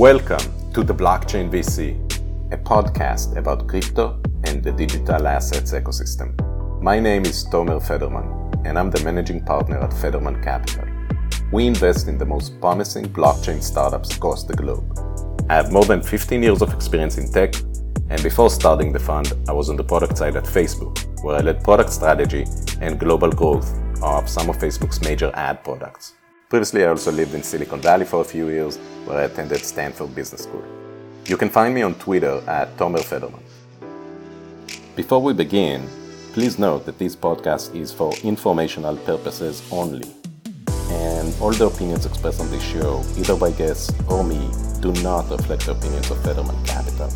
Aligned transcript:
Welcome 0.00 0.72
to 0.72 0.82
the 0.82 0.94
Blockchain 0.94 1.50
VC, 1.50 1.94
a 2.54 2.56
podcast 2.56 3.36
about 3.36 3.68
crypto 3.68 4.18
and 4.44 4.64
the 4.64 4.72
digital 4.72 5.28
assets 5.28 5.74
ecosystem. 5.74 6.32
My 6.80 6.98
name 6.98 7.26
is 7.26 7.44
Tomer 7.44 7.86
Federman, 7.86 8.50
and 8.64 8.78
I'm 8.78 8.90
the 8.90 9.04
managing 9.04 9.44
partner 9.44 9.76
at 9.76 9.92
Federman 9.92 10.42
Capital. 10.42 10.88
We 11.52 11.66
invest 11.66 12.08
in 12.08 12.16
the 12.16 12.24
most 12.24 12.58
promising 12.62 13.10
blockchain 13.10 13.62
startups 13.62 14.16
across 14.16 14.44
the 14.44 14.54
globe. 14.54 14.90
I 15.50 15.56
have 15.56 15.70
more 15.70 15.84
than 15.84 16.00
15 16.00 16.42
years 16.42 16.62
of 16.62 16.72
experience 16.72 17.18
in 17.18 17.30
tech, 17.30 17.54
and 18.08 18.22
before 18.22 18.48
starting 18.48 18.94
the 18.94 18.98
fund, 18.98 19.34
I 19.48 19.52
was 19.52 19.68
on 19.68 19.76
the 19.76 19.84
product 19.84 20.16
side 20.16 20.34
at 20.34 20.44
Facebook, 20.44 21.22
where 21.22 21.36
I 21.36 21.40
led 21.40 21.62
product 21.62 21.92
strategy 21.92 22.46
and 22.80 22.98
global 22.98 23.30
growth 23.30 23.70
of 24.02 24.30
some 24.30 24.48
of 24.48 24.56
Facebook's 24.56 25.02
major 25.02 25.30
ad 25.34 25.62
products. 25.62 26.14
Previously, 26.50 26.84
I 26.84 26.88
also 26.88 27.12
lived 27.12 27.32
in 27.32 27.44
Silicon 27.44 27.80
Valley 27.80 28.04
for 28.04 28.22
a 28.22 28.24
few 28.24 28.48
years, 28.48 28.76
where 29.04 29.18
I 29.18 29.22
attended 29.22 29.64
Stanford 29.64 30.12
Business 30.16 30.42
School. 30.42 30.64
You 31.26 31.36
can 31.36 31.48
find 31.48 31.72
me 31.72 31.82
on 31.82 31.94
Twitter 31.94 32.42
at 32.48 32.76
Tomer 32.76 33.04
Federman. 33.04 33.40
Before 34.96 35.22
we 35.22 35.32
begin, 35.32 35.88
please 36.32 36.58
note 36.58 36.86
that 36.86 36.98
this 36.98 37.14
podcast 37.14 37.72
is 37.76 37.92
for 37.92 38.12
informational 38.24 38.96
purposes 38.96 39.62
only, 39.70 40.12
and 40.90 41.32
all 41.40 41.52
the 41.52 41.66
opinions 41.66 42.04
expressed 42.04 42.40
on 42.40 42.50
this 42.50 42.64
show, 42.64 43.00
either 43.16 43.36
by 43.36 43.52
guests 43.52 43.94
or 44.08 44.24
me, 44.24 44.50
do 44.80 44.90
not 45.04 45.30
reflect 45.30 45.66
the 45.66 45.70
opinions 45.70 46.10
of 46.10 46.20
Federman 46.24 46.60
Capital. 46.64 47.12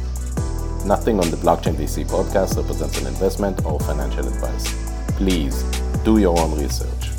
Nothing 0.86 1.18
on 1.18 1.28
the 1.32 1.38
Blockchain 1.38 1.74
VC 1.74 2.06
podcast 2.06 2.56
represents 2.56 3.00
an 3.00 3.08
investment 3.08 3.66
or 3.66 3.80
financial 3.80 4.28
advice. 4.28 4.72
Please 5.16 5.64
do 6.04 6.18
your 6.18 6.38
own 6.38 6.56
research. 6.56 7.10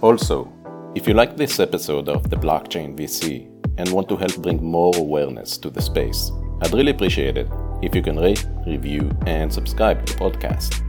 Also, 0.00 0.53
if 0.94 1.08
you 1.08 1.14
like 1.14 1.36
this 1.36 1.58
episode 1.58 2.08
of 2.08 2.30
the 2.30 2.36
Blockchain 2.36 2.96
VC 2.96 3.50
and 3.78 3.90
want 3.90 4.08
to 4.08 4.16
help 4.16 4.36
bring 4.36 4.62
more 4.62 4.92
awareness 4.96 5.58
to 5.58 5.68
the 5.68 5.82
space, 5.82 6.30
I'd 6.62 6.72
really 6.72 6.92
appreciate 6.92 7.36
it 7.36 7.48
if 7.82 7.96
you 7.96 8.02
can 8.02 8.16
rate, 8.16 8.46
review, 8.64 9.10
and 9.26 9.52
subscribe 9.52 10.06
to 10.06 10.12
the 10.12 10.20
podcast. 10.20 10.80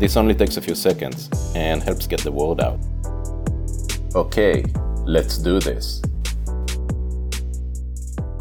This 0.00 0.16
only 0.16 0.34
takes 0.34 0.56
a 0.56 0.60
few 0.60 0.74
seconds 0.74 1.30
and 1.54 1.80
helps 1.80 2.08
get 2.08 2.20
the 2.22 2.32
word 2.32 2.60
out. 2.60 2.80
Okay, 4.16 4.64
let's 5.06 5.38
do 5.38 5.60
this. 5.60 6.02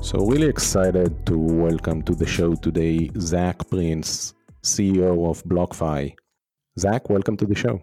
So, 0.02 0.26
really 0.26 0.48
excited 0.48 1.24
to 1.28 1.38
welcome 1.38 2.02
to 2.02 2.16
the 2.16 2.26
show 2.26 2.56
today 2.56 3.12
Zach 3.20 3.70
Prince, 3.70 4.34
CEO 4.64 5.30
of 5.30 5.44
BlockFi. 5.44 6.16
Zach, 6.80 7.12
welcome 7.12 7.38
to 7.38 7.46
the 7.46 7.56
show. 7.56 7.80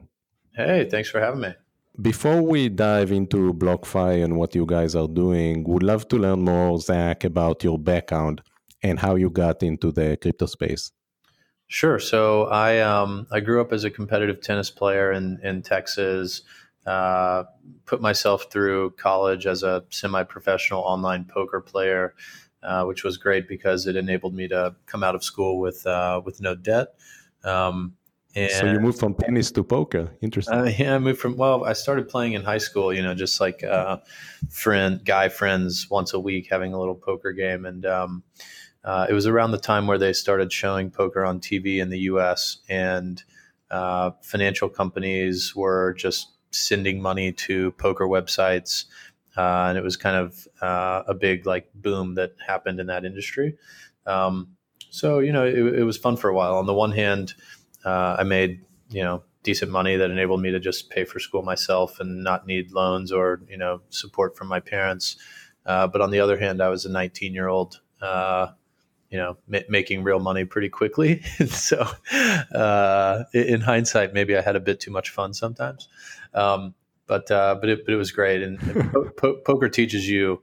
Hey, 0.56 0.88
thanks 0.90 1.08
for 1.08 1.20
having 1.20 1.40
me. 1.40 1.54
Before 2.00 2.40
we 2.42 2.68
dive 2.68 3.10
into 3.10 3.52
BlockFi 3.54 4.22
and 4.22 4.36
what 4.36 4.54
you 4.54 4.64
guys 4.64 4.94
are 4.94 5.08
doing, 5.08 5.64
would 5.64 5.82
love 5.82 6.06
to 6.08 6.16
learn 6.16 6.42
more, 6.42 6.78
Zach, 6.78 7.24
about 7.24 7.64
your 7.64 7.76
background 7.76 8.40
and 8.84 9.00
how 9.00 9.16
you 9.16 9.30
got 9.30 9.64
into 9.64 9.90
the 9.90 10.16
crypto 10.16 10.46
space. 10.46 10.92
Sure. 11.66 11.98
So 11.98 12.44
I 12.44 12.78
um, 12.78 13.26
I 13.32 13.40
grew 13.40 13.60
up 13.60 13.72
as 13.72 13.82
a 13.82 13.90
competitive 13.90 14.40
tennis 14.40 14.70
player 14.70 15.10
in 15.10 15.40
in 15.42 15.62
Texas. 15.62 16.42
Uh, 16.86 17.44
put 17.84 18.00
myself 18.00 18.46
through 18.50 18.92
college 18.92 19.46
as 19.46 19.62
a 19.64 19.84
semi-professional 19.90 20.80
online 20.80 21.24
poker 21.24 21.60
player, 21.60 22.14
uh, 22.62 22.84
which 22.84 23.02
was 23.02 23.16
great 23.16 23.48
because 23.48 23.86
it 23.88 23.96
enabled 23.96 24.34
me 24.34 24.46
to 24.48 24.74
come 24.86 25.02
out 25.02 25.16
of 25.16 25.24
school 25.24 25.58
with 25.58 25.84
uh, 25.84 26.22
with 26.24 26.40
no 26.40 26.54
debt. 26.54 26.94
Um, 27.42 27.94
and, 28.34 28.50
so 28.50 28.66
you 28.66 28.78
moved 28.78 28.98
from 28.98 29.14
tennis 29.14 29.50
to 29.52 29.64
poker. 29.64 30.10
Interesting. 30.20 30.58
Uh, 30.58 30.72
yeah, 30.78 30.94
I 30.94 30.98
moved 30.98 31.20
from. 31.20 31.36
Well, 31.36 31.64
I 31.64 31.72
started 31.72 32.08
playing 32.08 32.34
in 32.34 32.42
high 32.42 32.58
school. 32.58 32.92
You 32.92 33.02
know, 33.02 33.14
just 33.14 33.40
like 33.40 33.64
uh, 33.64 33.98
friend, 34.50 35.04
guy 35.04 35.28
friends, 35.28 35.88
once 35.90 36.12
a 36.12 36.20
week, 36.20 36.48
having 36.50 36.74
a 36.74 36.78
little 36.78 36.94
poker 36.94 37.32
game, 37.32 37.64
and 37.64 37.86
um, 37.86 38.22
uh, 38.84 39.06
it 39.08 39.12
was 39.12 39.26
around 39.26 39.52
the 39.52 39.58
time 39.58 39.86
where 39.86 39.98
they 39.98 40.12
started 40.12 40.52
showing 40.52 40.90
poker 40.90 41.24
on 41.24 41.40
TV 41.40 41.78
in 41.78 41.88
the 41.88 42.00
U.S. 42.00 42.58
and 42.68 43.22
uh, 43.70 44.10
financial 44.22 44.68
companies 44.68 45.54
were 45.56 45.94
just 45.94 46.28
sending 46.50 47.00
money 47.00 47.32
to 47.32 47.72
poker 47.72 48.06
websites, 48.06 48.84
uh, 49.36 49.66
and 49.68 49.78
it 49.78 49.84
was 49.84 49.96
kind 49.96 50.16
of 50.16 50.46
uh, 50.60 51.02
a 51.06 51.14
big 51.14 51.46
like 51.46 51.68
boom 51.74 52.14
that 52.16 52.32
happened 52.46 52.78
in 52.78 52.86
that 52.86 53.04
industry. 53.04 53.56
Um, 54.06 54.56
so 54.90 55.18
you 55.18 55.32
know, 55.32 55.46
it, 55.46 55.58
it 55.58 55.84
was 55.84 55.96
fun 55.96 56.16
for 56.16 56.28
a 56.28 56.34
while. 56.34 56.56
On 56.56 56.66
the 56.66 56.74
one 56.74 56.92
hand 56.92 57.34
uh, 57.84 58.16
I 58.18 58.24
made 58.24 58.60
you 58.90 59.02
know 59.02 59.22
decent 59.42 59.70
money 59.70 59.96
that 59.96 60.10
enabled 60.10 60.42
me 60.42 60.50
to 60.50 60.60
just 60.60 60.90
pay 60.90 61.04
for 61.04 61.18
school 61.18 61.42
myself 61.42 62.00
and 62.00 62.22
not 62.22 62.46
need 62.46 62.72
loans 62.72 63.12
or 63.12 63.40
you 63.48 63.56
know 63.56 63.80
support 63.90 64.36
from 64.36 64.48
my 64.48 64.60
parents. 64.60 65.16
Uh, 65.66 65.86
but 65.86 66.00
on 66.00 66.10
the 66.10 66.20
other 66.20 66.38
hand, 66.38 66.62
I 66.62 66.68
was 66.68 66.84
a 66.84 66.90
19 66.90 67.34
year 67.34 67.48
old, 67.48 67.80
uh, 68.00 68.48
you 69.10 69.18
know, 69.18 69.36
ma- 69.46 69.68
making 69.68 70.02
real 70.02 70.18
money 70.18 70.44
pretty 70.44 70.68
quickly. 70.68 71.22
so, 71.48 71.86
uh, 72.54 73.24
in 73.34 73.60
hindsight, 73.60 74.14
maybe 74.14 74.36
I 74.36 74.40
had 74.40 74.56
a 74.56 74.60
bit 74.60 74.80
too 74.80 74.90
much 74.90 75.10
fun 75.10 75.34
sometimes. 75.34 75.88
Um, 76.34 76.74
but 77.06 77.30
uh, 77.30 77.56
but 77.60 77.70
it 77.70 77.84
but 77.86 77.94
it 77.94 77.96
was 77.96 78.12
great, 78.12 78.42
and, 78.42 78.60
and 78.62 78.92
po- 78.92 79.10
po- 79.16 79.36
poker 79.36 79.68
teaches 79.68 80.08
you 80.08 80.42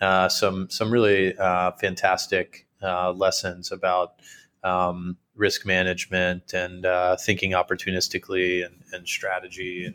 uh, 0.00 0.28
some 0.28 0.70
some 0.70 0.92
really 0.92 1.32
fantastic 1.80 2.66
lessons 2.80 3.72
about 3.72 4.14
um, 4.62 5.16
risk 5.36 5.66
management 5.66 6.52
and 6.52 6.86
uh, 6.86 7.16
thinking 7.16 7.52
opportunistically 7.52 8.64
and, 8.64 8.82
and 8.92 9.08
strategy. 9.08 9.84
And 9.86 9.94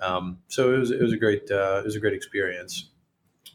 um, 0.00 0.38
so 0.48 0.74
it 0.74 0.78
was, 0.78 0.90
it 0.90 1.00
was 1.00 1.12
a 1.12 1.16
great 1.16 1.50
uh, 1.50 1.78
it 1.78 1.84
was 1.84 1.96
a 1.96 2.00
great 2.00 2.14
experience. 2.14 2.90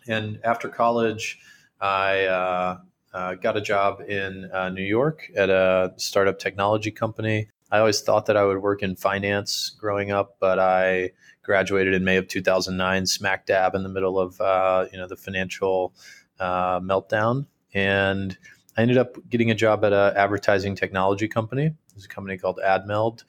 And 0.07 0.40
after 0.44 0.69
college, 0.69 1.40
I 1.79 2.25
uh, 2.25 2.78
uh 3.13 3.35
got 3.35 3.57
a 3.57 3.62
job 3.62 4.01
in 4.01 4.50
uh, 4.51 4.69
New 4.69 4.84
York 4.84 5.29
at 5.35 5.50
a 5.50 5.94
startup 5.97 6.40
technology 6.40 6.91
company. 6.91 7.50
I 7.72 7.79
always 7.79 8.01
thought 8.01 8.25
that 8.25 8.38
I 8.38 8.46
would 8.46 8.63
work 8.63 8.81
in 8.81 8.96
finance 8.96 9.75
growing 9.79 10.09
up, 10.09 10.38
but 10.40 10.57
I 10.57 11.11
graduated 11.44 11.94
in 11.94 12.03
May 12.03 12.17
of 12.17 12.28
2009, 12.28 13.06
smack 13.06 13.46
dab 13.46 13.75
in 13.75 13.84
the 13.84 13.90
middle 13.90 14.19
of 14.19 14.40
uh, 14.41 14.88
you 14.91 14.97
know 14.97 15.07
the 15.07 15.16
financial 15.16 15.94
meltdown, 16.40 17.46
and 17.73 18.38
I 18.78 18.81
ended 18.81 18.97
up 18.97 19.18
getting 19.30 19.52
a 19.52 19.56
job 19.56 19.84
at 19.84 19.94
an 19.94 20.16
advertising 20.16 20.75
technology 20.75 21.28
company. 21.28 21.74
There's 21.94 22.06
a 22.06 22.09
company 22.09 22.38
called 22.38 22.59
AdMeld, 22.66 23.24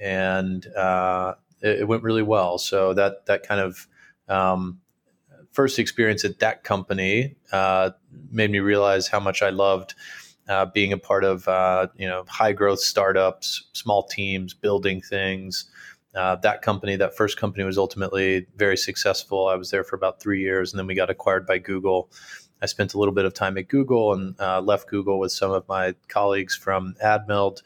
and 0.00 0.66
uh, 0.74 1.34
it, 1.60 1.80
it, 1.80 1.88
went 1.88 2.02
really 2.02 2.22
well. 2.22 2.58
So 2.58 2.94
that 2.94 3.26
that 3.26 3.46
kind 3.46 3.60
of 3.60 3.86
um, 4.28 4.80
first 5.52 5.78
experience 5.78 6.24
at 6.24 6.38
that 6.40 6.64
company 6.64 7.36
uh, 7.52 7.90
made 8.30 8.50
me 8.50 8.58
realize 8.60 9.08
how 9.08 9.20
much 9.20 9.42
I 9.42 9.50
loved 9.50 9.94
uh, 10.48 10.66
being 10.66 10.92
a 10.92 10.98
part 10.98 11.24
of 11.24 11.46
uh, 11.46 11.88
you 11.96 12.08
know 12.08 12.24
high 12.28 12.52
growth 12.52 12.80
startups, 12.80 13.68
small 13.72 14.04
teams, 14.04 14.54
building 14.54 15.00
things. 15.00 15.70
Uh, 16.14 16.34
that 16.36 16.62
company, 16.62 16.96
that 16.96 17.16
first 17.16 17.38
company, 17.38 17.64
was 17.64 17.78
ultimately 17.78 18.46
very 18.56 18.76
successful. 18.76 19.46
I 19.46 19.54
was 19.56 19.70
there 19.70 19.84
for 19.84 19.94
about 19.94 20.20
three 20.20 20.40
years, 20.40 20.72
and 20.72 20.78
then 20.78 20.86
we 20.86 20.94
got 20.94 21.10
acquired 21.10 21.46
by 21.46 21.58
Google. 21.58 22.10
I 22.60 22.66
spent 22.66 22.94
a 22.94 22.98
little 22.98 23.14
bit 23.14 23.24
of 23.24 23.34
time 23.34 23.56
at 23.58 23.68
Google 23.68 24.12
and 24.12 24.38
uh, 24.40 24.60
left 24.60 24.88
Google 24.88 25.18
with 25.18 25.32
some 25.32 25.50
of 25.50 25.68
my 25.68 25.94
colleagues 26.08 26.56
from 26.56 26.94
AdMeld 27.02 27.62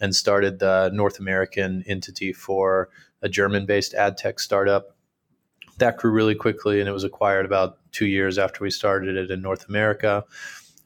and 0.00 0.14
started 0.14 0.58
the 0.58 0.90
North 0.92 1.18
American 1.18 1.82
entity 1.86 2.32
for 2.32 2.88
a 3.22 3.28
German 3.28 3.66
based 3.66 3.94
ad 3.94 4.16
tech 4.16 4.38
startup. 4.38 4.96
That 5.78 5.96
grew 5.96 6.10
really 6.10 6.34
quickly 6.34 6.80
and 6.80 6.88
it 6.88 6.92
was 6.92 7.04
acquired 7.04 7.46
about 7.46 7.78
two 7.92 8.06
years 8.06 8.38
after 8.38 8.62
we 8.62 8.70
started 8.70 9.16
it 9.16 9.30
in 9.30 9.42
North 9.42 9.68
America. 9.68 10.24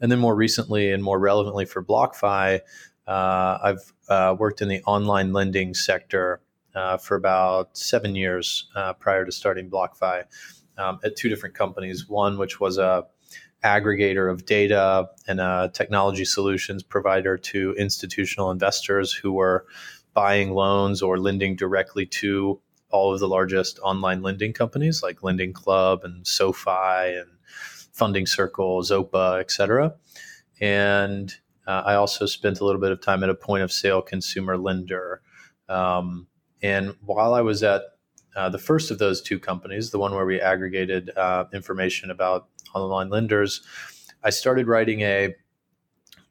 And 0.01 0.11
then 0.11 0.19
more 0.19 0.35
recently 0.35 0.93
and 0.93 1.03
more 1.03 1.19
relevantly 1.19 1.67
for 1.67 1.85
BlockFi, 1.85 2.61
uh, 3.07 3.59
I've 3.63 3.93
uh, 4.09 4.37
worked 4.39 4.63
in 4.63 4.69
the 4.69 4.83
online 4.87 5.33
lending 5.33 5.75
sector 5.75 6.41
uh, 6.75 6.97
for 6.97 7.17
about 7.17 7.77
seven 7.77 8.15
years 8.15 8.69
uh, 8.75 8.93
prior 8.95 9.25
to 9.25 9.33
starting 9.33 9.69
BlockFi 9.69 10.25
um, 10.79 11.01
at 11.05 11.17
two 11.17 11.29
different 11.29 11.55
companies. 11.55 12.09
One, 12.09 12.39
which 12.39 12.61
was 12.61 12.79
a 12.79 13.07
aggregator 13.63 14.31
of 14.31 14.47
data 14.47 15.09
and 15.27 15.41
a 15.41 15.71
technology 15.75 16.25
solutions 16.25 16.83
provider 16.83 17.37
to 17.37 17.75
institutional 17.79 18.51
investors 18.51 19.13
who 19.13 19.33
were 19.33 19.67
buying 20.15 20.53
loans 20.53 21.03
or 21.03 21.19
lending 21.19 21.57
directly 21.57 22.07
to 22.07 22.61
all 22.91 23.15
of 23.15 23.21
the 23.21 23.29
largest 23.29 23.79
online 23.81 24.23
lending 24.23 24.53
companies 24.53 25.03
like 25.03 25.23
Lending 25.23 25.53
Club 25.53 26.03
and 26.05 26.27
SoFi 26.27 27.17
and 27.19 27.31
Funding 27.93 28.27
Circle, 28.27 28.83
Zopa, 28.83 29.41
et 29.41 29.51
cetera. 29.51 29.95
And 30.61 31.35
uh, 31.67 31.83
I 31.87 31.95
also 31.95 32.27
spent 32.27 32.61
a 32.61 32.65
little 32.65 32.81
bit 32.81 32.91
of 32.91 33.01
time 33.01 33.23
at 33.23 33.31
a 33.31 33.35
point 33.35 33.63
of 33.63 33.71
sale 33.71 34.03
consumer 34.03 34.57
lender. 34.57 35.23
Um, 35.69 36.27
and 36.63 36.97
while 37.05 37.35
I 37.35 37.43
was 37.43 37.63
at 37.63 37.83
uh, 38.35 38.49
the 38.49 38.59
first 38.59 38.91
of 38.91 38.99
those 38.99 39.23
two 39.23 39.39
companies, 39.39 39.91
the 39.91 39.99
one 39.99 40.15
where 40.15 40.27
we 40.27 40.41
aggregated 40.41 41.11
uh, 41.17 41.45
information 41.53 42.11
about 42.11 42.49
online 42.75 43.11
lenders, 43.11 43.63
I 44.23 44.31
started 44.31 44.67
writing 44.67 45.01
a 45.01 45.35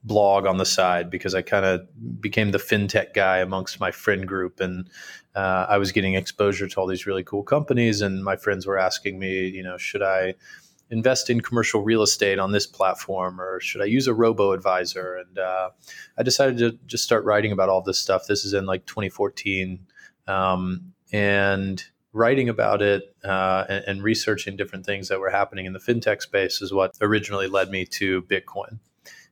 blog 0.03 0.45
on 0.45 0.57
the 0.57 0.65
side 0.65 1.09
because 1.09 1.35
I 1.35 1.41
kind 1.41 1.65
of 1.65 1.81
became 2.21 2.51
the 2.51 2.57
fintech 2.57 3.13
guy 3.13 3.39
amongst 3.39 3.79
my 3.79 3.91
friend 3.91 4.27
group, 4.27 4.59
and 4.59 4.89
uh, 5.35 5.65
I 5.69 5.77
was 5.77 5.91
getting 5.91 6.15
exposure 6.15 6.67
to 6.67 6.79
all 6.79 6.87
these 6.87 7.05
really 7.05 7.23
cool 7.23 7.43
companies. 7.43 8.01
And 8.01 8.23
my 8.23 8.35
friends 8.35 8.65
were 8.65 8.77
asking 8.77 9.19
me, 9.19 9.47
you 9.47 9.63
know, 9.63 9.77
should 9.77 10.01
I 10.01 10.35
invest 10.89 11.29
in 11.29 11.41
commercial 11.41 11.81
real 11.81 12.01
estate 12.01 12.39
on 12.39 12.51
this 12.51 12.65
platform 12.65 13.39
or 13.39 13.59
should 13.59 13.81
I 13.81 13.85
use 13.85 14.07
a 14.07 14.13
robo 14.13 14.53
advisor? 14.53 15.15
And 15.15 15.37
uh, 15.37 15.69
I 16.17 16.23
decided 16.23 16.57
to 16.57 16.79
just 16.87 17.03
start 17.03 17.23
writing 17.25 17.51
about 17.51 17.69
all 17.69 17.81
this 17.81 17.99
stuff. 17.99 18.25
This 18.27 18.43
is 18.43 18.53
in 18.53 18.65
like 18.65 18.85
2014. 18.87 19.79
Um, 20.27 20.93
and 21.11 21.83
writing 22.13 22.49
about 22.49 22.81
it 22.81 23.15
uh, 23.23 23.65
and, 23.69 23.83
and, 23.85 24.03
researching 24.03 24.55
different 24.55 24.85
things 24.85 25.09
that 25.09 25.19
were 25.19 25.29
happening 25.29 25.65
in 25.65 25.73
the 25.73 25.79
fintech 25.79 26.21
space 26.21 26.61
is 26.61 26.73
what 26.73 26.91
originally 27.01 27.47
led 27.47 27.69
me 27.69 27.85
to 27.85 28.23
Bitcoin. 28.23 28.79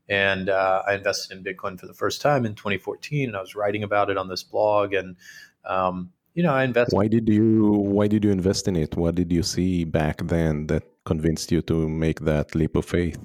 And 0.07 0.49
uh, 0.49 0.83
I 0.87 0.93
invested 0.93 1.37
in 1.37 1.43
Bitcoin 1.43 1.79
for 1.79 1.87
the 1.87 1.93
first 1.93 2.21
time 2.21 2.45
in 2.45 2.55
2014, 2.55 3.29
and 3.29 3.35
I 3.35 3.41
was 3.41 3.55
writing 3.55 3.83
about 3.83 4.09
it 4.09 4.17
on 4.17 4.29
this 4.29 4.43
blog. 4.43 4.93
And 4.93 5.17
um, 5.65 6.11
you 6.33 6.43
know, 6.43 6.53
I 6.53 6.63
invested. 6.63 6.95
Why 6.95 7.07
did 7.07 7.27
you 7.27 7.71
Why 7.71 8.07
did 8.07 8.23
you 8.23 8.31
invest 8.31 8.67
in 8.67 8.75
it? 8.75 8.95
What 8.95 9.15
did 9.15 9.31
you 9.31 9.43
see 9.43 9.83
back 9.83 10.19
then 10.23 10.67
that 10.67 10.83
convinced 11.03 11.51
you 11.51 11.61
to 11.63 11.89
make 11.89 12.21
that 12.21 12.53
leap 12.55 12.75
of 12.75 12.85
faith? 12.85 13.19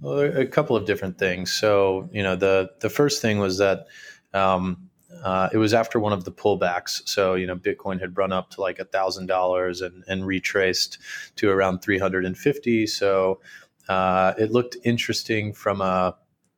Well, 0.00 0.20
a 0.20 0.46
couple 0.46 0.76
of 0.76 0.84
different 0.84 1.18
things. 1.18 1.52
So, 1.52 2.10
you 2.12 2.22
know, 2.22 2.36
the 2.36 2.70
the 2.80 2.90
first 2.90 3.22
thing 3.22 3.38
was 3.38 3.58
that 3.58 3.86
um, 4.34 4.87
uh, 5.22 5.48
it 5.52 5.58
was 5.58 5.72
after 5.74 5.98
one 5.98 6.12
of 6.12 6.24
the 6.24 6.32
pullbacks. 6.32 7.08
So, 7.08 7.34
you 7.34 7.46
know, 7.46 7.56
Bitcoin 7.56 8.00
had 8.00 8.16
run 8.16 8.32
up 8.32 8.50
to 8.50 8.60
like 8.60 8.78
a 8.78 8.84
thousand 8.84 9.26
dollars 9.26 9.80
and 9.80 10.04
and 10.06 10.26
retraced 10.26 10.98
to 11.36 11.50
around 11.50 11.80
three 11.80 11.98
hundred 11.98 12.24
and 12.24 12.36
fifty. 12.36 12.86
So, 12.86 13.40
uh, 13.88 14.34
it 14.38 14.50
looked 14.50 14.76
interesting 14.84 15.52
from 15.52 15.80
a 15.80 16.16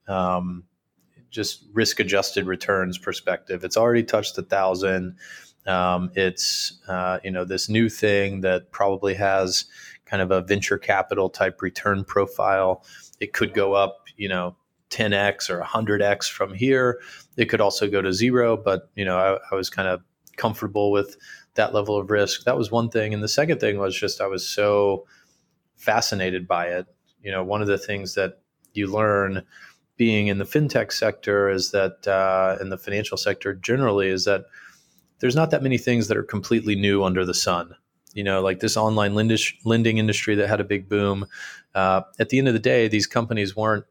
um, 0.08 0.64
just 1.30 1.64
risk 1.72 2.00
adjusted 2.00 2.46
returns 2.46 2.98
perspective. 2.98 3.62
It's 3.64 3.76
already 3.76 4.02
touched 4.02 4.36
a 4.38 4.42
thousand. 4.42 5.16
Um, 5.66 6.10
it's 6.14 6.80
uh, 6.88 7.20
you 7.22 7.30
know 7.30 7.44
this 7.44 7.68
new 7.68 7.88
thing 7.88 8.40
that 8.40 8.72
probably 8.72 9.14
has 9.14 9.66
kind 10.06 10.22
of 10.22 10.32
a 10.32 10.42
venture 10.42 10.78
capital 10.78 11.30
type 11.30 11.62
return 11.62 12.04
profile. 12.04 12.84
It 13.20 13.32
could 13.32 13.54
go 13.54 13.74
up, 13.74 14.06
you 14.16 14.28
know, 14.28 14.56
10x 14.90 15.48
or 15.48 15.60
100x 15.62 16.30
from 16.30 16.54
here. 16.54 17.00
It 17.36 17.46
could 17.46 17.60
also 17.60 17.88
go 17.88 18.02
to 18.02 18.12
zero, 18.12 18.56
but 18.56 18.90
you 18.94 19.04
know, 19.04 19.16
I, 19.16 19.38
I 19.50 19.54
was 19.54 19.70
kind 19.70 19.88
of 19.88 20.02
comfortable 20.36 20.90
with 20.90 21.16
that 21.54 21.74
level 21.74 21.96
of 21.96 22.10
risk. 22.10 22.44
That 22.44 22.56
was 22.56 22.70
one 22.70 22.90
thing, 22.90 23.14
and 23.14 23.22
the 23.22 23.28
second 23.28 23.60
thing 23.60 23.78
was 23.78 23.98
just 23.98 24.20
I 24.20 24.26
was 24.26 24.46
so 24.46 25.06
fascinated 25.76 26.46
by 26.46 26.66
it. 26.66 26.86
You 27.22 27.30
know, 27.30 27.42
one 27.42 27.62
of 27.62 27.68
the 27.68 27.78
things 27.78 28.14
that 28.14 28.40
you 28.72 28.86
learn 28.86 29.42
being 29.96 30.28
in 30.28 30.38
the 30.38 30.44
fintech 30.44 30.92
sector 30.92 31.50
is 31.50 31.72
that, 31.72 32.06
uh, 32.08 32.56
in 32.60 32.70
the 32.70 32.78
financial 32.78 33.18
sector 33.18 33.52
generally, 33.52 34.08
is 34.08 34.24
that 34.24 34.46
there's 35.18 35.36
not 35.36 35.50
that 35.50 35.62
many 35.62 35.76
things 35.76 36.08
that 36.08 36.16
are 36.16 36.22
completely 36.22 36.74
new 36.74 37.04
under 37.04 37.24
the 37.24 37.34
sun. 37.34 37.74
You 38.14 38.24
know, 38.24 38.40
like 38.40 38.60
this 38.60 38.76
online 38.76 39.14
lending 39.14 39.98
industry 39.98 40.34
that 40.34 40.48
had 40.48 40.60
a 40.60 40.64
big 40.64 40.88
boom. 40.88 41.26
Uh, 41.74 42.02
at 42.18 42.30
the 42.30 42.38
end 42.38 42.48
of 42.48 42.54
the 42.54 42.60
day, 42.60 42.88
these 42.88 43.06
companies 43.06 43.54
weren't 43.54 43.84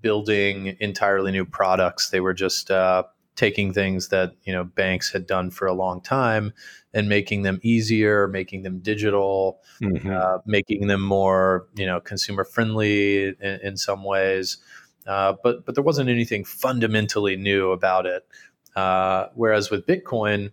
building 0.00 0.76
entirely 0.80 1.32
new 1.32 1.44
products. 1.44 2.10
They 2.10 2.20
were 2.20 2.34
just 2.34 2.70
uh, 2.70 3.04
taking 3.34 3.72
things 3.72 4.08
that 4.08 4.34
you 4.44 4.52
know 4.52 4.64
banks 4.64 5.12
had 5.12 5.26
done 5.26 5.50
for 5.50 5.66
a 5.66 5.72
long 5.72 6.00
time 6.00 6.52
and 6.94 7.08
making 7.08 7.42
them 7.42 7.60
easier, 7.62 8.26
making 8.26 8.62
them 8.62 8.78
digital, 8.78 9.60
mm-hmm. 9.80 10.10
uh, 10.10 10.38
making 10.46 10.86
them 10.86 11.02
more 11.02 11.66
you 11.76 11.86
know 11.86 12.00
consumer 12.00 12.44
friendly 12.44 13.28
in, 13.28 13.60
in 13.62 13.76
some 13.76 14.04
ways. 14.04 14.58
Uh, 15.06 15.34
but 15.42 15.64
but 15.64 15.74
there 15.74 15.84
wasn't 15.84 16.08
anything 16.08 16.44
fundamentally 16.44 17.36
new 17.36 17.70
about 17.70 18.06
it. 18.06 18.26
Uh, 18.74 19.28
whereas 19.34 19.70
with 19.70 19.86
Bitcoin, 19.86 20.50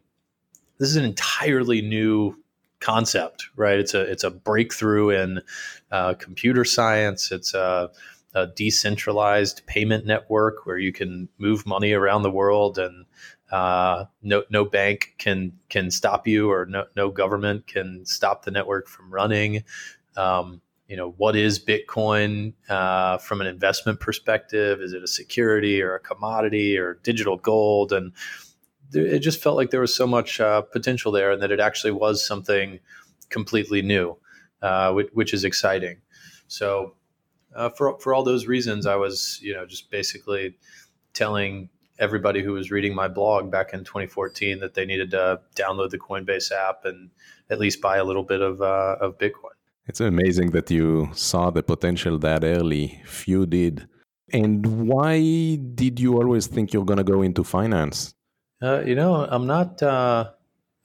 this 0.77 0.89
is 0.89 0.95
an 0.95 1.05
entirely 1.05 1.81
new 1.81 2.37
concept, 2.79 3.49
right? 3.55 3.79
It's 3.79 3.93
a 3.93 4.01
it's 4.01 4.23
a 4.23 4.29
breakthrough 4.29 5.09
in 5.09 5.41
uh, 5.91 6.13
computer 6.15 6.65
science. 6.65 7.31
It's 7.31 7.53
a, 7.53 7.89
a, 8.33 8.47
decentralized 8.47 9.65
payment 9.65 10.05
network 10.05 10.65
where 10.65 10.77
you 10.77 10.91
can 10.91 11.29
move 11.37 11.65
money 11.65 11.93
around 11.93 12.23
the 12.23 12.31
world, 12.31 12.77
and 12.77 13.05
uh, 13.51 14.05
no 14.21 14.43
no 14.49 14.65
bank 14.65 15.15
can 15.17 15.53
can 15.69 15.91
stop 15.91 16.27
you, 16.27 16.51
or 16.51 16.65
no 16.65 16.85
no 16.95 17.09
government 17.09 17.67
can 17.67 18.05
stop 18.05 18.43
the 18.43 18.51
network 18.51 18.87
from 18.87 19.13
running. 19.13 19.63
Um, 20.15 20.61
you 20.87 20.97
know 20.97 21.11
what 21.17 21.35
is 21.35 21.63
Bitcoin 21.63 22.53
uh, 22.69 23.17
from 23.17 23.41
an 23.41 23.47
investment 23.47 23.99
perspective? 23.99 24.81
Is 24.81 24.93
it 24.93 25.03
a 25.03 25.07
security 25.07 25.81
or 25.81 25.95
a 25.95 25.99
commodity 25.99 26.77
or 26.77 26.99
digital 27.03 27.37
gold? 27.37 27.93
And 27.93 28.11
it 28.95 29.19
just 29.19 29.41
felt 29.41 29.55
like 29.55 29.71
there 29.71 29.81
was 29.81 29.95
so 29.95 30.05
much 30.05 30.39
uh, 30.39 30.61
potential 30.61 31.11
there, 31.11 31.31
and 31.31 31.41
that 31.41 31.51
it 31.51 31.59
actually 31.59 31.91
was 31.91 32.25
something 32.25 32.79
completely 33.29 33.81
new, 33.81 34.17
uh, 34.61 34.91
which, 34.93 35.09
which, 35.13 35.33
is 35.33 35.43
exciting. 35.43 35.97
So, 36.47 36.93
uh, 37.55 37.69
for 37.69 37.97
for 37.99 38.13
all 38.13 38.23
those 38.23 38.47
reasons, 38.47 38.85
I 38.85 38.95
was 38.95 39.39
you 39.41 39.53
know 39.53 39.65
just 39.65 39.89
basically 39.89 40.57
telling 41.13 41.69
everybody 41.99 42.41
who 42.41 42.53
was 42.53 42.71
reading 42.71 42.95
my 42.95 43.07
blog 43.07 43.51
back 43.51 43.73
in 43.73 43.83
2014 43.83 44.59
that 44.59 44.73
they 44.73 44.85
needed 44.85 45.11
to 45.11 45.39
download 45.55 45.91
the 45.91 45.99
Coinbase 45.99 46.51
app 46.51 46.85
and 46.85 47.11
at 47.49 47.59
least 47.59 47.81
buy 47.81 47.97
a 47.97 48.03
little 48.03 48.23
bit 48.23 48.41
of 48.41 48.61
uh, 48.61 48.95
of 48.99 49.17
Bitcoin. 49.17 49.55
It's 49.85 49.99
amazing 49.99 50.51
that 50.51 50.71
you 50.71 51.09
saw 51.13 51.49
the 51.49 51.61
potential 51.61 52.17
that 52.19 52.43
early. 52.43 53.01
Few 53.05 53.45
did. 53.45 53.87
And 54.31 54.87
why 54.87 55.57
did 55.75 55.99
you 55.99 56.17
always 56.17 56.47
think 56.47 56.73
you're 56.73 56.85
going 56.85 56.97
to 56.97 57.03
go 57.03 57.21
into 57.21 57.43
finance? 57.43 58.15
Uh, 58.61 58.81
you 58.85 58.95
know, 58.95 59.27
I'm 59.29 59.45
not. 59.45 59.83
Uh, 59.83 60.31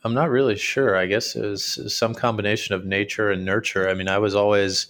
I'm 0.05 0.15
not 0.15 0.31
really 0.31 0.57
sure. 0.57 0.97
I 0.97 1.07
guess 1.07 1.35
it 1.35 1.45
was 1.45 1.95
some 1.95 2.15
combination 2.15 2.75
of 2.75 2.85
nature 2.85 3.31
and 3.31 3.45
nurture. 3.45 3.89
I 3.89 3.95
mean, 3.95 4.09
I 4.09 4.19
was 4.19 4.35
always 4.35 4.87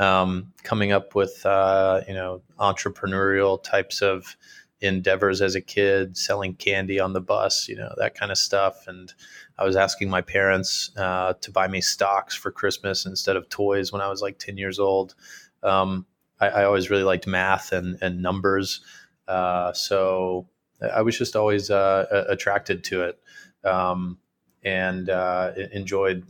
um, 0.00 0.52
coming 0.62 0.90
up 0.90 1.14
with 1.14 1.44
uh, 1.46 2.00
you 2.08 2.14
know 2.14 2.42
entrepreneurial 2.58 3.62
types 3.62 4.02
of 4.02 4.36
endeavors 4.80 5.42
as 5.42 5.54
a 5.54 5.60
kid, 5.60 6.16
selling 6.16 6.54
candy 6.54 6.98
on 6.98 7.12
the 7.12 7.20
bus, 7.20 7.68
you 7.68 7.76
know 7.76 7.92
that 7.98 8.14
kind 8.14 8.32
of 8.32 8.38
stuff. 8.38 8.88
And 8.88 9.12
I 9.58 9.64
was 9.64 9.76
asking 9.76 10.08
my 10.08 10.22
parents 10.22 10.90
uh, 10.96 11.34
to 11.42 11.50
buy 11.52 11.68
me 11.68 11.82
stocks 11.82 12.34
for 12.34 12.50
Christmas 12.50 13.04
instead 13.04 13.36
of 13.36 13.48
toys 13.50 13.92
when 13.92 14.00
I 14.00 14.08
was 14.08 14.22
like 14.22 14.38
10 14.38 14.56
years 14.56 14.78
old. 14.78 15.14
Um, 15.62 16.06
I, 16.40 16.48
I, 16.48 16.64
always 16.64 16.88
really 16.88 17.02
liked 17.02 17.26
math 17.26 17.70
and 17.72 17.98
and 18.00 18.22
numbers, 18.22 18.80
uh, 19.28 19.74
so 19.74 20.48
I 20.80 21.02
was 21.02 21.18
just 21.18 21.36
always 21.36 21.70
uh, 21.70 22.24
attracted 22.30 22.82
to 22.84 23.02
it 23.02 23.20
um, 23.64 24.16
and 24.64 25.10
uh, 25.10 25.52
enjoyed 25.72 26.24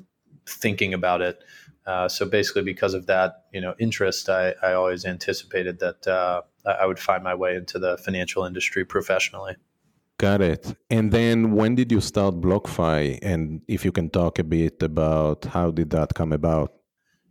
thinking 0.49 0.93
about 0.93 1.23
it. 1.23 1.41
Uh, 1.91 2.09
so 2.09 2.25
basically, 2.25 2.63
because 2.63 2.95
of 2.95 3.07
that, 3.07 3.47
you 3.53 3.61
know, 3.61 3.75
interest, 3.81 4.29
I, 4.29 4.55
I 4.63 4.75
always 4.75 5.05
anticipated 5.05 5.81
that 5.81 6.07
uh, 6.07 6.43
I 6.65 6.87
would 6.87 7.01
find 7.01 7.25
my 7.25 7.35
way 7.35 7.57
into 7.57 7.81
the 7.81 7.99
financial 7.99 8.45
industry 8.45 8.85
professionally. 8.85 9.57
Got 10.19 10.41
it. 10.41 10.73
And 10.89 11.11
then, 11.11 11.51
when 11.51 11.75
did 11.75 11.91
you 11.91 12.01
start 12.01 12.41
BlockFi? 12.41 13.19
And 13.23 13.63
if 13.67 13.85
you 13.85 13.91
can 13.91 14.09
talk 14.09 14.39
a 14.39 14.45
bit 14.45 14.81
about 14.85 15.47
how 15.47 15.73
did 15.73 15.91
that 15.91 16.15
come 16.15 16.33
about? 16.33 16.75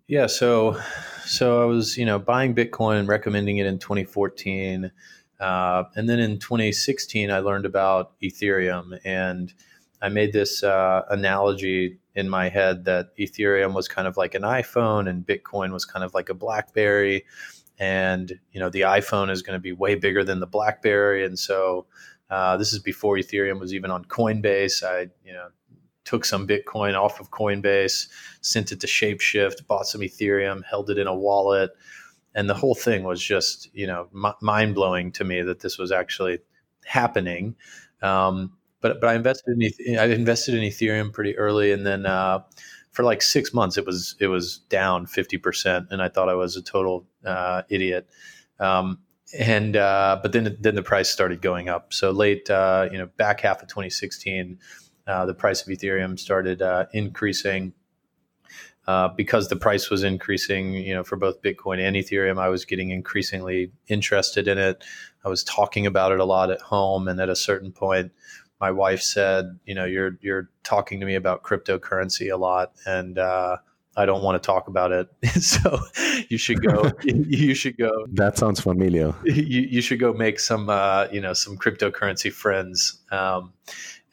Yeah, 0.08 0.28
so 0.28 0.78
so 1.26 1.62
I 1.62 1.66
was, 1.66 1.98
you 1.98 2.06
know, 2.06 2.20
buying 2.20 2.54
Bitcoin 2.54 3.00
and 3.00 3.08
recommending 3.08 3.60
it 3.60 3.66
in 3.66 3.80
2014. 3.80 4.92
Uh, 5.40 5.84
and 5.96 6.10
then 6.10 6.20
in 6.20 6.38
2016, 6.38 7.32
I 7.32 7.40
learned 7.40 7.66
about 7.66 8.20
Ethereum, 8.22 9.00
and 9.06 9.54
I 10.02 10.10
made 10.10 10.34
this 10.34 10.64
uh, 10.64 11.04
analogy 11.10 12.00
in 12.16 12.30
my 12.30 12.50
head 12.50 12.86
that 12.86 13.16
Ethereum 13.18 13.74
was 13.74 13.88
kind 13.88 14.08
of 14.08 14.18
like 14.18 14.36
an 14.36 14.44
iPhone, 14.44 15.10
and 15.10 15.26
Bitcoin 15.26 15.72
was 15.72 15.86
kind 15.86 16.04
of 16.04 16.14
like 16.14 16.30
a 16.30 16.34
BlackBerry. 16.34 17.26
And 17.78 18.32
you 18.52 18.60
know, 18.60 18.70
the 18.70 18.82
iPhone 18.82 19.30
is 19.30 19.42
going 19.42 19.56
to 19.56 19.62
be 19.62 19.72
way 19.72 19.96
bigger 19.96 20.24
than 20.24 20.40
the 20.40 20.48
BlackBerry, 20.48 21.26
and 21.26 21.38
so 21.38 21.86
uh, 22.30 22.58
this 22.58 22.74
is 22.74 22.80
before 22.80 23.16
Ethereum 23.16 23.60
was 23.60 23.74
even 23.74 23.92
on 23.92 24.06
Coinbase. 24.06 24.84
I, 24.84 25.10
you 25.24 25.34
know, 25.34 25.48
took 26.04 26.26
some 26.26 26.48
Bitcoin 26.48 27.00
off 27.00 27.20
of 27.20 27.32
Coinbase, 27.32 28.08
sent 28.42 28.72
it 28.72 28.80
to 28.82 28.88
Shapeshift, 28.88 29.68
bought 29.68 29.88
some 29.88 30.02
Ethereum, 30.02 30.64
held 30.64 30.90
it 30.90 30.98
in 30.98 31.08
a 31.08 31.16
wallet 31.16 31.72
and 32.36 32.50
the 32.50 32.54
whole 32.54 32.76
thing 32.76 33.04
was 33.04 33.22
just 33.22 33.70
you 33.74 33.88
know 33.88 34.08
m- 34.14 34.36
mind 34.42 34.76
blowing 34.76 35.12
to 35.12 35.24
me 35.24 35.42
that 35.42 35.60
this 35.60 35.78
was 35.78 35.92
actually 35.92 36.40
happening. 36.86 37.56
Um, 38.02 38.54
but 38.82 39.02
but 39.02 39.10
I 39.10 39.16
invested 39.16 39.58
in 39.60 39.98
I 39.98 40.06
invested 40.06 40.56
in 40.56 40.62
Ethereum 40.62 41.12
pretty 41.12 41.38
early, 41.38 41.72
and 41.72 41.86
then 41.86 42.06
uh, 42.06 42.40
for 42.92 43.04
like 43.04 43.22
six 43.22 43.54
months 43.54 43.78
it 43.78 43.86
was 43.86 44.16
it 44.20 44.28
was 44.28 44.60
down 44.70 45.06
fifty 45.06 45.38
percent, 45.38 45.88
and 45.92 46.02
I 46.02 46.10
thought 46.10 46.30
I 46.30 46.36
was 46.36 46.56
a 46.56 46.62
total 46.62 47.06
uh, 47.26 47.64
idiot. 47.70 48.08
Um, 48.60 49.00
and 49.38 49.76
uh, 49.76 50.20
but 50.22 50.32
then 50.32 50.58
then 50.60 50.76
the 50.76 50.84
price 50.84 51.10
started 51.10 51.42
going 51.42 51.70
up. 51.70 51.94
So 51.94 52.12
late 52.12 52.50
uh, 52.50 52.90
you 52.92 52.98
know 52.98 53.08
back 53.18 53.42
half 53.42 53.62
of 53.62 53.68
2016, 53.68 54.58
uh, 55.08 55.26
the 55.26 55.34
price 55.34 55.62
of 55.62 55.68
Ethereum 55.68 56.18
started 56.18 56.62
uh, 56.62 56.86
increasing 56.94 57.74
because 59.16 59.50
the 59.50 59.56
price 59.56 59.92
was 59.92 60.04
increasing, 60.04 60.74
you 60.74 60.96
know, 60.96 61.04
for 61.04 61.16
both 61.16 61.44
Bitcoin 61.44 61.80
and 61.80 61.96
Ethereum, 61.96 62.42
I 62.42 62.50
was 62.50 62.66
getting 62.66 62.90
increasingly 62.90 63.72
interested 63.88 64.48
in 64.48 64.58
it. 64.58 64.84
I 65.24 65.30
was 65.30 65.44
talking 65.44 65.86
about 65.86 66.12
it 66.12 66.20
a 66.20 66.26
lot 66.26 66.50
at 66.50 66.60
home, 66.60 67.08
and 67.08 67.20
at 67.20 67.30
a 67.30 67.36
certain 67.36 67.72
point, 67.72 68.12
my 68.60 68.72
wife 68.72 69.02
said, 69.02 69.60
"You 69.66 69.76
know, 69.76 69.86
you're 69.86 70.18
you're 70.22 70.50
talking 70.64 71.00
to 71.00 71.06
me 71.06 71.16
about 71.16 71.44
cryptocurrency 71.44 72.32
a 72.32 72.38
lot," 72.38 72.74
and 72.86 73.18
uh, 73.18 73.58
I 73.96 74.06
don't 74.06 74.24
want 74.24 74.42
to 74.42 74.46
talk 74.46 74.68
about 74.68 74.92
it. 74.92 75.10
so 75.42 75.80
you 76.30 76.38
should 76.38 76.62
go. 76.62 76.92
you 77.04 77.54
should 77.54 77.78
go. 77.78 78.06
That 78.14 78.38
sounds 78.38 78.60
familiar. 78.60 79.14
You, 79.24 79.62
you 79.62 79.82
should 79.82 80.00
go 80.00 80.14
make 80.14 80.40
some 80.40 80.70
uh, 80.70 81.08
you 81.12 81.22
know 81.22 81.34
some 81.34 81.58
cryptocurrency 81.58 82.32
friends. 82.32 83.00
Um, 83.12 83.54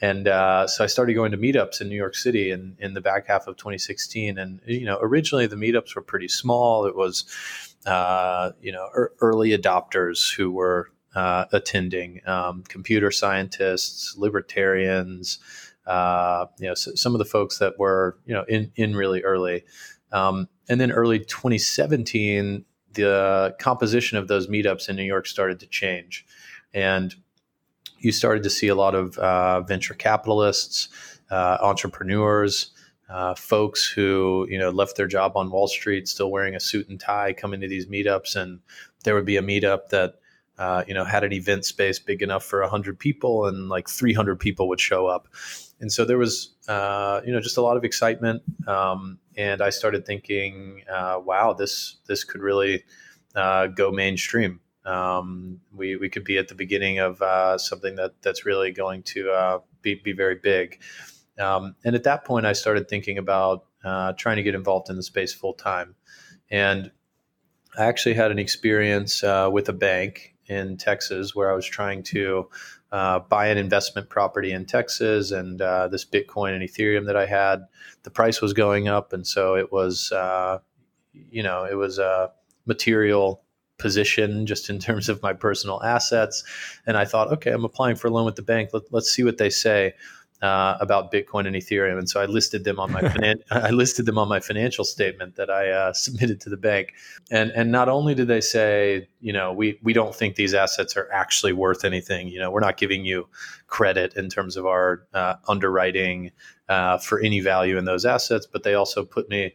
and 0.00 0.28
uh, 0.28 0.66
so 0.66 0.84
I 0.84 0.88
started 0.88 1.14
going 1.14 1.32
to 1.32 1.38
meetups 1.38 1.80
in 1.80 1.88
New 1.88 1.96
York 1.96 2.14
City 2.14 2.50
in, 2.50 2.76
in 2.78 2.92
the 2.92 3.00
back 3.00 3.28
half 3.28 3.46
of 3.46 3.56
2016. 3.56 4.36
And 4.36 4.60
you 4.66 4.84
know, 4.84 4.98
originally 5.00 5.46
the 5.46 5.56
meetups 5.56 5.94
were 5.94 6.02
pretty 6.02 6.28
small. 6.28 6.84
It 6.84 6.94
was 6.94 7.24
uh, 7.86 8.52
you 8.60 8.72
know 8.72 8.88
er- 8.94 9.12
early 9.20 9.56
adopters 9.56 10.34
who 10.34 10.50
were 10.50 10.90
uh, 11.16 11.46
attending, 11.50 12.20
um, 12.26 12.62
computer 12.68 13.10
scientists, 13.10 14.14
libertarians, 14.18 15.38
uh, 15.86 16.44
you 16.58 16.68
know, 16.68 16.74
so 16.74 16.94
some 16.94 17.14
of 17.14 17.18
the 17.18 17.24
folks 17.24 17.58
that 17.58 17.78
were 17.78 18.18
you 18.26 18.34
know 18.34 18.44
in 18.48 18.70
in 18.76 18.94
really 18.94 19.22
early. 19.22 19.64
Um, 20.12 20.48
and 20.68 20.80
then 20.80 20.92
early 20.92 21.18
2017, 21.18 22.64
the 22.92 23.56
composition 23.58 24.18
of 24.18 24.28
those 24.28 24.46
meetups 24.46 24.88
in 24.88 24.96
New 24.96 25.04
York 25.04 25.26
started 25.26 25.58
to 25.60 25.66
change, 25.66 26.26
and 26.74 27.14
you 27.98 28.12
started 28.12 28.42
to 28.42 28.50
see 28.50 28.68
a 28.68 28.74
lot 28.74 28.94
of 28.94 29.16
uh, 29.16 29.62
venture 29.62 29.94
capitalists, 29.94 30.88
uh, 31.30 31.56
entrepreneurs, 31.62 32.72
uh, 33.08 33.34
folks 33.34 33.88
who 33.88 34.46
you 34.50 34.58
know 34.58 34.68
left 34.68 34.96
their 34.96 35.06
job 35.06 35.32
on 35.34 35.50
Wall 35.50 35.66
Street, 35.66 36.08
still 36.08 36.30
wearing 36.30 36.54
a 36.54 36.60
suit 36.60 36.90
and 36.90 37.00
tie, 37.00 37.32
coming 37.32 37.62
to 37.62 37.68
these 37.68 37.86
meetups, 37.86 38.36
and 38.36 38.60
there 39.04 39.14
would 39.14 39.24
be 39.24 39.38
a 39.38 39.42
meetup 39.42 39.88
that 39.88 40.16
uh, 40.58 40.84
you 40.86 40.94
know 40.94 41.04
had 41.04 41.24
an 41.24 41.32
event 41.32 41.64
space 41.64 41.98
big 41.98 42.22
enough 42.22 42.44
for 42.44 42.60
100 42.60 42.98
people 42.98 43.46
and 43.46 43.68
like 43.68 43.88
300 43.88 44.40
people 44.40 44.68
would 44.68 44.80
show 44.80 45.06
up. 45.06 45.28
And 45.80 45.92
so 45.92 46.04
there 46.04 46.18
was 46.18 46.54
uh, 46.68 47.20
you 47.24 47.32
know 47.32 47.40
just 47.40 47.56
a 47.56 47.62
lot 47.62 47.76
of 47.76 47.84
excitement 47.84 48.42
um, 48.66 49.18
and 49.36 49.60
i 49.60 49.70
started 49.70 50.06
thinking 50.06 50.82
uh, 50.92 51.20
wow 51.22 51.52
this 51.52 51.98
this 52.06 52.24
could 52.24 52.40
really 52.40 52.84
uh, 53.34 53.66
go 53.66 53.90
mainstream. 53.90 54.60
Um, 54.86 55.60
we, 55.74 55.96
we 55.96 56.08
could 56.08 56.24
be 56.24 56.38
at 56.38 56.48
the 56.48 56.54
beginning 56.54 57.00
of 57.00 57.20
uh, 57.20 57.58
something 57.58 57.96
that 57.96 58.22
that's 58.22 58.46
really 58.46 58.70
going 58.70 59.02
to 59.02 59.60
be, 59.82 59.96
be 59.96 60.12
very 60.12 60.36
big. 60.36 60.80
Um, 61.38 61.74
and 61.84 61.94
at 61.94 62.04
that 62.04 62.24
point 62.24 62.46
i 62.46 62.54
started 62.54 62.88
thinking 62.88 63.18
about 63.18 63.66
trying 64.16 64.36
to 64.36 64.42
get 64.42 64.54
involved 64.54 64.88
in 64.88 64.96
the 64.96 65.02
space 65.02 65.34
full 65.34 65.52
time. 65.52 65.96
And 66.50 66.90
I 67.76 67.84
actually 67.84 68.14
had 68.14 68.30
an 68.30 68.38
experience 68.38 69.22
with 69.22 69.68
a 69.68 69.74
bank 69.74 70.35
in 70.48 70.76
Texas 70.76 71.34
where 71.34 71.50
I 71.50 71.54
was 71.54 71.66
trying 71.66 72.02
to 72.04 72.48
uh, 72.92 73.20
buy 73.20 73.48
an 73.48 73.58
investment 73.58 74.08
property 74.08 74.52
in 74.52 74.64
Texas, 74.64 75.30
and 75.30 75.60
uh, 75.60 75.88
this 75.88 76.04
Bitcoin 76.04 76.54
and 76.54 76.62
Ethereum 76.62 77.06
that 77.06 77.16
I 77.16 77.26
had, 77.26 77.66
the 78.04 78.10
price 78.10 78.40
was 78.40 78.52
going 78.52 78.88
up, 78.88 79.12
and 79.12 79.26
so 79.26 79.56
it 79.56 79.72
was, 79.72 80.12
uh, 80.12 80.58
you 81.12 81.42
know, 81.42 81.64
it 81.64 81.74
was 81.74 81.98
a 81.98 82.30
material 82.66 83.42
position 83.78 84.46
just 84.46 84.70
in 84.70 84.78
terms 84.78 85.08
of 85.08 85.22
my 85.22 85.32
personal 85.32 85.82
assets. 85.82 86.44
And 86.86 86.96
I 86.96 87.04
thought, 87.04 87.32
okay, 87.32 87.50
I'm 87.50 87.64
applying 87.64 87.96
for 87.96 88.08
a 88.08 88.10
loan 88.10 88.24
with 88.24 88.36
the 88.36 88.42
bank. 88.42 88.70
Let, 88.72 88.84
us 88.94 89.10
see 89.10 89.22
what 89.22 89.38
they 89.38 89.50
say 89.50 89.94
uh, 90.42 90.76
about 90.80 91.12
Bitcoin 91.12 91.46
and 91.46 91.56
Ethereum, 91.56 91.98
and 91.98 92.08
so 92.08 92.20
I 92.20 92.26
listed 92.26 92.64
them 92.64 92.78
on 92.78 92.92
my 92.92 93.00
finan- 93.12 93.42
I 93.50 93.70
listed 93.70 94.06
them 94.06 94.18
on 94.18 94.28
my 94.28 94.40
financial 94.40 94.84
statement 94.84 95.36
that 95.36 95.50
I 95.50 95.70
uh, 95.70 95.92
submitted 95.94 96.40
to 96.42 96.50
the 96.50 96.56
bank, 96.56 96.92
and 97.30 97.50
and 97.52 97.72
not 97.72 97.88
only 97.88 98.14
did 98.14 98.28
they 98.28 98.40
say, 98.40 99.08
you 99.20 99.32
know, 99.32 99.52
we 99.52 99.78
we 99.82 99.92
don't 99.92 100.14
think 100.14 100.36
these 100.36 100.54
assets 100.54 100.96
are 100.96 101.10
actually 101.12 101.52
worth 101.52 101.84
anything, 101.84 102.28
you 102.28 102.38
know, 102.38 102.50
we're 102.50 102.60
not 102.60 102.76
giving 102.76 103.04
you 103.04 103.28
credit 103.66 104.14
in 104.16 104.28
terms 104.28 104.56
of 104.56 104.66
our 104.66 105.06
uh, 105.14 105.34
underwriting 105.48 106.30
uh, 106.68 106.98
for 106.98 107.20
any 107.20 107.40
value 107.40 107.78
in 107.78 107.84
those 107.84 108.04
assets, 108.04 108.46
but 108.46 108.62
they 108.62 108.74
also 108.74 109.04
put 109.04 109.28
me 109.28 109.54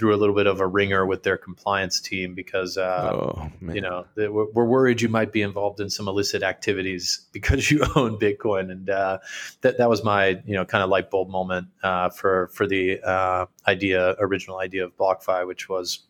through 0.00 0.14
a 0.14 0.16
little 0.16 0.34
bit 0.34 0.46
of 0.46 0.60
a 0.60 0.66
ringer 0.66 1.04
with 1.04 1.24
their 1.24 1.36
compliance 1.36 2.00
team 2.00 2.34
because 2.34 2.78
uh, 2.78 3.10
oh, 3.12 3.50
you 3.70 3.82
know 3.82 4.06
we're, 4.16 4.50
we're, 4.50 4.64
worried 4.64 5.02
you 5.02 5.10
might 5.10 5.30
be 5.30 5.42
involved 5.42 5.78
in 5.78 5.90
some 5.90 6.08
illicit 6.08 6.42
activities 6.42 7.26
because 7.32 7.70
you 7.70 7.82
own 7.94 8.18
Bitcoin, 8.18 8.72
and 8.72 8.88
uh, 8.88 9.18
that 9.60 9.76
that 9.76 9.90
was 9.90 10.02
my 10.02 10.40
you 10.46 10.54
know 10.54 10.64
kind 10.64 10.82
of 10.82 10.88
light 10.88 11.10
bulb 11.10 11.28
moment 11.28 11.68
uh, 11.82 12.08
for 12.08 12.48
for 12.48 12.66
the 12.66 12.98
uh, 13.02 13.44
idea 13.68 14.16
original 14.18 14.58
idea 14.58 14.86
of 14.86 14.96
BlockFi, 14.96 15.46
which 15.46 15.68
was 15.68 16.00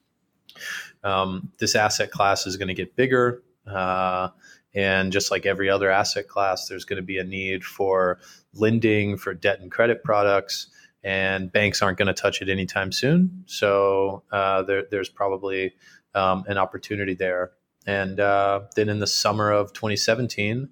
um, 1.02 1.50
this 1.59 1.75
asset 1.75 2.12
class 2.12 2.47
is 2.47 2.56
going 2.56 2.68
to 2.68 2.75
get 2.75 2.94
bigger. 2.94 3.42
Uh, 3.66 4.28
and 4.73 5.11
just 5.11 5.32
like 5.32 5.47
every 5.47 5.68
other 5.68 5.90
asset 5.90 6.28
class, 6.28 6.68
there's 6.68 6.85
going 6.85 6.99
to 6.99 7.02
be 7.02 7.18
a 7.18 7.25
need 7.25 7.64
for 7.64 8.20
lending, 8.54 9.16
for 9.16 9.35
debt 9.35 9.59
and 9.59 9.73
credit 9.73 10.04
products 10.04 10.68
and 11.02 11.50
banks 11.52 11.83
aren't 11.83 11.99
going 11.99 12.09
to 12.09 12.14
touch 12.14 12.42
it 12.42 12.49
anytime 12.49 12.92
soon. 12.92 13.45
So 13.47 14.23
uh, 14.30 14.62
there, 14.62 14.85
there's 14.90 15.09
probably 15.09 15.75
um, 16.14 16.45
an 16.47 16.59
opportunity 16.59 17.14
there. 17.14 17.52
And 17.87 18.21
uh, 18.21 18.62
then 18.76 18.88
in 18.88 18.99
the 18.99 19.07
summer 19.07 19.50
of 19.50 19.73
2017, 19.73 20.69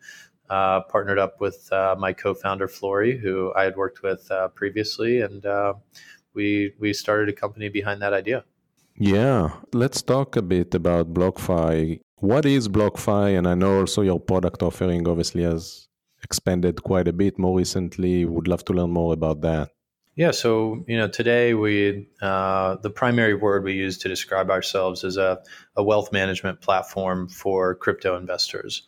uh, 0.50 0.80
partnered 0.82 1.18
up 1.18 1.40
with 1.40 1.70
uh, 1.72 1.94
my 1.98 2.12
co-founder 2.12 2.68
Flori, 2.68 3.18
who 3.18 3.52
I 3.54 3.64
had 3.64 3.76
worked 3.76 4.02
with 4.02 4.30
uh, 4.30 4.48
previously, 4.48 5.20
and 5.20 5.44
uh, 5.44 5.74
we 6.34 6.72
we 6.78 6.92
started 6.92 7.28
a 7.28 7.32
company 7.32 7.68
behind 7.68 8.00
that 8.02 8.12
idea. 8.12 8.44
Yeah, 8.96 9.50
let's 9.72 10.02
talk 10.02 10.36
a 10.36 10.42
bit 10.42 10.74
about 10.74 11.14
BlockFi. 11.14 12.00
What 12.16 12.46
is 12.46 12.68
BlockFi? 12.68 13.38
And 13.38 13.46
I 13.46 13.54
know 13.54 13.80
also 13.80 14.02
your 14.02 14.18
product 14.18 14.62
offering 14.62 15.06
obviously 15.06 15.44
has 15.44 15.88
expanded 16.24 16.82
quite 16.82 17.06
a 17.06 17.12
bit 17.12 17.38
more 17.38 17.56
recently. 17.56 18.24
Would 18.24 18.48
love 18.48 18.64
to 18.64 18.72
learn 18.72 18.90
more 18.90 19.12
about 19.12 19.40
that. 19.42 19.70
Yeah, 20.18 20.32
so 20.32 20.84
you 20.88 20.96
know, 20.96 21.06
today 21.06 21.54
we 21.54 22.08
uh, 22.20 22.74
the 22.82 22.90
primary 22.90 23.34
word 23.34 23.62
we 23.62 23.74
use 23.74 23.98
to 23.98 24.08
describe 24.08 24.50
ourselves 24.50 25.04
is 25.04 25.16
a, 25.16 25.40
a 25.76 25.84
wealth 25.84 26.10
management 26.10 26.60
platform 26.60 27.28
for 27.28 27.76
crypto 27.76 28.16
investors. 28.16 28.82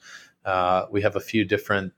Uh, 0.44 0.86
we 0.90 1.02
have 1.02 1.14
a 1.14 1.20
few 1.20 1.44
different 1.44 1.92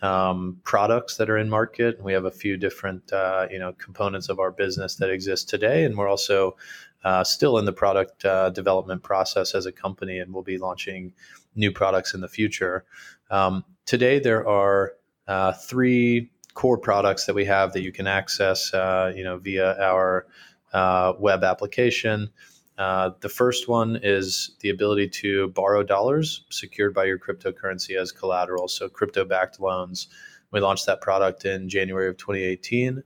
um, 0.00 0.58
products 0.64 1.18
that 1.18 1.28
are 1.28 1.36
in 1.36 1.50
market. 1.50 1.96
And 1.96 2.04
we 2.06 2.14
have 2.14 2.24
a 2.24 2.30
few 2.30 2.56
different 2.56 3.12
uh, 3.12 3.46
you 3.50 3.58
know 3.58 3.74
components 3.74 4.30
of 4.30 4.38
our 4.38 4.50
business 4.50 4.94
that 4.96 5.10
exist 5.10 5.50
today, 5.50 5.84
and 5.84 5.94
we're 5.94 6.08
also 6.08 6.56
uh, 7.04 7.24
still 7.24 7.58
in 7.58 7.66
the 7.66 7.74
product 7.74 8.24
uh, 8.24 8.48
development 8.48 9.02
process 9.02 9.54
as 9.54 9.66
a 9.66 9.72
company, 9.72 10.18
and 10.18 10.32
we'll 10.32 10.42
be 10.42 10.56
launching 10.56 11.12
new 11.54 11.70
products 11.70 12.14
in 12.14 12.22
the 12.22 12.28
future. 12.28 12.86
Um, 13.30 13.66
today, 13.84 14.18
there 14.18 14.48
are 14.48 14.94
uh, 15.26 15.52
three 15.52 16.30
core 16.58 16.76
products 16.76 17.26
that 17.26 17.36
we 17.36 17.44
have 17.44 17.72
that 17.72 17.82
you 17.82 17.92
can 17.92 18.08
access, 18.08 18.74
uh, 18.74 19.12
you 19.14 19.22
know, 19.22 19.38
via 19.38 19.80
our 19.80 20.26
uh, 20.72 21.12
web 21.16 21.44
application. 21.44 22.28
Uh, 22.76 23.10
the 23.20 23.28
first 23.28 23.68
one 23.68 23.96
is 24.02 24.56
the 24.58 24.68
ability 24.68 25.08
to 25.08 25.50
borrow 25.50 25.84
dollars 25.84 26.44
secured 26.50 26.92
by 26.92 27.04
your 27.04 27.16
cryptocurrency 27.16 27.96
as 27.96 28.10
collateral, 28.10 28.66
so 28.66 28.88
crypto-backed 28.88 29.60
loans. 29.60 30.08
We 30.50 30.58
launched 30.58 30.86
that 30.86 31.00
product 31.00 31.44
in 31.44 31.68
January 31.68 32.08
of 32.08 32.16
2018. 32.16 33.04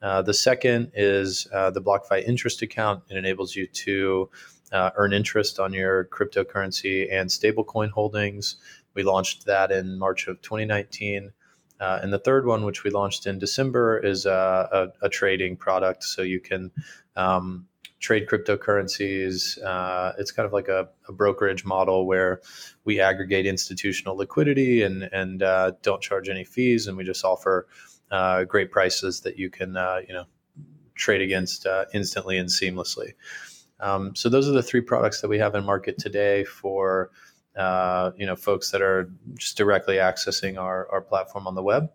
Uh, 0.00 0.22
the 0.22 0.32
second 0.32 0.90
is 0.94 1.46
uh, 1.52 1.70
the 1.70 1.82
BlockFi 1.82 2.26
interest 2.26 2.62
account. 2.62 3.02
It 3.10 3.18
enables 3.18 3.54
you 3.54 3.66
to 3.66 4.30
uh, 4.72 4.90
earn 4.96 5.12
interest 5.12 5.60
on 5.60 5.74
your 5.74 6.06
cryptocurrency 6.06 7.12
and 7.12 7.28
stablecoin 7.28 7.90
holdings. 7.90 8.56
We 8.94 9.02
launched 9.02 9.44
that 9.44 9.70
in 9.70 9.98
March 9.98 10.28
of 10.28 10.40
2019. 10.40 11.32
Uh, 11.80 11.98
and 12.02 12.12
the 12.12 12.18
third 12.18 12.46
one, 12.46 12.64
which 12.64 12.84
we 12.84 12.90
launched 12.90 13.26
in 13.26 13.38
December, 13.38 13.98
is 13.98 14.26
a, 14.26 14.92
a, 15.02 15.06
a 15.06 15.08
trading 15.08 15.56
product. 15.56 16.04
So 16.04 16.22
you 16.22 16.40
can 16.40 16.70
um, 17.16 17.66
trade 18.00 18.26
cryptocurrencies. 18.28 19.62
Uh, 19.62 20.12
it's 20.18 20.30
kind 20.30 20.46
of 20.46 20.52
like 20.52 20.68
a, 20.68 20.88
a, 21.08 21.12
brokerage 21.12 21.64
model 21.64 22.06
where 22.06 22.40
we 22.84 23.00
aggregate 23.00 23.46
institutional 23.46 24.16
liquidity 24.16 24.82
and 24.82 25.02
and 25.12 25.42
uh, 25.42 25.72
don't 25.82 26.02
charge 26.02 26.28
any 26.28 26.44
fees, 26.44 26.86
and 26.86 26.96
we 26.96 27.04
just 27.04 27.24
offer 27.24 27.66
uh, 28.10 28.44
great 28.44 28.70
prices 28.70 29.20
that 29.20 29.38
you 29.38 29.50
can 29.50 29.76
uh, 29.76 30.00
you 30.06 30.14
know 30.14 30.24
trade 30.94 31.20
against 31.20 31.66
uh, 31.66 31.84
instantly 31.94 32.38
and 32.38 32.48
seamlessly. 32.48 33.12
Um, 33.80 34.14
so 34.14 34.28
those 34.28 34.48
are 34.48 34.52
the 34.52 34.62
three 34.62 34.80
products 34.80 35.20
that 35.20 35.28
we 35.28 35.38
have 35.38 35.54
in 35.54 35.64
market 35.64 35.98
today 35.98 36.44
for 36.44 37.10
uh, 37.56 38.12
you 38.16 38.26
know, 38.26 38.36
folks 38.36 38.70
that 38.70 38.82
are 38.82 39.10
just 39.34 39.56
directly 39.56 39.96
accessing 39.96 40.58
our, 40.58 40.88
our 40.90 41.00
platform 41.00 41.46
on 41.46 41.54
the 41.54 41.62
web. 41.62 41.90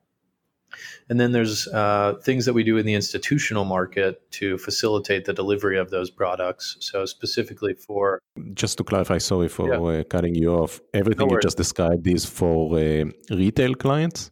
And 1.09 1.19
then 1.19 1.31
there's 1.31 1.67
uh, 1.67 2.15
things 2.23 2.45
that 2.45 2.53
we 2.53 2.63
do 2.63 2.77
in 2.77 2.85
the 2.85 2.93
institutional 2.93 3.65
market 3.65 4.31
to 4.31 4.57
facilitate 4.57 5.25
the 5.25 5.33
delivery 5.33 5.77
of 5.77 5.89
those 5.89 6.09
products. 6.09 6.77
So 6.79 7.05
specifically 7.05 7.73
for 7.73 8.19
just 8.53 8.77
to 8.77 8.83
clarify, 8.83 9.17
sorry 9.17 9.49
for 9.49 9.67
yeah. 9.67 9.99
uh, 9.99 10.03
cutting 10.05 10.35
you 10.35 10.53
off. 10.53 10.79
Everything 10.93 11.27
no 11.27 11.33
you 11.33 11.41
just 11.41 11.57
described 11.57 12.07
is 12.07 12.25
for 12.25 12.77
uh, 12.77 13.05
retail 13.29 13.75
clients. 13.75 14.31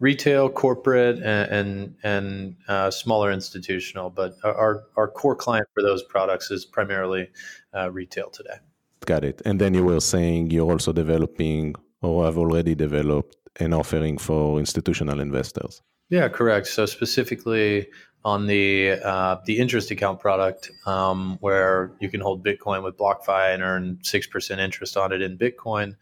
Retail, 0.00 0.48
corporate, 0.48 1.18
and 1.18 1.52
and, 1.52 1.94
and 2.02 2.56
uh, 2.68 2.90
smaller 2.90 3.30
institutional, 3.30 4.08
but 4.08 4.34
our 4.42 4.84
our 4.96 5.08
core 5.08 5.36
client 5.36 5.66
for 5.74 5.82
those 5.82 6.02
products 6.02 6.50
is 6.50 6.64
primarily 6.64 7.28
uh, 7.74 7.92
retail 7.92 8.30
today. 8.30 8.58
Got 9.06 9.24
it. 9.24 9.42
And 9.44 9.60
then 9.60 9.74
you 9.74 9.84
were 9.84 10.00
saying 10.00 10.50
you're 10.50 10.70
also 10.70 10.92
developing 10.92 11.74
or 12.02 12.24
have 12.24 12.38
already 12.38 12.74
developed 12.74 13.36
an 13.58 13.72
offering 13.72 14.18
for 14.18 14.58
institutional 14.58 15.20
investors. 15.20 15.82
Yeah, 16.08 16.28
correct. 16.28 16.66
So 16.66 16.86
specifically 16.86 17.88
on 18.24 18.46
the 18.46 18.92
uh, 19.02 19.36
the 19.46 19.58
interest 19.58 19.90
account 19.90 20.20
product, 20.20 20.70
um, 20.86 21.38
where 21.40 21.92
you 22.00 22.10
can 22.10 22.20
hold 22.20 22.44
Bitcoin 22.44 22.82
with 22.82 22.96
BlockFi 22.98 23.54
and 23.54 23.62
earn 23.62 23.98
six 24.02 24.26
percent 24.26 24.60
interest 24.60 24.96
on 24.96 25.12
it 25.12 25.22
in 25.22 25.38
Bitcoin, 25.38 25.96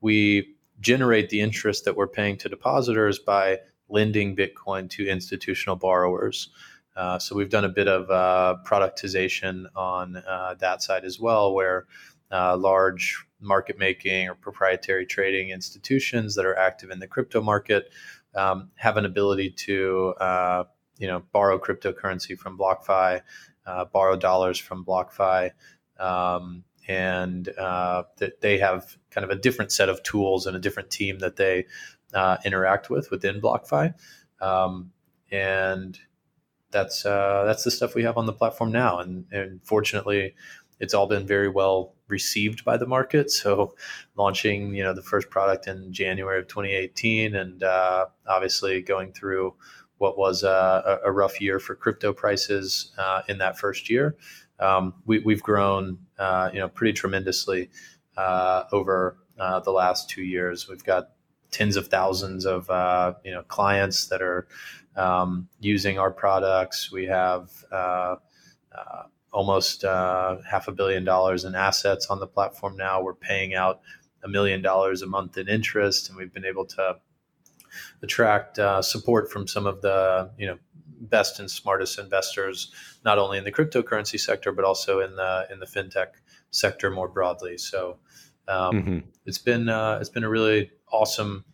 we 0.00 0.54
generate 0.80 1.30
the 1.30 1.40
interest 1.40 1.84
that 1.84 1.96
we're 1.96 2.06
paying 2.06 2.36
to 2.36 2.48
depositors 2.48 3.18
by 3.18 3.58
lending 3.88 4.36
Bitcoin 4.36 4.90
to 4.90 5.08
institutional 5.08 5.76
borrowers. 5.76 6.50
Uh, 6.96 7.18
so 7.18 7.34
we've 7.34 7.50
done 7.50 7.64
a 7.64 7.68
bit 7.68 7.88
of 7.88 8.10
uh, 8.10 8.56
productization 8.64 9.66
on 9.74 10.16
uh, 10.16 10.54
that 10.58 10.82
side 10.82 11.04
as 11.04 11.20
well, 11.20 11.52
where 11.52 11.86
uh, 12.30 12.56
large 12.56 13.24
market 13.40 13.78
making 13.78 14.28
or 14.28 14.34
proprietary 14.34 15.06
trading 15.06 15.50
institutions 15.50 16.34
that 16.34 16.46
are 16.46 16.56
active 16.56 16.90
in 16.90 16.98
the 16.98 17.06
crypto 17.06 17.40
market 17.40 17.90
um, 18.34 18.70
have 18.76 18.96
an 18.96 19.04
ability 19.04 19.50
to 19.50 20.14
uh, 20.20 20.64
you 20.98 21.06
know 21.06 21.22
borrow 21.32 21.58
cryptocurrency 21.58 22.38
from 22.38 22.58
BlockFi, 22.58 23.20
uh, 23.66 23.84
borrow 23.86 24.16
dollars 24.16 24.58
from 24.58 24.84
BlockFi. 24.84 25.50
Um, 25.98 26.64
and 26.88 27.46
that 27.46 28.40
they 28.40 28.58
have 28.58 28.96
kind 29.10 29.24
of 29.24 29.30
a 29.30 29.34
different 29.34 29.72
set 29.72 29.88
of 29.88 30.00
tools 30.04 30.46
and 30.46 30.56
a 30.56 30.60
different 30.60 30.88
team 30.88 31.18
that 31.18 31.34
they 31.34 31.66
interact 32.44 32.90
with 32.90 33.10
within 33.10 33.40
BlockFi. 33.40 33.92
Um, 34.40 34.92
and 35.32 35.98
that's 36.70 37.06
uh, 37.06 37.44
that's 37.46 37.64
the 37.64 37.70
stuff 37.70 37.94
we 37.94 38.02
have 38.04 38.18
on 38.18 38.26
the 38.26 38.32
platform 38.32 38.72
now, 38.72 38.98
and, 38.98 39.24
and 39.32 39.60
fortunately, 39.64 40.34
it's 40.78 40.94
all 40.94 41.06
been 41.06 41.26
very 41.26 41.48
well 41.48 41.94
received 42.08 42.64
by 42.64 42.76
the 42.76 42.86
market. 42.86 43.30
So, 43.30 43.74
launching 44.16 44.74
you 44.74 44.82
know 44.82 44.94
the 44.94 45.02
first 45.02 45.30
product 45.30 45.66
in 45.66 45.92
January 45.92 46.40
of 46.40 46.48
2018, 46.48 47.34
and 47.34 47.62
uh, 47.62 48.06
obviously 48.26 48.82
going 48.82 49.12
through 49.12 49.54
what 49.98 50.18
was 50.18 50.42
a, 50.42 51.00
a, 51.04 51.10
rough 51.10 51.40
year 51.40 51.58
for 51.58 51.74
crypto 51.74 52.12
prices 52.12 52.92
uh, 52.98 53.22
in 53.28 53.38
that 53.38 53.58
first 53.58 53.88
year, 53.88 54.14
um, 54.60 54.92
we, 55.06 55.22
have 55.26 55.42
grown 55.42 55.98
uh, 56.18 56.50
you 56.52 56.58
know 56.58 56.68
pretty 56.68 56.92
tremendously 56.92 57.70
uh, 58.16 58.64
over 58.72 59.16
uh, 59.38 59.60
the 59.60 59.70
last 59.70 60.10
two 60.10 60.22
years. 60.22 60.68
We've 60.68 60.84
got 60.84 61.10
tens 61.50 61.76
of 61.76 61.88
thousands 61.88 62.44
of 62.44 62.68
you 63.24 63.32
know 63.32 63.42
clients 63.48 64.06
that 64.08 64.22
are 64.22 64.46
um, 64.96 65.48
using 65.60 65.98
our 65.98 66.10
products. 66.10 66.90
We 66.90 67.06
have 67.06 67.50
uh, 67.70 68.16
uh, 68.76 69.02
almost 69.32 69.84
uh, 69.84 70.38
half 70.48 70.68
a 70.68 70.72
billion 70.72 71.04
dollars 71.04 71.44
in 71.44 71.54
assets 71.54 72.06
on 72.06 72.20
the 72.20 72.26
platform 72.26 72.76
now. 72.76 73.02
We're 73.02 73.14
paying 73.14 73.54
out 73.54 73.80
a 74.22 74.28
million 74.28 74.62
dollars 74.62 75.02
a 75.02 75.06
month 75.06 75.36
in 75.36 75.48
interest, 75.48 76.08
and 76.08 76.16
we've 76.16 76.32
been 76.32 76.44
able 76.44 76.66
to 76.66 76.96
attract 78.02 78.58
uh, 78.58 78.82
support 78.82 79.30
from 79.30 79.46
some 79.46 79.66
of 79.66 79.82
the 79.82 80.30
you 80.38 80.46
know 80.46 80.58
best 81.00 81.38
and 81.38 81.50
smartest 81.50 81.98
investors, 81.98 82.72
not 83.04 83.18
only 83.18 83.38
in 83.38 83.44
the 83.44 83.52
cryptocurrency 83.52 84.18
sector 84.18 84.52
but 84.52 84.64
also 84.64 85.00
in 85.00 85.16
the 85.16 85.46
in 85.50 85.60
the 85.60 85.66
fintech 85.66 86.08
sector 86.50 86.90
more 86.90 87.08
broadly. 87.08 87.58
So 87.58 87.98
um, 88.48 88.82
mm-hmm. 88.82 88.98
it's 89.24 89.38
been 89.38 89.68
uh, 89.68 89.98
it's 90.00 90.10
been 90.10 90.24
a 90.24 90.28
really 90.28 90.70
awesome 90.90 91.44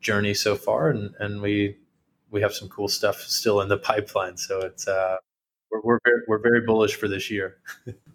journey 0.00 0.34
so 0.34 0.56
far, 0.56 0.90
and 0.90 1.14
and 1.18 1.40
we 1.40 1.76
we 2.30 2.40
have 2.42 2.54
some 2.54 2.68
cool 2.68 2.88
stuff 2.88 3.20
still 3.20 3.60
in 3.60 3.68
the 3.68 3.78
pipeline. 3.78 4.36
So 4.36 4.60
it's 4.60 4.86
uh, 4.86 5.16
we're 5.70 5.80
we're 5.82 6.00
very, 6.04 6.20
we're 6.28 6.42
very 6.42 6.60
bullish 6.66 6.96
for 6.96 7.08
this 7.08 7.30
year. 7.30 7.56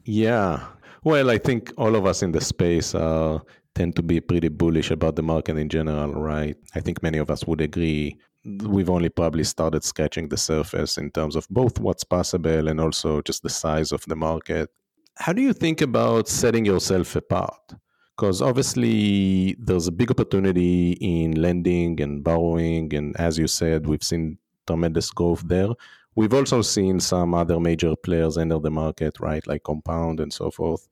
yeah, 0.05 0.65
well, 1.03 1.29
I 1.29 1.37
think 1.37 1.71
all 1.77 1.95
of 1.95 2.05
us 2.05 2.23
in 2.23 2.31
the 2.31 2.41
space 2.41 2.95
uh, 2.95 3.39
tend 3.73 3.95
to 3.95 4.01
be 4.01 4.19
pretty 4.19 4.47
bullish 4.47 4.91
about 4.91 5.15
the 5.15 5.23
market 5.23 5.57
in 5.57 5.69
general, 5.69 6.13
right? 6.13 6.57
I 6.73 6.79
think 6.79 7.03
many 7.03 7.17
of 7.17 7.29
us 7.29 7.45
would 7.45 7.61
agree. 7.61 8.17
We've 8.43 8.89
only 8.89 9.09
probably 9.09 9.43
started 9.43 9.83
scratching 9.83 10.29
the 10.29 10.37
surface 10.37 10.97
in 10.97 11.11
terms 11.11 11.35
of 11.35 11.47
both 11.49 11.79
what's 11.79 12.03
possible 12.03 12.67
and 12.67 12.79
also 12.79 13.21
just 13.21 13.43
the 13.43 13.49
size 13.49 13.91
of 13.91 14.03
the 14.05 14.15
market. 14.15 14.69
How 15.17 15.33
do 15.33 15.41
you 15.41 15.53
think 15.53 15.81
about 15.81 16.27
setting 16.27 16.65
yourself 16.65 17.15
apart? 17.15 17.75
because 18.15 18.41
obviously 18.41 19.55
there's 19.59 19.87
a 19.87 19.91
big 19.91 20.09
opportunity 20.09 20.93
in 21.01 21.31
lending 21.33 21.99
and 22.01 22.23
borrowing 22.23 22.93
and 22.93 23.15
as 23.17 23.37
you 23.37 23.47
said 23.47 23.87
we've 23.87 24.03
seen 24.03 24.37
tremendous 24.67 25.11
growth 25.11 25.43
there 25.47 25.69
we've 26.15 26.33
also 26.33 26.61
seen 26.61 26.99
some 26.99 27.33
other 27.33 27.59
major 27.59 27.95
players 27.95 28.37
enter 28.37 28.59
the 28.59 28.71
market 28.71 29.19
right 29.19 29.45
like 29.47 29.63
compound 29.63 30.19
and 30.19 30.31
so 30.33 30.49
forth 30.51 30.87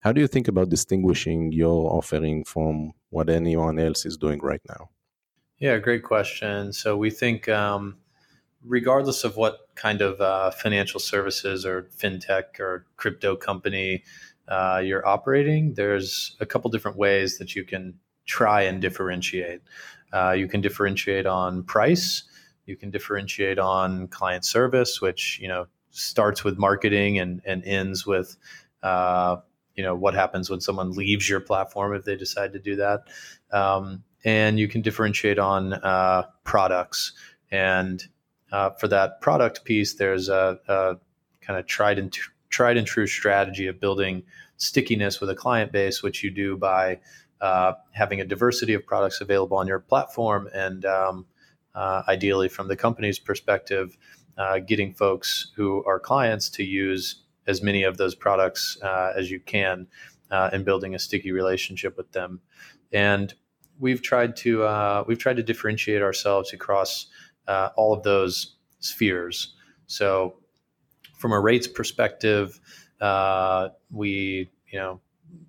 how 0.00 0.12
do 0.12 0.20
you 0.20 0.28
think 0.28 0.48
about 0.48 0.68
distinguishing 0.68 1.52
your 1.52 1.92
offering 1.92 2.44
from 2.44 2.92
what 3.10 3.28
anyone 3.28 3.78
else 3.78 4.06
is 4.06 4.16
doing 4.16 4.38
right 4.40 4.62
now 4.68 4.88
yeah 5.58 5.78
great 5.78 6.02
question 6.02 6.72
so 6.72 6.96
we 6.96 7.10
think 7.10 7.48
um, 7.48 7.96
regardless 8.64 9.24
of 9.24 9.36
what 9.36 9.68
kind 9.74 10.00
of 10.00 10.20
uh, 10.20 10.50
financial 10.50 11.00
services 11.00 11.64
or 11.64 11.88
fintech 11.96 12.58
or 12.58 12.86
crypto 12.96 13.36
company 13.36 14.02
uh, 14.48 14.80
you're 14.82 15.06
operating, 15.06 15.74
there's 15.74 16.36
a 16.40 16.46
couple 16.46 16.70
different 16.70 16.96
ways 16.96 17.38
that 17.38 17.54
you 17.54 17.64
can 17.64 17.94
try 18.26 18.62
and 18.62 18.80
differentiate. 18.80 19.60
Uh, 20.12 20.30
you 20.30 20.48
can 20.48 20.60
differentiate 20.60 21.26
on 21.26 21.62
price. 21.62 22.22
You 22.68 22.76
can 22.76 22.90
differentiate 22.90 23.58
on 23.58 24.08
client 24.08 24.44
service, 24.44 25.00
which 25.00 25.38
you 25.40 25.48
know 25.48 25.66
starts 25.90 26.44
with 26.44 26.58
marketing 26.58 27.18
and, 27.18 27.40
and 27.44 27.64
ends 27.64 28.06
with 28.06 28.36
uh, 28.82 29.36
you 29.74 29.82
know 29.82 29.94
what 29.94 30.14
happens 30.14 30.50
when 30.50 30.60
someone 30.60 30.92
leaves 30.92 31.28
your 31.28 31.40
platform 31.40 31.94
if 31.94 32.04
they 32.04 32.16
decide 32.16 32.52
to 32.52 32.58
do 32.58 32.76
that. 32.76 33.04
Um, 33.52 34.04
and 34.24 34.58
you 34.58 34.68
can 34.68 34.82
differentiate 34.82 35.38
on 35.38 35.74
uh, 35.74 36.24
products. 36.44 37.12
And 37.50 38.04
uh, 38.52 38.70
for 38.70 38.88
that 38.88 39.20
product 39.20 39.64
piece, 39.64 39.94
there's 39.94 40.28
a, 40.28 40.58
a 40.68 40.96
kind 41.40 41.58
of 41.58 41.66
tried 41.66 41.98
and 41.98 42.16
tried 42.50 42.76
and 42.76 42.86
true 42.86 43.06
strategy 43.06 43.66
of 43.66 43.80
building 43.80 44.22
stickiness 44.56 45.20
with 45.20 45.30
a 45.30 45.34
client 45.34 45.72
base, 45.72 46.02
which 46.02 46.24
you 46.24 46.30
do 46.30 46.56
by 46.56 46.98
uh, 47.40 47.72
having 47.92 48.20
a 48.20 48.24
diversity 48.24 48.74
of 48.74 48.84
products 48.84 49.20
available 49.20 49.56
on 49.56 49.66
your 49.66 49.78
platform, 49.78 50.48
and 50.52 50.84
um, 50.84 51.26
uh, 51.78 52.02
ideally, 52.08 52.48
from 52.48 52.66
the 52.66 52.76
company's 52.76 53.18
perspective, 53.20 53.96
uh, 54.36 54.58
getting 54.58 54.92
folks 54.92 55.52
who 55.56 55.84
are 55.86 56.00
clients 56.00 56.50
to 56.50 56.64
use 56.64 57.22
as 57.46 57.62
many 57.62 57.84
of 57.84 57.96
those 57.96 58.14
products 58.14 58.76
uh, 58.82 59.12
as 59.16 59.30
you 59.30 59.40
can, 59.40 59.86
uh, 60.30 60.50
and 60.52 60.64
building 60.64 60.94
a 60.94 60.98
sticky 60.98 61.32
relationship 61.32 61.96
with 61.96 62.10
them. 62.12 62.40
And 62.92 63.32
we've 63.78 64.02
tried 64.02 64.36
to 64.38 64.64
uh, 64.64 65.04
we've 65.06 65.18
tried 65.18 65.36
to 65.36 65.42
differentiate 65.42 66.02
ourselves 66.02 66.52
across 66.52 67.06
all 67.76 67.94
of 67.94 68.02
those 68.02 68.56
spheres. 68.80 69.54
So 69.86 70.34
from 71.16 71.32
a 71.32 71.40
rates 71.40 71.68
perspective, 71.68 72.60
uh, 73.00 73.68
we, 73.90 74.50
you 74.70 74.78
know, 74.78 75.00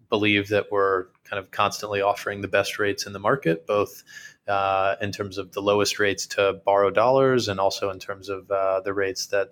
believe 0.09 0.49
that 0.49 0.71
we're 0.71 1.07
kind 1.23 1.39
of 1.39 1.51
constantly 1.51 2.01
offering 2.01 2.41
the 2.41 2.47
best 2.47 2.79
rates 2.79 3.05
in 3.05 3.13
the 3.13 3.19
market, 3.19 3.67
both 3.67 4.03
uh, 4.49 4.95
in 5.01 5.11
terms 5.11 5.37
of 5.37 5.51
the 5.51 5.61
lowest 5.61 5.99
rates 5.99 6.25
to 6.25 6.59
borrow 6.65 6.89
dollars 6.89 7.47
and 7.47 7.59
also 7.59 7.89
in 7.89 7.99
terms 7.99 8.29
of 8.29 8.49
uh, 8.49 8.81
the 8.81 8.93
rates 8.93 9.27
that 9.27 9.49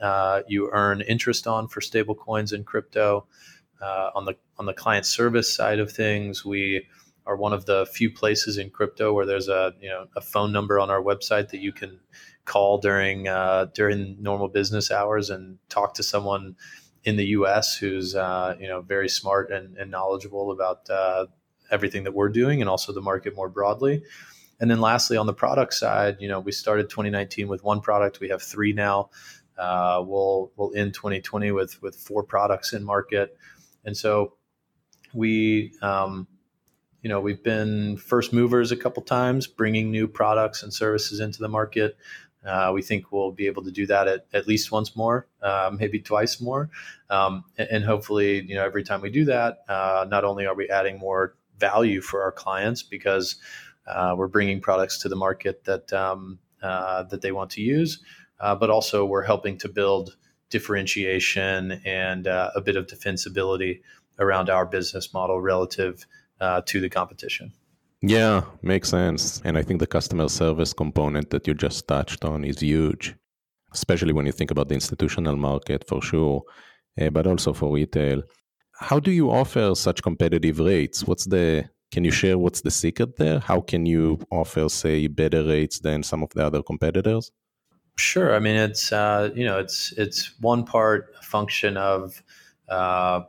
uh, 0.00 0.42
you 0.48 0.70
earn 0.72 1.00
interest 1.02 1.46
on 1.46 1.68
for 1.68 1.80
stable 1.80 2.14
coins 2.14 2.52
and 2.52 2.66
crypto. 2.66 3.26
Uh, 3.80 4.10
on 4.14 4.26
the 4.26 4.36
on 4.58 4.66
the 4.66 4.74
client 4.74 5.06
service 5.06 5.54
side 5.54 5.78
of 5.78 5.90
things, 5.90 6.44
we 6.44 6.86
are 7.26 7.36
one 7.36 7.52
of 7.52 7.64
the 7.64 7.86
few 7.86 8.10
places 8.10 8.58
in 8.58 8.68
crypto 8.68 9.12
where 9.12 9.24
there's 9.24 9.48
a 9.48 9.72
you 9.80 9.88
know 9.88 10.06
a 10.16 10.20
phone 10.20 10.52
number 10.52 10.78
on 10.78 10.90
our 10.90 11.02
website 11.02 11.48
that 11.48 11.60
you 11.60 11.72
can 11.72 11.98
call 12.44 12.78
during 12.78 13.28
uh, 13.28 13.66
during 13.74 14.16
normal 14.20 14.48
business 14.48 14.90
hours 14.90 15.30
and 15.30 15.58
talk 15.68 15.94
to 15.94 16.02
someone 16.02 16.56
in 17.04 17.16
the 17.16 17.26
U.S. 17.26 17.74
who's 17.74 18.14
uh, 18.14 18.54
you 18.60 18.68
know 18.68 18.82
very 18.82 19.08
smart 19.08 19.50
and, 19.50 19.76
and 19.78 19.90
knowledgeable 19.90 20.50
about 20.50 20.90
everything 21.70 22.04
that 22.04 22.12
we're 22.12 22.28
doing 22.28 22.60
and 22.60 22.68
also 22.68 22.92
the 22.92 23.00
market 23.00 23.36
more 23.36 23.48
broadly. 23.48 24.02
And 24.60 24.70
then 24.70 24.80
lastly, 24.80 25.16
on 25.16 25.26
the 25.26 25.32
product 25.32 25.74
side, 25.74 26.18
you 26.20 26.28
know 26.28 26.40
we 26.40 26.52
started 26.52 26.90
2019 26.90 27.48
with 27.48 27.64
one 27.64 27.80
product. 27.80 28.20
We 28.20 28.28
have 28.28 28.42
three 28.42 28.72
now. 28.72 29.10
Uh, 29.58 30.02
we'll 30.06 30.52
we'll 30.56 30.74
end 30.74 30.94
2020 30.94 31.50
with 31.52 31.80
with 31.82 31.96
four 31.96 32.22
products 32.22 32.72
in 32.72 32.84
market, 32.84 33.36
and 33.84 33.96
so 33.96 34.34
we. 35.14 35.72
Um, 35.82 36.26
you 37.02 37.08
know, 37.08 37.20
we've 37.20 37.42
been 37.42 37.96
first 37.96 38.32
movers 38.32 38.72
a 38.72 38.76
couple 38.76 39.02
times, 39.02 39.46
bringing 39.46 39.90
new 39.90 40.06
products 40.06 40.62
and 40.62 40.72
services 40.72 41.20
into 41.20 41.40
the 41.40 41.48
market. 41.48 41.96
Uh, 42.44 42.70
we 42.74 42.82
think 42.82 43.12
we'll 43.12 43.32
be 43.32 43.46
able 43.46 43.62
to 43.64 43.70
do 43.70 43.86
that 43.86 44.08
at, 44.08 44.26
at 44.32 44.46
least 44.46 44.72
once 44.72 44.96
more, 44.96 45.26
uh, 45.42 45.70
maybe 45.78 45.98
twice 45.98 46.40
more. 46.40 46.70
Um, 47.10 47.44
and, 47.58 47.68
and, 47.70 47.84
hopefully, 47.84 48.42
you 48.42 48.54
know, 48.54 48.64
every 48.64 48.82
time 48.82 49.02
we 49.02 49.10
do 49.10 49.26
that, 49.26 49.58
uh, 49.68 50.06
not 50.08 50.24
only 50.24 50.46
are 50.46 50.54
we 50.54 50.68
adding 50.68 50.98
more 50.98 51.36
value 51.58 52.00
for 52.00 52.22
our 52.22 52.32
clients 52.32 52.82
because 52.82 53.36
uh, 53.94 54.14
we're 54.16 54.28
bringing 54.28 54.60
products 54.60 54.98
to 54.98 55.08
the 55.08 55.16
market 55.16 55.64
that 55.64 55.92
um, 55.92 56.38
uh, 56.62 57.02
that 57.04 57.22
they 57.22 57.32
want 57.32 57.50
to 57.50 57.60
use, 57.60 58.02
uh, 58.40 58.54
but 58.54 58.70
also 58.70 59.04
we're 59.04 59.24
helping 59.24 59.58
to 59.58 59.68
build 59.68 60.16
differentiation 60.50 61.80
and 61.84 62.26
a 62.26 62.60
bit 62.64 62.76
of 62.76 62.86
defensibility 62.86 63.80
around 64.18 64.50
our 64.50 64.66
business 64.66 65.14
model 65.14 65.40
relative 65.40 66.04
to 66.66 66.80
the 66.80 66.88
competition. 66.88 67.52
Yeah, 68.02 68.44
makes 68.62 68.88
sense. 68.88 69.42
And 69.44 69.58
I 69.58 69.62
think 69.62 69.80
the 69.80 69.86
customer 69.86 70.28
service 70.28 70.72
component 70.72 71.30
that 71.30 71.46
you 71.46 71.54
just 71.54 71.86
touched 71.86 72.24
on 72.24 72.44
is 72.44 72.60
huge, 72.60 73.14
especially 73.74 74.12
when 74.12 74.26
you 74.26 74.32
think 74.32 74.50
about 74.50 74.68
the 74.68 74.74
institutional 74.74 75.36
market 75.36 75.86
for 75.86 76.00
sure, 76.00 76.42
uh, 77.00 77.10
but 77.10 77.26
also 77.26 77.52
for 77.52 77.72
retail. 77.72 78.22
How 78.72 78.98
do 78.98 79.10
you 79.10 79.30
offer 79.30 79.74
such 79.74 80.02
competitive 80.02 80.58
rates? 80.60 81.06
What's 81.06 81.26
the 81.26 81.68
can 81.90 82.04
you 82.04 82.10
share 82.10 82.38
what's 82.38 82.60
the 82.60 82.70
secret 82.70 83.16
there? 83.16 83.40
How 83.40 83.60
can 83.60 83.84
you 83.86 84.20
offer, 84.30 84.68
say, 84.68 85.06
better 85.08 85.44
rates 85.44 85.80
than 85.80 86.02
some 86.02 86.22
of 86.22 86.30
the 86.30 86.46
other 86.46 86.62
competitors? 86.62 87.32
Sure. 87.96 88.34
I 88.34 88.38
mean, 88.38 88.56
it's 88.56 88.92
uh, 88.92 89.30
you 89.34 89.44
know, 89.44 89.58
it's 89.58 89.92
it's 89.92 90.38
one 90.40 90.64
part 90.64 91.14
function 91.22 91.76
of 91.76 92.22
uh, 92.68 93.22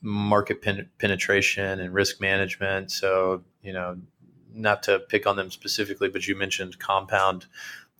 market 0.00 0.62
pen- 0.62 0.88
penetration 0.98 1.80
and 1.80 1.92
risk 1.92 2.20
management. 2.20 2.90
So 2.90 3.44
you 3.62 3.72
know, 3.72 3.98
not 4.52 4.82
to 4.84 4.98
pick 4.98 5.26
on 5.26 5.36
them 5.36 5.50
specifically, 5.50 6.08
but 6.08 6.26
you 6.26 6.34
mentioned 6.34 6.78
Compound 6.78 7.46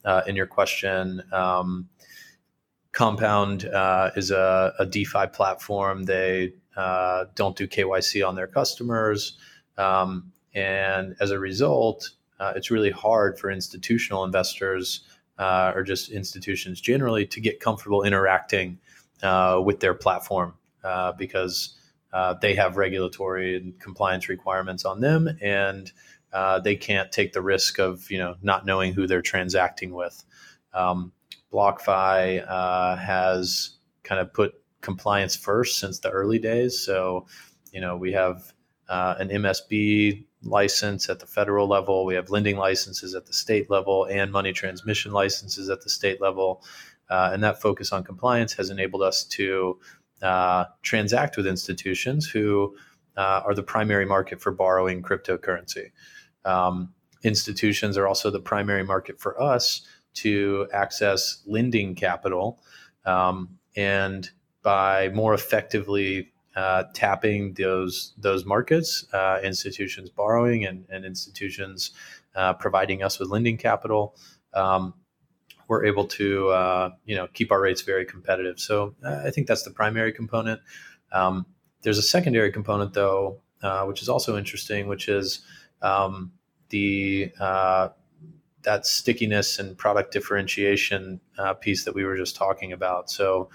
uh, 0.05 0.23
in 0.27 0.35
your 0.35 0.47
question. 0.47 1.23
Um, 1.33 1.89
Compound 2.93 3.67
uh, 3.67 4.11
is 4.17 4.31
a, 4.31 4.73
a, 4.79 4.87
DeFi 4.87 5.27
platform. 5.27 6.05
They 6.05 6.55
uh, 6.77 7.27
don't 7.35 7.55
do 7.55 7.69
KYC 7.69 8.27
on 8.27 8.37
their 8.37 8.47
customers. 8.47 9.37
Um, 9.79 10.33
and 10.55 11.17
as 11.21 11.31
a 11.31 11.39
result, 11.39 12.11
uh, 12.39 12.53
it's 12.57 12.71
really 12.71 12.91
hard 12.91 13.39
for 13.39 13.51
institutional 13.51 14.25
investors 14.25 15.03
uh, 15.39 15.73
or 15.75 15.83
just 15.83 16.11
institutions 16.11 16.81
generally 16.81 17.27
to 17.27 17.41
get 17.41 17.61
comfortable 17.61 18.03
interacting 18.03 18.79
uh, 19.23 19.61
with 19.65 19.81
their 19.81 19.95
platform 19.95 20.55
uh, 20.85 21.13
because 21.13 21.77
uh, 22.13 22.35
they 22.41 22.55
have 22.55 22.77
regulatory 22.77 23.57
and 23.57 23.79
compliance 23.81 24.29
requirements 24.29 24.85
on 24.85 25.01
them, 25.01 25.29
and 25.43 25.93
uh, 26.33 26.59
they 26.61 26.77
can't 26.77 27.13
take 27.13 27.33
the 27.33 27.43
risk 27.43 27.79
of 27.79 28.11
you 28.11 28.19
know 28.19 28.37
not 28.43 28.65
knowing 28.65 28.93
who 28.93 29.07
they're 29.07 29.23
transacting 29.23 29.93
with. 29.93 30.25
Um, 30.73 31.13
BlockFi 31.53 32.47
has 32.99 33.77
kind 34.03 34.21
of 34.21 34.33
put 34.33 34.55
compliance 34.81 35.37
first 35.37 35.79
since 35.79 35.99
the 35.99 36.11
early 36.11 36.39
days, 36.39 36.79
so 36.79 37.27
you 37.73 37.81
know 37.81 37.97
we 37.97 38.13
have 38.13 38.53
uh, 38.89 39.15
an 39.19 39.29
MSB 39.29 40.25
license 40.43 41.09
at 41.09 41.19
the 41.19 41.27
federal 41.27 41.67
level. 41.67 42.05
We 42.05 42.15
have 42.15 42.31
lending 42.31 42.57
licenses 42.57 43.15
at 43.15 43.27
the 43.27 43.33
state 43.33 43.71
level 43.71 44.05
and 44.05 44.31
money 44.31 44.53
transmission 44.53 45.13
licenses 45.13 45.69
at 45.69 45.83
the 45.83 45.91
state 45.91 46.21
level. 46.21 46.63
Uh, 47.09 47.31
and 47.33 47.43
that 47.43 47.61
focus 47.61 47.93
on 47.93 48.05
compliance 48.05 48.53
has 48.55 48.71
enabled 48.71 49.03
us 49.03 49.25
to 49.25 49.79
uh, 50.23 50.65
transact 50.83 51.37
with 51.37 51.47
institutions 51.47 52.29
who 52.29 52.77
uh, 53.17 53.43
are 53.45 53.55
the 53.55 53.63
primary 53.63 54.07
market 54.07 54.41
for 54.41 54.53
borrowing 54.53 55.03
cryptocurrency. 55.03 55.91
Um, 56.45 56.93
institutions 57.23 57.97
are 57.97 58.07
also 58.07 58.31
the 58.31 58.41
primary 58.41 58.85
market 58.85 59.21
for 59.21 59.41
us 59.41 59.83
to 60.15 60.69
access 60.73 61.43
lending 61.47 61.95
capital. 61.95 62.61
Um, 63.05 63.59
and 63.77 64.31
by 64.63 65.11
more 65.11 65.35
effectively 65.35 66.33
uh, 66.57 66.85
tapping 66.95 67.55
those 67.55 68.15
those 68.19 68.45
markets, 68.45 69.07
uh, 69.13 69.39
institutions 69.45 70.11
borrowing 70.11 70.65
and, 70.65 70.87
and 70.91 71.05
institutions 71.05 71.93
uh, 72.35 72.55
providing 72.55 73.03
us 73.03 73.19
with 73.19 73.29
lending 73.29 73.57
capital. 73.57 74.17
Um, 74.55 74.95
we're 75.69 75.85
able 75.85 76.07
to 76.07 76.49
uh, 76.49 76.91
you 77.05 77.15
know 77.15 77.29
keep 77.29 77.53
our 77.53 77.61
rates 77.61 77.83
very 77.83 78.05
competitive. 78.05 78.59
So 78.59 78.95
uh, 79.05 79.23
I 79.25 79.31
think 79.31 79.47
that's 79.47 79.63
the 79.63 79.71
primary 79.71 80.13
component. 80.13 80.61
Um, 81.13 81.47
there's 81.83 81.99
a 81.99 82.03
secondary 82.03 82.51
component 82.51 82.95
though, 82.95 83.41
which 83.85 84.03
is 84.03 84.09
also 84.09 84.37
interesting, 84.37 84.89
which 84.89 85.09
is 85.09 85.41
um, 85.83 86.33
the 86.71 87.33
that 88.67 88.85
stickiness 88.85 89.59
and 89.61 89.79
product 89.79 90.13
differentiation 90.13 91.21
uh, 91.39 91.55
piece 91.55 91.85
that 91.85 91.95
we 91.95 92.05
were 92.05 92.17
just 92.17 92.37
talking 92.37 92.73
about. 92.73 93.09
So, 93.09 93.49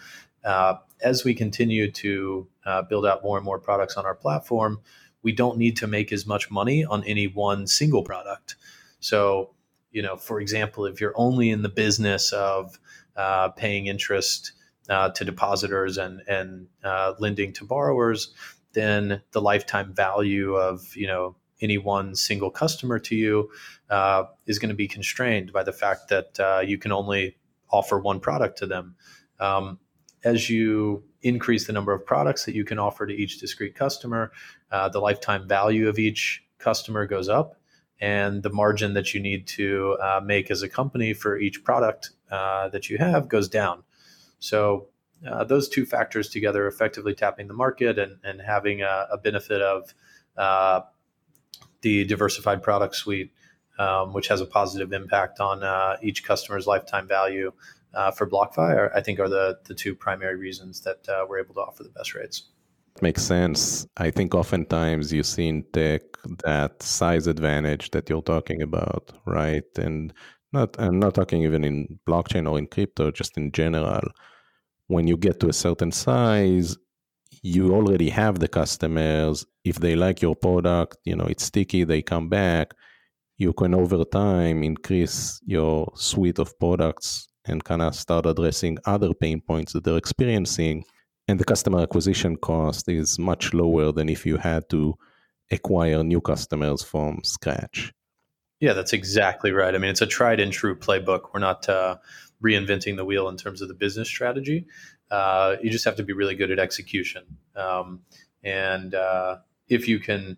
uh, 0.44 0.76
as 1.02 1.24
we 1.24 1.34
continue 1.34 1.92
to 1.92 2.48
uh, 2.66 2.82
build 2.84 3.06
out 3.06 3.24
more 3.24 3.38
and 3.38 3.46
more 3.46 3.60
products 3.60 3.98
on 3.98 4.06
our 4.06 4.16
platform, 4.16 4.80
we 5.24 5.32
don't 5.32 5.58
need 5.58 5.78
to 5.78 5.88
make 5.88 6.12
as 6.12 6.26
much 6.26 6.50
money 6.50 6.84
on 6.86 7.04
any 7.04 7.28
one 7.28 7.68
single 7.68 8.04
product. 8.04 8.56
So, 9.00 9.54
you 9.92 10.02
know, 10.02 10.16
for 10.16 10.40
example, 10.40 10.86
if 10.86 11.02
you're 11.02 11.14
only 11.16 11.50
in 11.50 11.62
the 11.62 11.70
business 11.70 12.32
of 12.32 12.80
uh, 13.16 13.50
paying 13.50 13.88
interest 13.88 14.54
uh, 14.90 15.10
to 15.10 15.26
depositors 15.26 15.98
and 15.98 16.22
and 16.28 16.68
uh, 16.84 17.14
lending 17.20 17.54
to 17.54 17.66
borrowers, 17.66 18.34
then 18.74 19.22
the 19.32 19.42
lifetime 19.42 19.94
value 19.94 20.56
of 20.56 20.96
you 20.96 21.08
know 21.08 21.36
any 21.62 21.78
one 21.78 22.16
single 22.16 22.50
customer 22.50 23.00
to 23.00 23.16
you 23.16 23.50
uh, 23.90 24.24
is 24.48 24.60
going 24.60 24.70
to 24.70 24.76
be 24.76 24.88
constrained 24.88 25.54
by 25.54 25.64
the 25.64 25.72
fact 25.72 26.10
that 26.10 26.40
uh, 26.40 26.60
you 26.66 26.78
can 26.78 26.92
only 26.92 27.38
offer 27.70 28.00
one 28.00 28.20
product 28.20 28.58
to 28.58 28.66
them. 28.66 28.96
Um, 29.40 29.80
as 30.24 30.50
you 30.50 31.04
increase 31.22 31.68
the 31.68 31.74
number 31.74 31.94
of 31.94 32.06
products 32.06 32.46
that 32.46 32.56
you 32.56 32.64
can 32.64 32.80
offer 32.80 33.06
to 33.06 33.14
each 33.14 33.40
discrete 33.40 33.76
customer, 33.76 34.32
uh, 34.72 34.90
the 34.90 35.00
lifetime 35.00 35.48
value 35.48 35.88
of 35.88 36.00
each 36.00 36.44
customer 36.58 37.06
goes 37.06 37.30
up, 37.30 37.56
and 38.00 38.44
the 38.44 38.50
margin 38.50 38.94
that 38.94 39.14
you 39.14 39.20
need 39.20 39.48
to 39.48 39.98
uh, 40.02 40.20
make 40.24 40.50
as 40.52 40.62
a 40.62 40.70
company 40.70 41.14
for 41.14 41.38
each 41.38 41.64
product 41.64 42.12
uh, 42.32 42.70
that 42.70 42.90
you 42.90 42.98
have 42.98 43.28
goes 43.28 43.48
down. 43.48 43.84
So, 44.40 44.88
uh, 45.30 45.44
those 45.44 45.70
two 45.70 45.86
factors 45.86 46.30
together, 46.30 46.66
effectively 46.66 47.14
tapping 47.14 47.48
the 47.48 47.54
market 47.54 48.00
and, 48.00 48.18
and 48.24 48.42
having 48.42 48.82
a, 48.82 49.08
a 49.12 49.18
benefit 49.20 49.62
of 49.62 49.94
uh, 50.36 50.82
the 51.82 52.06
diversified 52.06 52.64
product 52.64 52.96
suite, 52.96 53.32
um, 53.78 54.14
which 54.14 54.28
has 54.30 54.42
a 54.42 54.48
positive 54.48 54.94
impact 54.94 55.40
on 55.40 55.64
uh, 55.64 55.98
each 56.02 56.24
customer's 56.24 56.66
lifetime 56.66 57.08
value 57.08 57.52
uh, 57.94 58.12
for 58.12 58.28
BlockFi, 58.28 58.76
are, 58.76 58.96
I 58.96 59.02
think, 59.02 59.20
are 59.20 59.30
the 59.30 59.60
the 59.66 59.76
two 59.76 59.96
primary 59.96 60.36
reasons 60.36 60.82
that 60.82 61.08
uh, 61.10 61.26
we're 61.28 61.40
able 61.40 61.56
to 61.56 61.62
offer 61.62 61.84
the 61.84 61.90
best 61.90 62.16
rates. 62.16 62.50
Makes 63.02 63.24
sense. 63.24 63.88
I 63.98 64.12
think 64.12 64.36
oftentimes 64.36 65.14
you 65.14 65.24
see 65.24 65.48
in 65.48 65.64
tech 65.74 66.02
that 66.44 66.84
size 66.84 67.28
advantage 67.28 67.92
that 67.92 68.10
you're 68.10 68.22
talking 68.22 68.62
about, 68.62 69.14
right? 69.26 69.64
And 69.78 70.14
not 70.54 70.76
I'm 70.80 71.00
not 71.00 71.16
talking 71.16 71.44
even 71.44 71.64
in 71.64 72.00
blockchain 72.08 72.50
or 72.50 72.58
in 72.60 72.68
crypto, 72.68 73.12
just 73.12 73.38
in 73.38 73.52
general. 73.52 74.04
When 74.88 75.08
you 75.08 75.18
get 75.18 75.40
to 75.40 75.50
a 75.50 75.54
certain 75.54 75.92
size, 75.92 76.78
you 77.44 77.74
already 77.74 78.10
have 78.10 78.40
the 78.40 78.48
customers. 78.48 79.46
If 79.64 79.80
they 79.80 79.96
like 79.96 80.22
your 80.22 80.36
product, 80.36 80.98
you 81.06 81.16
know, 81.16 81.26
it's 81.26 81.46
sticky, 81.46 81.86
they 81.86 82.02
come 82.02 82.30
back. 82.30 82.74
You 83.38 83.54
can 83.54 83.74
over 83.74 84.04
time 84.04 84.64
increase 84.64 85.42
your 85.46 85.92
suite 85.96 86.40
of 86.40 86.60
products 86.60 87.31
and 87.52 87.64
kind 87.64 87.82
of 87.82 87.96
start 87.96 88.26
addressing 88.26 88.78
other 88.86 89.14
pain 89.14 89.42
points 89.42 89.74
that 89.74 89.84
they're 89.84 89.98
experiencing. 89.98 90.84
And 91.28 91.40
the 91.40 91.46
customer 91.46 91.80
acquisition 91.82 92.36
cost 92.38 92.90
is 92.90 93.20
much 93.20 93.54
lower 93.54 93.92
than 93.92 94.10
if 94.10 94.26
you 94.26 94.38
had 94.38 94.70
to 94.70 94.98
acquire 95.52 96.04
new 96.04 96.22
customers 96.22 96.82
from 96.82 97.20
scratch. 97.24 97.94
Yeah, 98.60 98.74
that's 98.74 98.94
exactly 98.94 99.52
right. 99.52 99.74
I 99.74 99.78
mean, 99.78 99.90
it's 99.90 100.02
a 100.02 100.08
tried 100.08 100.40
and 100.40 100.52
true 100.52 100.76
playbook. 100.76 101.34
We're 101.34 101.40
not 101.40 101.68
uh, 101.68 101.98
reinventing 102.44 102.96
the 102.96 103.06
wheel 103.06 103.28
in 103.28 103.38
terms 103.38 103.62
of 103.62 103.68
the 103.68 103.74
business 103.74 104.08
strategy. 104.08 104.68
Uh, 105.10 105.58
you 105.62 105.70
just 105.70 105.86
have 105.86 105.96
to 105.98 106.04
be 106.04 106.14
really 106.14 106.36
good 106.36 106.52
at 106.52 106.60
execution. 106.60 107.24
Um, 107.56 108.02
and 108.44 108.96
uh, 108.96 109.38
if 109.68 109.88
you 109.88 110.00
can, 110.00 110.38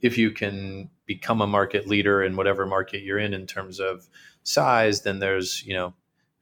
if 0.00 0.18
you 0.18 0.30
can 0.30 0.90
become 1.06 1.40
a 1.40 1.46
market 1.46 1.86
leader 1.86 2.22
in 2.22 2.36
whatever 2.36 2.66
market 2.66 3.02
you're 3.02 3.18
in 3.18 3.34
in 3.34 3.46
terms 3.46 3.80
of 3.80 4.08
size, 4.42 5.02
then 5.02 5.18
there's 5.18 5.64
you 5.64 5.74
know 5.74 5.94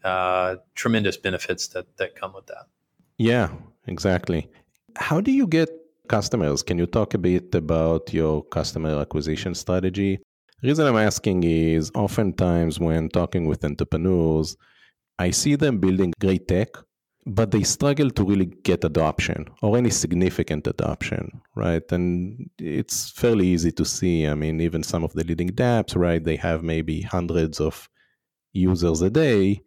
uh, 0.07 0.57
tremendous 0.75 1.16
benefits 1.16 1.69
that 1.69 1.87
that 1.99 2.14
come 2.14 2.33
with 2.35 2.47
that. 2.47 2.66
Yeah, 3.19 3.49
exactly. 3.87 4.49
How 4.97 5.21
do 5.21 5.33
you 5.33 5.47
get 5.47 5.69
customers? 6.09 6.62
Can 6.62 6.79
you 6.79 6.87
talk 6.87 7.14
a 7.14 7.19
bit 7.19 7.55
about 7.55 8.14
your 8.14 8.45
customer 8.45 9.01
acquisition 9.01 9.55
strategy? 9.55 10.21
The 10.62 10.69
reason 10.69 10.87
I'm 10.87 10.97
asking 10.97 11.45
is 11.45 11.90
oftentimes 11.95 12.79
when 12.81 13.09
talking 13.09 13.47
with 13.47 13.64
entrepreneurs, 13.64 14.57
I 15.19 15.31
see 15.31 15.57
them 15.57 15.79
building 15.79 16.12
great 16.21 16.49
tech, 16.49 16.69
but 17.27 17.51
they 17.51 17.62
struggle 17.62 18.11
to 18.11 18.25
really 18.25 18.47
get 18.47 18.85
adoption 18.85 19.49
or 19.62 19.77
any 19.77 19.90
significant 19.90 20.66
adoption, 20.66 21.42
right? 21.55 21.83
And 21.90 22.49
it's 22.59 23.11
fairly 23.11 23.49
easy 23.49 23.73
to 23.73 23.85
see. 23.85 24.27
I 24.27 24.35
mean, 24.35 24.61
even 24.61 24.83
some 24.83 25.05
of 25.05 25.12
the 25.12 25.25
leading 25.25 25.51
dApps, 25.51 25.97
right? 25.97 26.23
They 26.23 26.37
have 26.37 26.62
maybe 26.62 27.03
hundreds 27.03 27.61
of 27.61 27.88
users 28.53 29.03
a 29.03 29.11
day, 29.11 29.62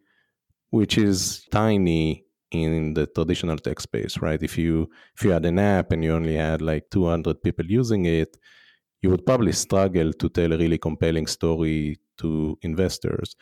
which 0.70 0.98
is 0.98 1.46
tiny 1.50 2.24
in 2.50 2.94
the 2.94 3.06
traditional 3.06 3.56
tech 3.58 3.80
space, 3.80 4.18
right? 4.18 4.42
If 4.42 4.58
you 4.58 4.90
if 5.16 5.24
you 5.24 5.30
had 5.30 5.44
an 5.46 5.58
app 5.58 5.92
and 5.92 6.02
you 6.04 6.12
only 6.14 6.36
had 6.36 6.62
like 6.62 6.90
200 6.90 7.42
people 7.42 7.66
using 7.66 8.06
it, 8.06 8.36
you 9.02 9.10
would 9.10 9.26
probably 9.26 9.52
struggle 9.52 10.12
to 10.12 10.28
tell 10.28 10.52
a 10.52 10.58
really 10.58 10.78
compelling 10.78 11.26
story 11.26 11.98
to 12.18 12.58
investors. 12.62 13.36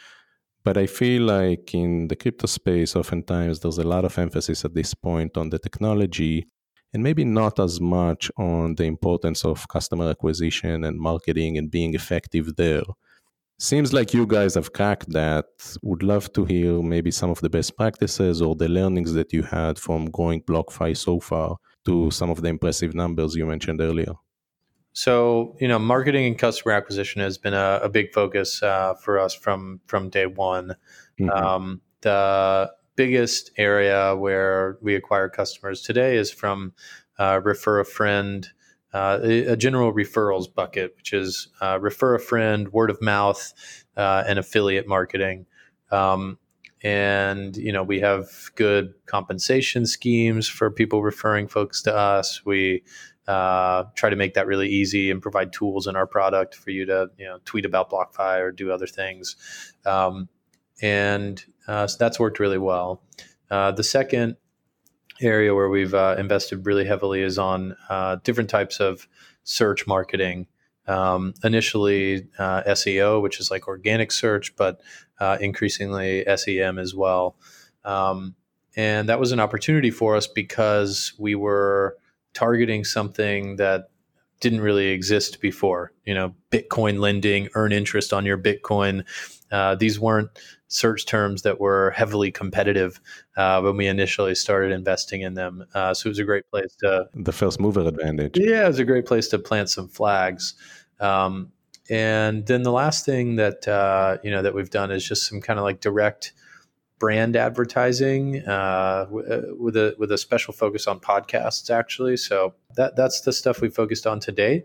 But 0.64 0.76
I 0.76 0.86
feel 0.86 1.22
like 1.22 1.74
in 1.74 2.08
the 2.08 2.16
crypto 2.16 2.46
space, 2.46 2.94
oftentimes 2.96 3.60
there's 3.60 3.78
a 3.78 3.86
lot 3.86 4.04
of 4.04 4.18
emphasis 4.18 4.64
at 4.64 4.74
this 4.74 4.94
point 4.94 5.36
on 5.36 5.50
the 5.50 5.58
technology 5.58 6.46
and 6.92 7.02
maybe 7.02 7.24
not 7.24 7.58
as 7.60 7.80
much 7.80 8.30
on 8.38 8.74
the 8.76 8.84
importance 8.84 9.44
of 9.44 9.68
customer 9.68 10.10
acquisition 10.10 10.84
and 10.84 10.98
marketing 10.98 11.58
and 11.58 11.70
being 11.70 11.94
effective 11.94 12.56
there. 12.56 12.82
Seems 13.60 13.92
like 13.92 14.14
you 14.14 14.24
guys 14.24 14.54
have 14.54 14.72
cracked 14.72 15.10
that. 15.12 15.46
Would 15.82 16.04
love 16.04 16.32
to 16.34 16.44
hear 16.44 16.80
maybe 16.80 17.10
some 17.10 17.30
of 17.30 17.40
the 17.40 17.50
best 17.50 17.76
practices 17.76 18.40
or 18.40 18.54
the 18.54 18.68
learnings 18.68 19.12
that 19.14 19.32
you 19.32 19.42
had 19.42 19.78
from 19.78 20.10
growing 20.10 20.42
BlockFi 20.42 20.96
so 20.96 21.18
far 21.18 21.56
to 21.84 22.10
some 22.12 22.30
of 22.30 22.40
the 22.40 22.48
impressive 22.48 22.94
numbers 22.94 23.34
you 23.34 23.46
mentioned 23.46 23.80
earlier. 23.80 24.12
So, 24.92 25.56
you 25.60 25.66
know, 25.66 25.78
marketing 25.78 26.26
and 26.26 26.38
customer 26.38 26.72
acquisition 26.72 27.20
has 27.20 27.36
been 27.36 27.54
a, 27.54 27.80
a 27.82 27.88
big 27.88 28.12
focus 28.12 28.62
uh, 28.62 28.94
for 28.94 29.18
us 29.18 29.34
from 29.34 29.80
from 29.86 30.08
day 30.08 30.26
one. 30.26 30.76
Mm-hmm. 31.20 31.30
Um, 31.30 31.80
the 32.00 32.70
biggest 32.94 33.50
area 33.56 34.14
where 34.16 34.78
we 34.80 34.94
acquire 34.94 35.28
customers 35.28 35.82
today 35.82 36.16
is 36.16 36.30
from 36.30 36.74
uh, 37.18 37.40
refer 37.42 37.80
a 37.80 37.84
friend, 37.84 38.48
uh, 38.92 39.18
a 39.22 39.56
general 39.56 39.92
referrals 39.92 40.52
bucket, 40.52 40.94
which 40.96 41.12
is 41.12 41.48
uh, 41.60 41.78
refer 41.80 42.14
a 42.14 42.20
friend, 42.20 42.72
word 42.72 42.90
of 42.90 43.00
mouth, 43.02 43.52
uh, 43.96 44.24
and 44.26 44.38
affiliate 44.38 44.86
marketing. 44.86 45.46
Um, 45.90 46.38
and 46.82 47.56
you 47.56 47.72
know 47.72 47.82
we 47.82 48.00
have 48.00 48.28
good 48.54 48.94
compensation 49.06 49.84
schemes 49.84 50.48
for 50.48 50.70
people 50.70 51.02
referring 51.02 51.48
folks 51.48 51.82
to 51.82 51.94
us. 51.94 52.44
We 52.44 52.84
uh, 53.26 53.84
try 53.94 54.10
to 54.10 54.16
make 54.16 54.34
that 54.34 54.46
really 54.46 54.68
easy 54.68 55.10
and 55.10 55.20
provide 55.20 55.52
tools 55.52 55.86
in 55.86 55.96
our 55.96 56.06
product 56.06 56.54
for 56.54 56.70
you 56.70 56.86
to 56.86 57.08
you 57.18 57.26
know 57.26 57.38
tweet 57.44 57.64
about 57.64 57.90
BlockFi 57.90 58.40
or 58.40 58.52
do 58.52 58.70
other 58.70 58.86
things. 58.86 59.36
Um, 59.84 60.28
and 60.80 61.44
uh, 61.66 61.86
so 61.86 61.96
that's 61.98 62.20
worked 62.20 62.38
really 62.38 62.58
well. 62.58 63.02
Uh, 63.50 63.72
the 63.72 63.82
second 63.82 64.36
area 65.20 65.54
where 65.54 65.68
we've 65.68 65.94
uh, 65.94 66.16
invested 66.18 66.66
really 66.66 66.84
heavily 66.84 67.22
is 67.22 67.38
on 67.38 67.76
uh, 67.88 68.16
different 68.22 68.50
types 68.50 68.80
of 68.80 69.08
search 69.44 69.86
marketing. 69.86 70.46
Um, 70.86 71.34
initially, 71.44 72.28
uh, 72.38 72.62
SEO, 72.62 73.20
which 73.20 73.40
is 73.40 73.50
like 73.50 73.68
organic 73.68 74.10
search, 74.10 74.56
but 74.56 74.80
increasingly 75.40 76.24
SEM 76.36 76.78
as 76.78 76.94
well. 76.94 77.36
Um, 77.84 78.36
and 78.76 79.08
that 79.08 79.18
was 79.18 79.32
an 79.32 79.40
opportunity 79.40 79.90
for 79.90 80.16
us 80.16 80.26
because 80.26 81.12
we 81.18 81.34
were 81.34 81.96
targeting 82.32 82.84
something 82.84 83.56
that 83.56 83.90
didn't 84.40 84.60
really 84.60 84.88
exist 84.88 85.40
before. 85.40 85.92
You 86.04 86.14
know, 86.14 86.34
Bitcoin 86.50 87.00
lending, 87.00 87.48
earn 87.54 87.72
interest 87.72 88.12
on 88.12 88.24
your 88.24 88.38
Bitcoin. 88.38 89.04
Uh, 89.50 89.74
these 89.74 89.98
weren't 89.98 90.30
search 90.68 91.06
terms 91.06 91.42
that 91.42 91.60
were 91.60 91.90
heavily 91.90 92.30
competitive 92.30 93.00
uh, 93.36 93.60
when 93.60 93.76
we 93.76 93.86
initially 93.86 94.34
started 94.34 94.70
investing 94.70 95.22
in 95.22 95.34
them. 95.34 95.64
Uh, 95.74 95.94
so 95.94 96.08
it 96.08 96.10
was 96.10 96.18
a 96.18 96.24
great 96.24 96.48
place 96.50 96.74
to 96.76 97.08
the 97.14 97.32
first 97.32 97.60
mover 97.60 97.80
advantage. 97.80 98.38
Yeah, 98.38 98.64
it 98.64 98.68
was 98.68 98.78
a 98.78 98.84
great 98.84 99.06
place 99.06 99.28
to 99.28 99.38
plant 99.38 99.70
some 99.70 99.88
flags. 99.88 100.54
Um, 101.00 101.52
and 101.90 102.46
then 102.46 102.62
the 102.62 102.72
last 102.72 103.04
thing 103.04 103.36
that 103.36 103.66
uh, 103.66 104.18
you 104.22 104.30
know 104.30 104.42
that 104.42 104.54
we've 104.54 104.70
done 104.70 104.90
is 104.90 105.06
just 105.06 105.28
some 105.28 105.40
kind 105.40 105.58
of 105.58 105.64
like 105.64 105.80
direct 105.80 106.32
brand 106.98 107.36
advertising 107.36 108.42
uh, 108.46 108.50
uh, 108.50 109.06
with 109.58 109.76
a 109.76 109.94
with 109.98 110.12
a 110.12 110.18
special 110.18 110.52
focus 110.52 110.86
on 110.86 110.98
podcasts 110.98 111.70
actually 111.70 112.16
so 112.16 112.54
that 112.74 112.96
that's 112.96 113.20
the 113.22 113.32
stuff 113.32 113.60
we 113.60 113.68
focused 113.68 114.06
on 114.06 114.18
to 114.20 114.32
date 114.32 114.64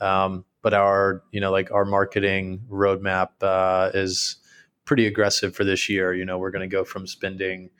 um, 0.00 0.44
but 0.64 0.74
our 0.74 1.22
you 1.30 1.40
know 1.40 1.52
like 1.52 1.70
our 1.70 1.84
marketing 1.84 2.60
roadmap 2.68 3.28
uh, 3.42 3.92
is 3.94 4.36
pretty 4.84 5.06
aggressive 5.06 5.54
for 5.54 5.62
this 5.62 5.88
year 5.88 6.12
you 6.12 6.24
know 6.24 6.36
we're 6.38 6.50
going 6.50 6.68
to 6.68 6.76
go 6.76 6.82
from 6.82 7.06
spending 7.06 7.70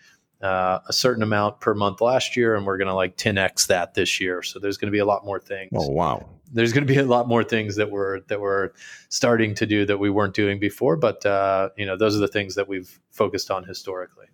uh, 0.44 0.80
a 0.88 0.92
certain 0.92 1.22
amount 1.22 1.60
per 1.60 1.72
month 1.72 2.02
last 2.02 2.36
year, 2.36 2.54
and 2.54 2.66
we're 2.66 2.76
going 2.76 2.88
to 2.88 2.94
like 2.94 3.16
10x 3.16 3.68
that 3.68 3.94
this 3.94 4.20
year. 4.20 4.42
So 4.42 4.58
there's 4.58 4.76
going 4.76 4.88
to 4.88 4.92
be 4.92 4.98
a 4.98 5.04
lot 5.06 5.24
more 5.24 5.40
things. 5.40 5.70
Oh 5.74 5.88
wow! 5.88 6.28
There's 6.52 6.72
going 6.72 6.86
to 6.86 6.92
be 6.92 6.98
a 6.98 7.04
lot 7.04 7.26
more 7.26 7.42
things 7.42 7.76
that 7.76 7.90
we're 7.90 8.20
that 8.28 8.40
we're 8.40 8.72
starting 9.08 9.54
to 9.54 9.66
do 9.66 9.86
that 9.86 9.98
we 9.98 10.10
weren't 10.10 10.34
doing 10.34 10.58
before. 10.60 10.96
But 10.96 11.24
uh, 11.24 11.70
you 11.78 11.86
know, 11.86 11.96
those 11.96 12.14
are 12.14 12.18
the 12.18 12.28
things 12.28 12.56
that 12.56 12.68
we've 12.68 13.00
focused 13.10 13.50
on 13.50 13.64
historically. 13.64 14.26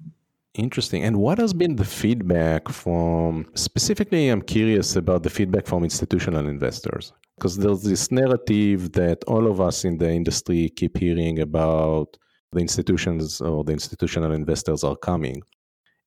Interesting. 0.55 1.05
And 1.05 1.17
what 1.17 1.39
has 1.39 1.53
been 1.53 1.77
the 1.77 1.85
feedback 1.85 2.69
from 2.69 3.47
specifically? 3.55 4.29
I'm 4.29 4.43
curious 4.43 4.97
about 4.97 5.23
the 5.23 5.31
feedback 5.31 5.67
from 5.67 5.85
institutional 5.85 6.49
investors 6.49 7.13
because 7.37 7.57
there's 7.57 7.83
this 7.83 8.11
narrative 8.11 8.93
that 8.93 9.23
all 9.25 9.47
of 9.47 9.61
us 9.61 9.85
in 9.85 9.99
the 9.99 10.11
industry 10.11 10.69
keep 10.71 10.99
hearing 10.99 11.39
about 11.39 12.17
the 12.53 12.61
institutions 12.61 13.41
or 13.41 13.63
the 13.63 13.73
institutional 13.73 14.33
investors 14.33 14.83
are 14.83 14.97
coming. 14.97 15.41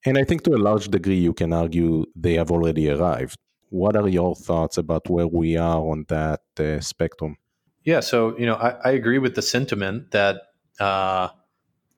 And 0.06 0.18
I 0.18 0.26
think 0.26 0.44
to 0.44 0.52
a 0.52 0.58
large 0.58 0.90
degree, 0.90 1.18
you 1.18 1.34
can 1.34 1.54
argue 1.54 2.06
they 2.16 2.34
have 2.34 2.52
already 2.52 2.90
arrived. 2.90 3.38
What 3.70 3.96
are 3.96 4.10
your 4.10 4.36
thoughts 4.36 4.78
about 4.78 5.10
where 5.10 5.28
we 5.28 5.56
are 5.56 5.80
on 5.80 6.06
that 6.10 6.42
uh, 6.60 6.82
spectrum? 6.82 7.38
Yeah, 7.84 8.02
so 8.02 8.38
you 8.38 8.46
know, 8.46 8.56
I, 8.56 8.72
I, 8.84 8.92
agree 8.92 9.18
with 9.20 9.36
the 9.36 9.42
sentiment 9.42 10.12
that 10.12 10.38
uh, 10.80 11.30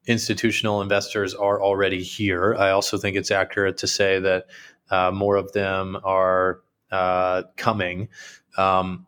institutional 0.08 0.82
investors 0.82 1.34
are 1.34 1.62
already 1.62 2.04
here. 2.04 2.56
I 2.56 2.72
also 2.72 2.98
think 2.98 3.16
it's 3.18 3.32
accurate 3.32 3.78
to 3.78 3.88
say 3.88 4.20
that 4.20 4.46
uh, 4.90 5.12
more 5.12 5.36
of 5.36 5.52
them 5.54 5.98
are 6.04 6.62
uh, 6.92 7.44
coming. 7.58 8.10
Um, 8.58 9.08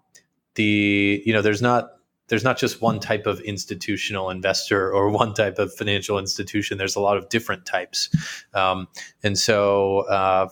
the 0.56 1.22
you 1.26 1.34
know, 1.34 1.42
there's 1.42 1.62
not 1.62 1.92
there's 2.28 2.44
not 2.44 2.58
just 2.58 2.82
one 2.82 3.00
type 3.00 3.26
of 3.26 3.40
institutional 3.42 4.30
investor 4.30 4.92
or 4.92 5.10
one 5.24 5.34
type 5.34 5.60
of 5.60 5.74
financial 5.74 6.20
institution. 6.20 6.78
There's 6.78 6.96
a 6.96 7.02
lot 7.02 7.18
of 7.18 7.30
different 7.30 7.66
types. 7.66 8.10
Um, 8.54 8.88
and 9.24 9.38
so, 9.38 10.00
uh, 10.10 10.50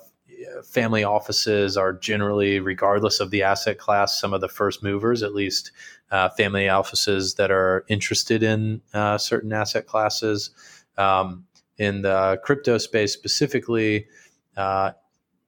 family 0.63 1.03
offices 1.03 1.77
are 1.77 1.93
generally, 1.93 2.59
regardless 2.59 3.19
of 3.19 3.31
the 3.31 3.43
asset 3.43 3.77
class, 3.77 4.19
some 4.19 4.33
of 4.33 4.41
the 4.41 4.47
first 4.47 4.83
movers, 4.83 5.23
at 5.23 5.33
least 5.33 5.71
uh, 6.11 6.29
family 6.29 6.69
offices 6.69 7.35
that 7.35 7.51
are 7.51 7.85
interested 7.87 8.43
in 8.43 8.81
uh, 8.93 9.17
certain 9.17 9.53
asset 9.53 9.87
classes. 9.87 10.51
Um, 10.97 11.45
in 11.77 12.03
the 12.03 12.39
crypto 12.43 12.77
space 12.77 13.13
specifically, 13.13 14.07
uh, 14.55 14.91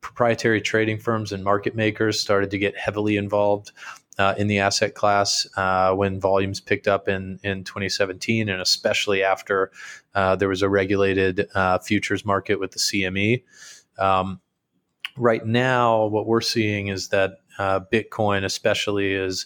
proprietary 0.01 0.61
trading 0.61 0.97
firms 0.97 1.31
and 1.31 1.43
market 1.43 1.75
makers 1.75 2.19
started 2.19 2.51
to 2.51 2.57
get 2.57 2.77
heavily 2.77 3.17
involved 3.17 3.71
uh, 4.17 4.33
in 4.37 4.47
the 4.47 4.59
asset 4.59 4.95
class 4.95 5.47
uh, 5.57 5.93
when 5.93 6.19
volumes 6.19 6.59
picked 6.59 6.87
up 6.87 7.07
in, 7.07 7.39
in 7.43 7.63
2017, 7.63 8.49
and 8.49 8.61
especially 8.61 9.23
after 9.23 9.71
uh, 10.15 10.35
there 10.35 10.49
was 10.49 10.61
a 10.61 10.69
regulated 10.69 11.47
uh, 11.53 11.77
futures 11.79 12.25
market 12.25 12.59
with 12.59 12.71
the 12.71 12.79
CME. 12.79 13.43
Um, 13.99 14.41
right 15.17 15.45
now, 15.45 16.05
what 16.05 16.27
we're 16.27 16.41
seeing 16.41 16.87
is 16.87 17.09
that 17.09 17.39
uh, 17.59 17.81
Bitcoin, 17.91 18.43
especially, 18.43 19.13
is 19.13 19.45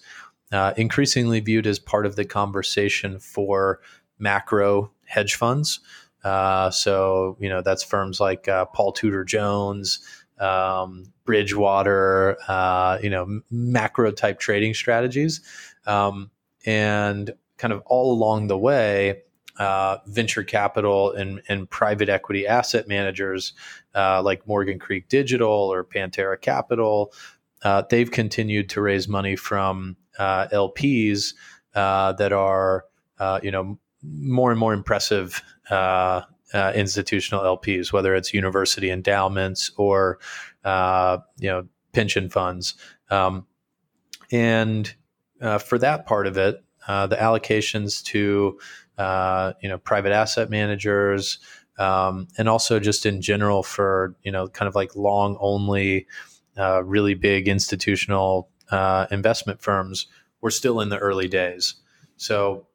uh, 0.52 0.74
increasingly 0.78 1.40
viewed 1.40 1.68
as 1.68 1.80
part 1.80 2.06
of 2.06 2.16
the 2.16 2.26
conversation 2.26 3.20
for 3.20 3.80
macro 4.20 4.92
hedge 5.06 5.36
funds. 5.36 5.80
so, 6.24 7.38
you 7.40 7.50
know, 7.50 7.62
that's 7.62 7.84
firms 7.84 8.20
like 8.20 8.48
Paul 8.74 8.92
Tudor 8.92 9.24
Jones 9.24 10.00
um, 10.42 11.14
Bridgewater, 11.24 12.38
uh, 12.48 12.98
you 13.02 13.10
know, 13.10 13.42
macro 13.52 14.12
type 14.12 14.40
trading 14.40 14.74
strategies. 14.74 15.42
Um, 15.86 16.32
and 16.66 17.34
kind 17.58 17.72
of 17.72 17.84
all 17.86 18.12
along 18.12 18.48
the 18.48 18.58
way, 18.58 19.22
uh, 19.58 19.98
venture 20.08 20.44
capital 20.44 21.12
and, 21.12 21.42
and, 21.48 21.70
private 21.70 22.10
equity 22.10 22.48
asset 22.48 22.88
managers 22.88 23.54
uh, 23.96 24.22
like 24.22 24.48
Morgan 24.48 24.80
Creek 24.80 25.08
Digital 25.10 25.50
or 25.50 25.84
Pantera 25.84 26.40
Capital, 26.40 27.14
uh, 27.64 27.84
they've 27.90 28.12
continued 28.12 28.70
to 28.70 28.82
raise 28.82 29.08
money 29.08 29.36
from 29.36 29.96
uh, 30.18 30.48
LPs 30.48 31.34
uh, 31.76 32.14
that 32.14 32.34
are, 32.34 32.86
you 33.44 33.52
know, 33.52 33.78
more 34.04 34.52
and 34.52 34.60
more 34.60 34.74
impressive 34.74 35.42
uh, 36.54 36.72
institutional 36.76 37.44
LPs, 37.58 37.94
whether 37.94 38.16
it's 38.16 38.34
university 38.34 38.90
endowments 38.92 39.72
or 39.78 40.20
uh, 40.64 41.18
you 41.38 41.50
know 41.50 41.68
pension 41.94 42.30
funds. 42.30 42.76
Um, 43.10 43.46
and 44.32 44.94
uh, 45.42 45.58
for 45.58 45.78
that 45.80 46.06
part 46.06 46.28
of 46.28 46.38
it, 46.38 46.64
uh, 46.88 47.08
the 47.08 47.16
allocations 47.16 48.04
to 48.06 48.60
uh, 48.98 49.54
you 49.62 49.70
know 49.70 49.78
private 49.78 50.12
asset 50.12 50.50
managers, 50.50 51.40
um, 51.82 52.28
and 52.38 52.48
also 52.48 52.80
just 52.80 53.06
in 53.06 53.22
general 53.22 53.64
for 53.64 54.16
you 54.24 54.32
know 54.32 54.48
kind 54.48 54.68
of 54.68 54.76
like 54.76 54.96
long 54.96 55.38
only, 55.40 56.08
uh, 56.58 56.84
really 56.84 57.14
big 57.14 57.48
institutional 57.48 58.50
investment 59.12 59.62
firms, 59.62 60.08
we're 60.40 60.50
still 60.50 60.80
in 60.80 60.90
the 60.90 60.98
early 60.98 61.28
days. 61.28 61.76
So 62.18 62.68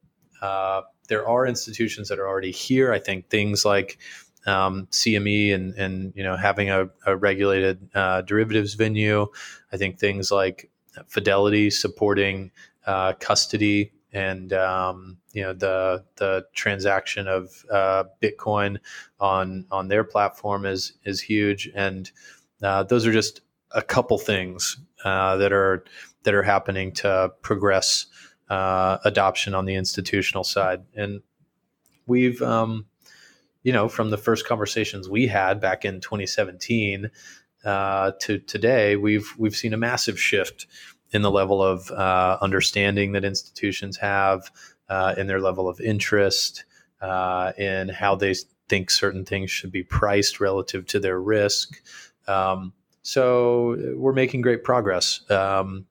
there 1.09 1.27
are 1.29 1.47
institutions 1.47 2.09
that 2.09 2.19
are 2.19 2.29
already 2.29 2.51
here. 2.51 2.93
I 2.93 2.99
think 2.99 3.29
things 3.29 3.65
like 3.65 3.99
um, 4.47 4.87
CME 4.91 5.55
and 5.55 5.75
and 5.75 6.13
you 6.17 6.23
know 6.23 6.37
having 6.37 6.71
a, 6.71 6.89
a 7.07 7.17
regulated 7.17 7.89
uh, 7.95 8.23
derivatives 8.23 8.75
venue. 8.75 9.27
I 9.73 9.77
think 9.77 9.99
things 9.99 10.31
like 10.31 10.71
Fidelity 11.09 11.71
supporting 11.71 12.51
uh, 12.87 13.13
custody 13.21 13.93
and 14.13 14.53
um, 14.53 15.19
you 15.33 15.43
know 15.43 15.53
the 15.53 16.05
the 16.17 16.47
transaction 16.55 17.29
of 17.29 17.65
uh, 17.71 18.05
Bitcoin 18.23 18.79
on 19.21 19.67
on 19.71 19.89
their 19.89 20.05
platform 20.05 20.67
is 20.67 20.95
is 21.05 21.21
huge, 21.21 21.71
and 21.75 22.11
uh, 22.63 22.83
those 22.85 23.07
are 23.07 23.13
just 23.13 23.41
a 23.73 23.83
couple 23.83 24.19
things 24.19 24.79
uh, 25.05 25.37
that 25.37 25.53
are 25.53 25.85
that 26.23 26.35
are 26.35 26.43
happening 26.43 26.93
to 26.93 27.33
progress 27.43 28.07
uh, 28.49 28.99
adoption 29.05 29.55
on 29.55 29.65
the 29.65 29.75
institutional 29.75 30.45
side, 30.45 30.83
and 30.95 31.21
we've 32.07 32.41
um, 32.43 32.87
you 33.63 33.73
know 33.73 33.89
from 33.89 34.11
the 34.11 34.19
first 34.19 34.47
conversations 34.47 35.09
we 35.09 35.27
had 35.27 35.61
back 35.61 35.85
in 35.85 36.01
2017 36.01 37.11
uh, 37.67 38.13
to 38.21 38.39
today, 38.39 38.95
we've 38.95 39.35
we've 39.37 39.57
seen 39.57 39.75
a 39.75 39.77
massive 39.77 40.21
shift 40.21 40.67
in 41.17 41.23
the 41.23 41.31
level 41.31 41.63
of 41.63 41.91
uh, 41.91 42.37
understanding 42.43 43.13
that 43.13 43.25
institutions 43.25 43.97
have, 43.97 44.51
uh, 44.91 45.15
in 45.17 45.27
their 45.27 45.41
level 45.41 45.67
of 45.69 45.81
interest, 45.81 46.65
uh, 47.01 47.53
in 47.59 47.89
how 47.89 48.15
they 48.15 48.35
think 48.69 48.91
certain 48.91 49.25
things 49.25 49.51
should 49.51 49.73
be 49.73 49.83
priced 49.83 50.41
relative 50.41 50.87
to 50.87 51.01
their 51.01 51.19
risk. 51.19 51.83
Um, 52.29 52.75
so 53.03 53.95
we're 53.97 54.13
making 54.13 54.43
great 54.43 54.63
progress. 54.63 55.29
Um, 55.31 55.87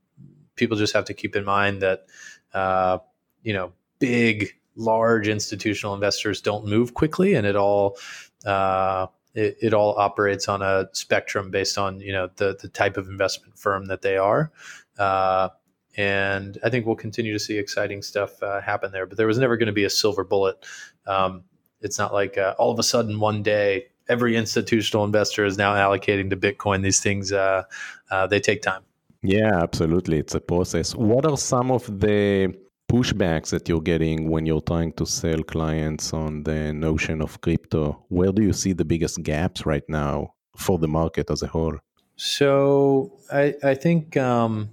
people 0.56 0.78
just 0.78 0.94
have 0.94 1.06
to 1.06 1.14
keep 1.14 1.36
in 1.36 1.44
mind 1.44 1.82
that 1.82 2.06
uh, 2.54 3.00
you 3.42 3.54
know 3.54 3.74
big, 4.00 4.54
large 4.76 5.28
institutional 5.28 5.96
investors 5.96 6.40
don't 6.40 6.66
move 6.66 6.94
quickly, 6.94 7.34
and 7.34 7.48
it 7.48 7.56
all 7.56 7.98
uh, 8.46 9.08
it, 9.34 9.58
it, 9.62 9.74
all 9.74 9.98
operates 9.98 10.48
on 10.48 10.62
a 10.62 10.88
spectrum 10.94 11.52
based 11.52 11.78
on 11.78 12.00
you 12.00 12.12
know 12.12 12.30
the 12.36 12.58
the 12.62 12.70
type 12.70 12.98
of 12.98 13.08
investment 13.08 13.58
firm 13.58 13.86
that 13.86 14.02
they 14.02 14.18
are. 14.18 14.52
Uh, 14.98 15.50
and 15.98 16.58
I 16.64 16.70
think 16.70 16.86
we'll 16.86 16.96
continue 16.96 17.34
to 17.34 17.40
see 17.40 17.58
exciting 17.58 18.02
stuff 18.02 18.42
uh, 18.44 18.62
happen 18.62 18.92
there. 18.92 19.06
But 19.06 19.18
there 19.18 19.28
was 19.28 19.38
never 19.38 19.58
going 19.58 19.68
to 19.68 19.74
be 19.74 19.86
a 19.86 19.90
silver 19.90 20.24
bullet. 20.24 20.66
Um, 21.08 21.44
it's 21.82 21.98
not 21.98 22.14
like 22.14 22.38
uh, 22.38 22.56
all 22.58 22.72
of 22.72 22.80
a 22.80 22.84
sudden 22.84 23.20
one 23.20 23.44
day 23.44 23.86
every 24.08 24.36
institutional 24.36 25.04
investor 25.04 25.46
is 25.46 25.58
now 25.58 25.74
allocating 25.74 26.30
to 26.30 26.38
Bitcoin. 26.38 26.84
These 26.84 27.00
things 27.00 27.32
uh, 27.32 27.64
uh, 28.12 28.28
they 28.28 28.40
take 28.40 28.62
time. 28.62 28.84
Yeah, 29.22 29.62
absolutely. 29.62 30.20
It's 30.20 30.36
a 30.36 30.40
process. 30.40 30.94
What 30.94 31.26
are 31.26 31.38
some 31.38 31.72
of 31.72 32.00
the 32.00 32.54
pushbacks 32.92 33.50
that 33.50 33.68
you're 33.68 33.82
getting 33.82 34.30
when 34.30 34.46
you're 34.46 34.62
trying 34.62 34.94
to 34.94 35.06
sell 35.06 35.42
clients 35.44 36.14
on 36.14 36.44
the 36.44 36.74
notion 36.74 37.22
of 37.22 37.42
crypto? 37.42 38.06
Where 38.10 38.32
do 38.32 38.44
you 38.44 38.54
see 38.54 38.74
the 38.74 38.86
biggest 38.86 39.24
gaps 39.24 39.66
right 39.66 39.88
now 39.90 40.34
for 40.56 40.78
the 40.78 40.88
market 40.88 41.32
as 41.32 41.42
a 41.42 41.48
whole? 41.48 41.78
So 42.18 43.18
I, 43.32 43.56
I 43.64 43.74
think 43.74 44.16
um, 44.16 44.70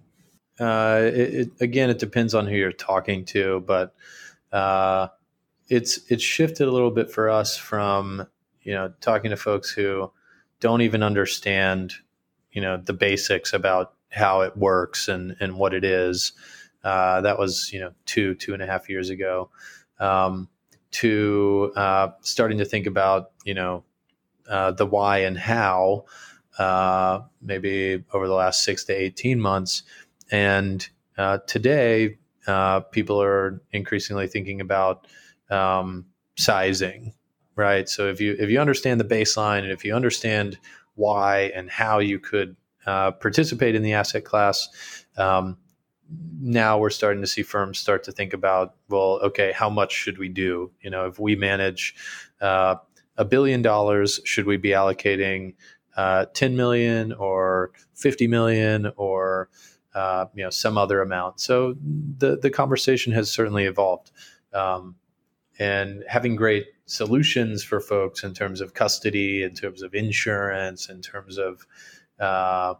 uh, 0.60 1.00
it, 1.02 1.34
it, 1.34 1.50
again 1.60 1.90
it 1.90 1.98
depends 1.98 2.34
on 2.34 2.46
who 2.46 2.56
you're 2.56 2.72
talking 2.72 3.24
to, 3.26 3.60
but 3.66 3.94
uh, 4.52 5.08
it's 5.68 6.00
it's 6.08 6.22
shifted 6.22 6.68
a 6.68 6.70
little 6.70 6.90
bit 6.90 7.10
for 7.10 7.30
us 7.30 7.56
from 7.56 8.26
you 8.62 8.72
know 8.74 8.92
talking 9.00 9.30
to 9.30 9.36
folks 9.36 9.70
who 9.70 10.10
don't 10.60 10.82
even 10.82 11.02
understand 11.02 11.92
you 12.52 12.60
know 12.60 12.76
the 12.76 12.92
basics 12.92 13.52
about 13.52 13.94
how 14.10 14.42
it 14.42 14.56
works 14.56 15.08
and 15.08 15.36
and 15.40 15.56
what 15.56 15.72
it 15.74 15.84
is 15.84 16.32
uh, 16.84 17.20
that 17.20 17.38
was 17.38 17.72
you 17.72 17.80
know 17.80 17.92
two 18.06 18.34
two 18.34 18.54
and 18.54 18.62
a 18.62 18.66
half 18.66 18.88
years 18.88 19.10
ago. 19.10 19.50
Um, 20.00 20.48
to 20.90 21.72
uh, 21.76 22.08
starting 22.20 22.58
to 22.58 22.64
think 22.64 22.86
about 22.86 23.30
you 23.44 23.54
know 23.54 23.84
uh, 24.48 24.72
the 24.72 24.86
why 24.86 25.18
and 25.18 25.38
how 25.38 26.04
uh, 26.58 27.20
maybe 27.40 28.04
over 28.12 28.26
the 28.26 28.34
last 28.34 28.64
six 28.64 28.84
to 28.84 28.92
eighteen 28.92 29.40
months, 29.40 29.84
and 30.32 30.88
uh, 31.16 31.38
today 31.46 32.18
uh, 32.48 32.80
people 32.80 33.22
are 33.22 33.62
increasingly 33.70 34.26
thinking 34.26 34.60
about 34.60 35.06
um, 35.50 36.06
sizing, 36.36 37.14
right? 37.54 37.88
So 37.88 38.08
if 38.08 38.20
you 38.20 38.34
if 38.38 38.50
you 38.50 38.58
understand 38.60 39.00
the 39.00 39.04
baseline 39.04 39.60
and 39.60 39.70
if 39.70 39.84
you 39.84 39.94
understand 39.94 40.58
why 40.94 41.52
and 41.54 41.70
how 41.70 42.00
you 42.00 42.18
could 42.18 42.56
participate 42.84 43.74
in 43.74 43.82
the 43.82 43.92
asset 43.92 44.24
class. 44.24 44.68
Um, 45.16 45.56
now 46.40 46.78
we're 46.78 46.90
starting 46.90 47.22
to 47.22 47.26
see 47.26 47.42
firms 47.42 47.78
start 47.78 48.02
to 48.04 48.12
think 48.12 48.32
about, 48.32 48.74
well, 48.88 49.20
okay, 49.22 49.52
how 49.52 49.70
much 49.70 49.92
should 49.92 50.18
we 50.18 50.28
do? 50.28 50.70
You 50.82 50.90
know, 50.90 51.06
if 51.06 51.18
we 51.18 51.36
manage 51.36 51.94
uh, 52.40 52.76
a 53.16 53.24
billion 53.24 53.62
dollars, 53.62 54.20
should 54.24 54.46
we 54.46 54.56
be 54.56 54.70
allocating 54.70 55.54
uh, 55.96 56.26
10 56.34 56.56
million 56.56 57.12
or 57.12 57.72
50 57.94 58.26
million 58.26 58.92
or 58.96 59.48
uh, 59.94 60.26
you 60.34 60.42
know 60.44 60.50
some 60.50 60.78
other 60.78 61.00
amount? 61.00 61.40
So 61.40 61.74
the 62.18 62.38
the 62.38 62.50
conversation 62.50 63.12
has 63.12 63.30
certainly 63.30 63.64
evolved, 63.64 64.10
um, 64.52 64.96
and 65.58 66.04
having 66.08 66.36
great 66.36 66.66
solutions 66.86 67.62
for 67.64 67.80
folks 67.80 68.24
in 68.24 68.34
terms 68.34 68.60
of 68.60 68.74
custody, 68.74 69.42
in 69.42 69.54
terms 69.54 69.82
of 69.82 69.94
insurance, 69.94 70.88
in 70.88 71.00
terms 71.00 71.38
of 71.38 71.66
uh, 72.20 72.74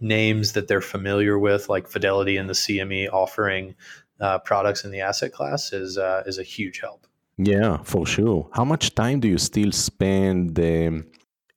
names 0.00 0.52
that 0.52 0.68
they're 0.68 0.80
familiar 0.80 1.38
with, 1.38 1.68
like 1.68 1.88
Fidelity 1.88 2.36
and 2.36 2.48
the 2.48 2.54
CME 2.54 3.12
offering 3.12 3.74
uh, 4.20 4.38
products 4.38 4.84
in 4.84 4.90
the 4.90 5.00
asset 5.00 5.32
class, 5.32 5.72
is 5.72 5.98
uh, 5.98 6.22
is 6.26 6.38
a 6.38 6.42
huge 6.42 6.80
help. 6.80 7.06
Yeah, 7.38 7.78
for 7.84 8.04
sure. 8.04 8.48
How 8.52 8.64
much 8.64 8.94
time 8.94 9.20
do 9.20 9.28
you 9.28 9.38
still 9.38 9.70
spend 9.70 10.58
um, 10.58 11.06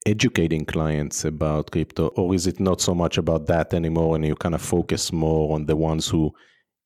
educating 0.05 0.65
clients 0.65 1.25
about 1.25 1.71
crypto, 1.71 2.07
or 2.09 2.33
is 2.33 2.47
it 2.47 2.59
not 2.59 2.81
so 2.81 2.95
much 2.95 3.17
about 3.17 3.47
that 3.47 3.73
anymore, 3.73 4.15
and 4.15 4.25
you 4.25 4.35
kind 4.35 4.55
of 4.55 4.61
focus 4.61 5.11
more 5.11 5.53
on 5.53 5.65
the 5.65 5.75
ones 5.75 6.07
who 6.07 6.33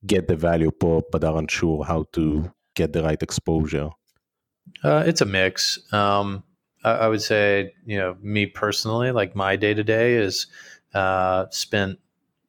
get 0.06 0.28
the 0.28 0.36
value 0.36 0.72
pop 0.72 1.06
but 1.12 1.24
aren't 1.24 1.50
sure 1.50 1.84
how 1.84 2.06
to 2.14 2.52
get 2.76 2.94
the 2.94 3.04
right 3.04 3.22
exposure? 3.22 3.90
Uh, 4.84 5.04
it's 5.06 5.22
a 5.22 5.26
mix. 5.26 5.80
Um, 5.94 6.44
I, 6.84 6.92
I 6.92 7.08
would 7.08 7.22
say, 7.22 7.74
you 7.86 7.98
know, 7.98 8.18
me 8.22 8.46
personally, 8.46 9.12
like 9.12 9.36
my 9.36 9.56
day 9.56 9.74
to 9.74 9.84
day 9.84 10.16
is 10.16 10.48
uh, 10.94 11.46
spent 11.52 12.00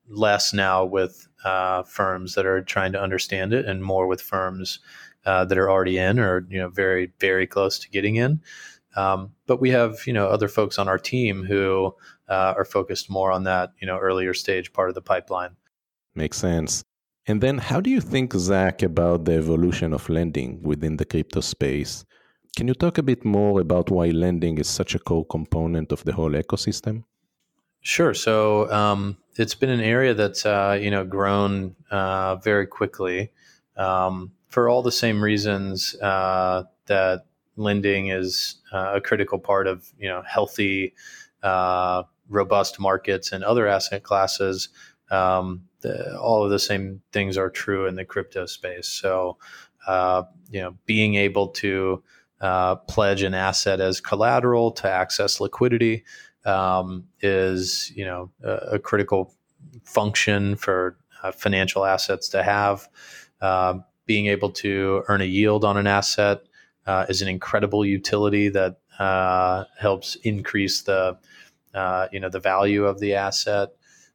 less 0.08 0.52
now 0.52 0.84
with 0.84 1.26
uh, 1.44 1.82
firms 1.84 2.34
that 2.34 2.46
are 2.46 2.62
trying 2.62 2.92
to 2.92 3.00
understand 3.00 3.52
it 3.52 3.66
and 3.66 3.82
more 3.82 4.06
with 4.06 4.20
firms 4.20 4.80
uh, 5.24 5.44
that 5.44 5.58
are 5.58 5.70
already 5.70 5.98
in 5.98 6.18
or 6.20 6.46
you 6.48 6.58
know 6.58 6.68
very 6.68 7.12
very 7.18 7.46
close 7.46 7.78
to 7.80 7.90
getting 7.90 8.16
in. 8.16 8.40
Um, 8.96 9.32
but 9.46 9.60
we 9.60 9.70
have 9.70 10.06
you 10.06 10.12
know 10.12 10.26
other 10.28 10.48
folks 10.48 10.78
on 10.78 10.88
our 10.88 10.98
team 10.98 11.44
who 11.44 11.94
uh, 12.28 12.54
are 12.56 12.64
focused 12.64 13.10
more 13.10 13.30
on 13.30 13.44
that 13.44 13.72
you 13.80 13.86
know 13.86 13.98
earlier 13.98 14.34
stage 14.34 14.72
part 14.72 14.88
of 14.88 14.94
the 14.94 15.02
pipeline. 15.02 15.56
Makes 16.14 16.38
sense. 16.38 16.82
And 17.28 17.40
then, 17.40 17.58
how 17.58 17.80
do 17.80 17.90
you 17.90 18.00
think, 18.00 18.32
Zach, 18.34 18.82
about 18.82 19.24
the 19.24 19.32
evolution 19.32 19.92
of 19.92 20.08
lending 20.08 20.62
within 20.62 20.96
the 20.96 21.04
crypto 21.04 21.40
space? 21.40 22.04
Can 22.56 22.68
you 22.68 22.74
talk 22.74 22.98
a 22.98 23.02
bit 23.02 23.24
more 23.24 23.60
about 23.60 23.90
why 23.90 24.06
lending 24.06 24.58
is 24.58 24.68
such 24.68 24.94
a 24.94 24.98
core 25.00 25.26
component 25.26 25.90
of 25.92 26.04
the 26.04 26.12
whole 26.12 26.30
ecosystem? 26.30 27.02
Sure. 27.80 28.14
So 28.14 28.70
um, 28.72 29.18
it's 29.36 29.54
been 29.54 29.70
an 29.70 29.80
area 29.80 30.14
that's 30.14 30.46
uh, 30.46 30.78
you 30.80 30.90
know 30.90 31.04
grown 31.04 31.76
uh, 31.90 32.36
very 32.36 32.66
quickly 32.66 33.30
um, 33.76 34.32
for 34.48 34.68
all 34.68 34.82
the 34.82 34.92
same 34.92 35.22
reasons 35.22 35.94
uh, 35.96 36.64
that 36.86 37.26
lending 37.56 38.08
is 38.08 38.56
uh, 38.72 38.92
a 38.94 39.00
critical 39.00 39.38
part 39.38 39.66
of 39.66 39.88
you 39.98 40.08
know 40.08 40.22
healthy, 40.26 40.94
uh, 41.42 42.02
robust 42.28 42.78
markets 42.78 43.32
and 43.32 43.44
other 43.44 43.66
asset 43.66 44.02
classes. 44.02 44.68
Um, 45.10 45.62
the, 45.80 46.18
all 46.18 46.44
of 46.44 46.50
the 46.50 46.58
same 46.58 47.00
things 47.12 47.36
are 47.36 47.50
true 47.50 47.86
in 47.86 47.94
the 47.94 48.04
crypto 48.04 48.46
space. 48.46 48.88
So 48.88 49.38
uh, 49.86 50.24
you 50.50 50.60
know 50.60 50.76
being 50.86 51.16
able 51.16 51.48
to 51.48 52.02
pledge 52.86 53.22
an 53.22 53.34
asset 53.34 53.80
as 53.80 54.00
collateral 54.00 54.70
to 54.70 54.90
access 54.90 55.40
liquidity 55.40 56.04
um, 56.44 57.04
is 57.20 57.92
you 57.94 58.04
know 58.04 58.30
a, 58.42 58.52
a, 58.72 58.78
critical 58.78 59.34
function 59.84 60.54
for 60.56 60.96
uh, 61.22 61.32
financial 61.32 61.84
assets 61.84 62.28
to 62.28 62.42
have. 62.42 62.88
Uh, 63.40 63.78
being 64.06 64.26
able 64.26 64.50
to 64.50 65.02
earn 65.08 65.20
a 65.20 65.24
yield 65.24 65.64
on 65.64 65.76
an 65.76 65.86
asset 65.86 66.45
uh, 66.86 67.06
is 67.08 67.22
an 67.22 67.28
incredible 67.28 67.84
utility 67.84 68.48
that 68.48 68.76
uh, 68.98 69.64
helps 69.78 70.16
increase 70.16 70.82
the 70.82 71.18
uh, 71.74 72.08
you 72.12 72.20
know 72.20 72.28
the 72.28 72.40
value 72.40 72.84
of 72.84 73.00
the 73.00 73.14
asset. 73.14 73.70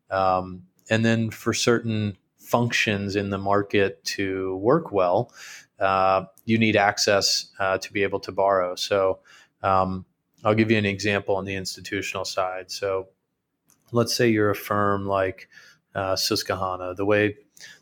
Um, 0.09 0.63
and 0.89 1.05
then 1.05 1.29
for 1.29 1.53
certain 1.53 2.17
functions 2.37 3.15
in 3.15 3.29
the 3.29 3.37
market 3.37 4.03
to 4.03 4.57
work 4.57 4.91
well, 4.91 5.31
uh, 5.79 6.25
you 6.45 6.57
need 6.57 6.75
access 6.75 7.51
to 7.59 7.93
be 7.93 8.03
able 8.03 8.19
to 8.19 8.31
borrow. 8.31 8.75
So 8.75 9.19
um, 9.63 10.05
I'll 10.43 10.55
give 10.55 10.71
you 10.71 10.77
an 10.77 10.85
example 10.85 11.35
on 11.35 11.45
the 11.45 11.55
institutional 11.55 12.25
side. 12.25 12.71
So, 12.71 13.09
let's 13.91 14.15
say 14.15 14.29
you're 14.29 14.49
a 14.49 14.55
firm 14.55 15.05
like 15.05 15.49
uh, 15.93 16.15
Susquehanna. 16.15 16.95
The 16.95 17.05
way 17.05 17.37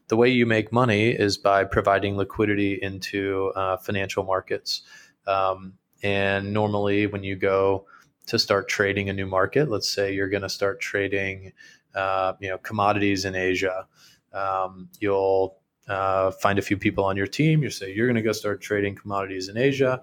the 0.09 0.17
way 0.17 0.29
you 0.29 0.45
make 0.45 0.71
money 0.71 1.09
is 1.09 1.37
by 1.37 1.63
providing 1.63 2.17
liquidity 2.17 2.77
into 2.81 3.51
uh, 3.55 3.77
financial 3.77 4.23
markets. 4.23 4.81
Um, 5.25 5.73
and 6.03 6.53
normally, 6.53 7.07
when 7.07 7.23
you 7.23 7.35
go 7.35 7.85
to 8.27 8.37
start 8.37 8.67
trading 8.67 9.09
a 9.09 9.13
new 9.13 9.25
market, 9.25 9.69
let's 9.69 9.89
say 9.89 10.13
you're 10.13 10.29
going 10.29 10.43
to 10.43 10.49
start 10.49 10.79
trading, 10.81 11.53
uh, 11.95 12.33
you 12.39 12.49
know, 12.49 12.57
commodities 12.57 13.25
in 13.25 13.35
Asia. 13.35 13.87
Um, 14.33 14.89
you'll 14.99 15.57
uh, 15.87 16.31
find 16.31 16.59
a 16.59 16.61
few 16.61 16.77
people 16.77 17.05
on 17.05 17.17
your 17.17 17.27
team. 17.27 17.63
You 17.63 17.69
say 17.69 17.93
you're 17.93 18.07
going 18.07 18.15
to 18.15 18.21
go 18.21 18.31
start 18.33 18.61
trading 18.61 18.95
commodities 18.95 19.47
in 19.47 19.57
Asia 19.57 20.01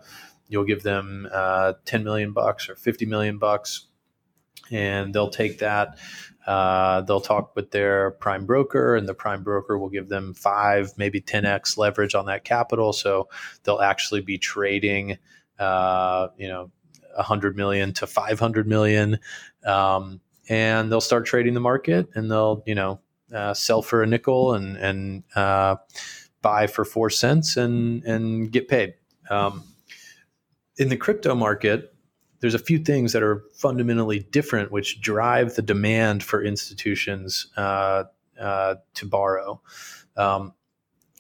you'll 0.49 0.65
give 0.65 0.83
them 0.83 1.29
uh, 1.33 1.75
10 1.85 2.05
million 2.05 2.33
bucks 2.33 2.69
or 2.69 2.77
50 2.77 3.07
million 3.07 3.39
bucks 3.39 3.87
and 4.71 5.15
they'll 5.15 5.31
take 5.31 5.59
that. 5.59 5.99
Uh, 6.47 7.01
they'll 7.03 7.20
talk 7.20 7.57
with 7.57 7.72
their 7.72 8.12
prime 8.12 8.47
broker, 8.47 8.94
and 8.94 9.09
the 9.09 9.14
prime 9.14 9.42
broker 9.42 9.78
will 9.78 9.88
give 9.88 10.09
them 10.09 10.32
five, 10.32 10.92
maybe 10.97 11.20
10x 11.20 11.76
leverage 11.76 12.14
on 12.14 12.26
that 12.26 12.44
capital. 12.44 12.92
So 12.92 13.28
they'll 13.64 13.80
actually 13.80 14.20
be 14.20 14.38
trading, 14.38 15.18
uh, 15.59 16.28
you 16.36 16.49
know, 16.49 16.70
100 17.16 17.57
million 17.57 17.92
to 17.94 18.07
500 18.07 18.66
million. 18.68 19.18
Um, 19.64 20.20
and 20.49 20.90
they'll 20.92 21.01
start 21.01 21.26
trading 21.26 21.55
the 21.55 21.61
market 21.61 22.09
and 22.14 22.30
they'll, 22.30 22.62
you 22.66 22.74
know, 22.74 23.01
uh, 23.34 23.53
sell 23.53 23.82
for 23.82 24.03
a 24.03 24.07
nickel 24.07 24.55
and, 24.55 24.76
and 24.76 25.24
uh, 25.34 25.76
buy 26.42 26.68
for 26.68 26.84
four 26.84 27.11
cents 27.11 27.57
and, 27.57 28.05
and 28.05 28.53
get 28.53 28.68
paid. 28.68 28.94
Um, 29.30 29.64
in 30.76 30.88
the 30.88 30.97
crypto 30.97 31.34
market, 31.34 31.92
there's 32.41 32.55
a 32.55 32.59
few 32.59 32.78
things 32.78 33.12
that 33.12 33.22
are 33.22 33.43
fundamentally 33.55 34.20
different, 34.20 34.72
which 34.72 35.01
drive 35.01 35.55
the 35.55 35.62
demand 35.62 36.22
for 36.22 36.43
institutions 36.43 37.47
uh, 37.57 38.05
uh, 38.41 38.76
to 38.95 39.07
borrow. 39.07 39.61
Um, 40.16 40.53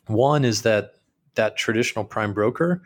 one 0.06 0.44
is 0.44 0.62
that 0.62 0.92
that 1.34 1.56
traditional 1.56 2.04
prime 2.04 2.32
broker 2.32 2.82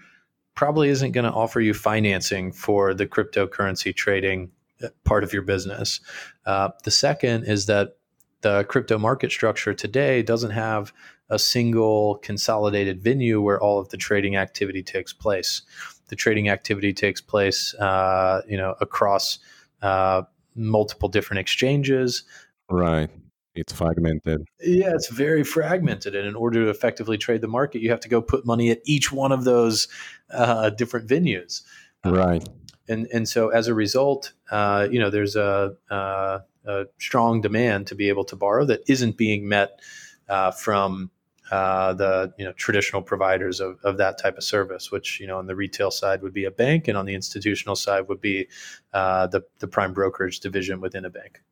probably 0.55 0.89
isn't 0.89 1.13
going 1.13 1.25
to 1.25 1.33
offer 1.33 1.61
you 1.61 1.75
financing 1.75 2.53
for 2.53 2.95
the 2.95 3.07
cryptocurrency 3.07 3.95
trading 3.95 4.51
uh, 4.83 4.89
part 5.05 5.25
of 5.25 5.33
your 5.33 5.43
business. 5.43 6.01
Uh, 6.47 6.71
the 6.85 6.91
second 6.91 7.45
is 7.45 7.67
that 7.67 7.97
the 8.43 8.65
crypto 8.65 8.99
market 8.99 9.31
structure 9.31 9.75
today 9.75 10.23
doesn't 10.23 10.51
have 10.51 10.93
a 11.29 11.39
single 11.39 12.17
consolidated 12.17 13.03
venue 13.03 13.41
where 13.41 13.61
all 13.61 13.79
of 13.79 13.89
the 13.91 13.97
trading 13.97 14.37
activity 14.37 14.83
takes 14.83 15.13
place 15.13 15.63
the 16.11 16.17
trading 16.17 16.49
activity 16.49 16.93
takes 16.93 17.21
place, 17.21 17.73
uh, 17.75 18.43
you 18.47 18.57
know, 18.57 18.75
across 18.81 19.39
uh, 19.81 20.23
multiple 20.55 21.09
different 21.09 21.41
exchanges. 21.41 22.25
Right. 22.69 23.09
It's 23.55 23.73
fragmented. 23.73 24.47
Yeah, 24.61 24.95
it's 24.95 25.09
very 25.09 25.43
fragmented. 25.43 26.15
And 26.15 26.27
in 26.27 26.35
order 26.37 26.65
to 26.65 26.71
effectively 26.71 27.19
trade 27.19 27.41
the 27.41 27.49
market, 27.49 27.81
you 27.81 27.91
have 27.91 28.01
to 28.01 28.09
go 28.09 28.23
put 28.23 28.47
money 28.47 28.71
at 28.71 28.81
each 28.85 29.11
one 29.11 29.33
of 29.33 29.45
those 29.45 29.89
uh, 30.33 30.71
different 30.71 31.09
venues. 31.09 31.63
Right. 32.05 32.49
and 32.89 33.07
and 33.13 33.29
so 33.29 33.51
as 33.51 33.69
a 33.69 33.75
result, 33.75 34.33
uh, 34.51 34.89
you 34.91 34.99
know, 34.99 35.11
there's 35.11 35.37
a, 35.37 35.77
a, 35.91 36.41
a, 36.65 36.87
strong 36.99 37.43
demand 37.43 37.89
to 37.89 37.95
be 37.95 38.09
able 38.09 38.25
to 38.25 38.37
borrow 38.37 38.65
that 38.65 38.81
isn't 38.89 39.19
being 39.19 39.47
met 39.49 39.81
uh, 40.29 40.51
from 40.51 41.11
uh, 41.51 41.93
the 41.95 42.33
you 42.39 42.45
know 42.45 42.53
traditional 42.53 43.03
providers 43.03 43.61
of, 43.61 43.79
of 43.83 43.97
that 43.99 44.19
type 44.19 44.37
of 44.37 44.45
service, 44.45 44.91
which 44.91 45.21
you 45.21 45.27
know 45.27 45.39
on 45.39 45.47
the 45.47 45.57
retail 45.57 45.91
side 45.91 46.23
would 46.23 46.33
be 46.33 46.45
a 46.45 46.51
bank, 46.51 46.89
and 46.89 46.97
on 46.97 47.07
the 47.07 47.15
institutional 47.15 47.77
side 47.77 48.09
would 48.09 48.21
be 48.21 48.49
uh, 48.93 49.27
the 49.27 49.43
the 49.59 49.67
prime 49.67 49.93
brokerage 49.93 50.41
division 50.41 50.81
within 50.81 51.05
a 51.05 51.11
bank. 51.11 51.43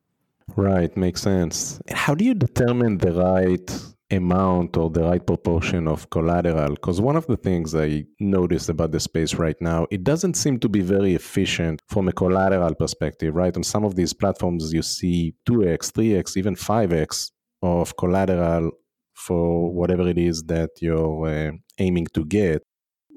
Right, 0.55 0.95
makes 0.97 1.21
sense. 1.21 1.79
How 1.91 2.15
do 2.15 2.25
you 2.25 2.33
determine 2.33 2.97
the 2.97 3.11
right 3.11 3.69
amount 4.11 4.75
or 4.77 4.89
the 4.89 5.03
right 5.03 5.25
proportion 5.25 5.87
of 5.87 6.09
collateral? 6.09 6.71
Because 6.71 6.99
one 6.99 7.15
of 7.15 7.27
the 7.27 7.37
things 7.37 7.75
I 7.75 8.05
noticed 8.19 8.69
about 8.69 8.91
the 8.91 8.99
space 8.99 9.35
right 9.35 9.59
now, 9.61 9.85
it 9.91 10.03
doesn't 10.03 10.35
seem 10.35 10.59
to 10.59 10.69
be 10.69 10.81
very 10.81 11.13
efficient 11.13 11.81
from 11.87 12.07
a 12.07 12.13
collateral 12.13 12.73
perspective, 12.73 13.35
right? 13.35 13.55
On 13.55 13.63
some 13.63 13.83
of 13.83 13.95
these 13.95 14.13
platforms, 14.13 14.73
you 14.73 14.81
see 14.81 15.35
2x, 15.47 15.91
3x, 15.91 16.37
even 16.37 16.55
5x 16.55 17.31
of 17.61 17.95
collateral 17.97 18.71
for 19.19 19.71
whatever 19.71 20.07
it 20.07 20.17
is 20.17 20.43
that 20.43 20.71
you're 20.81 21.27
uh, 21.27 21.51
aiming 21.77 22.07
to 22.13 22.25
get. 22.25 22.63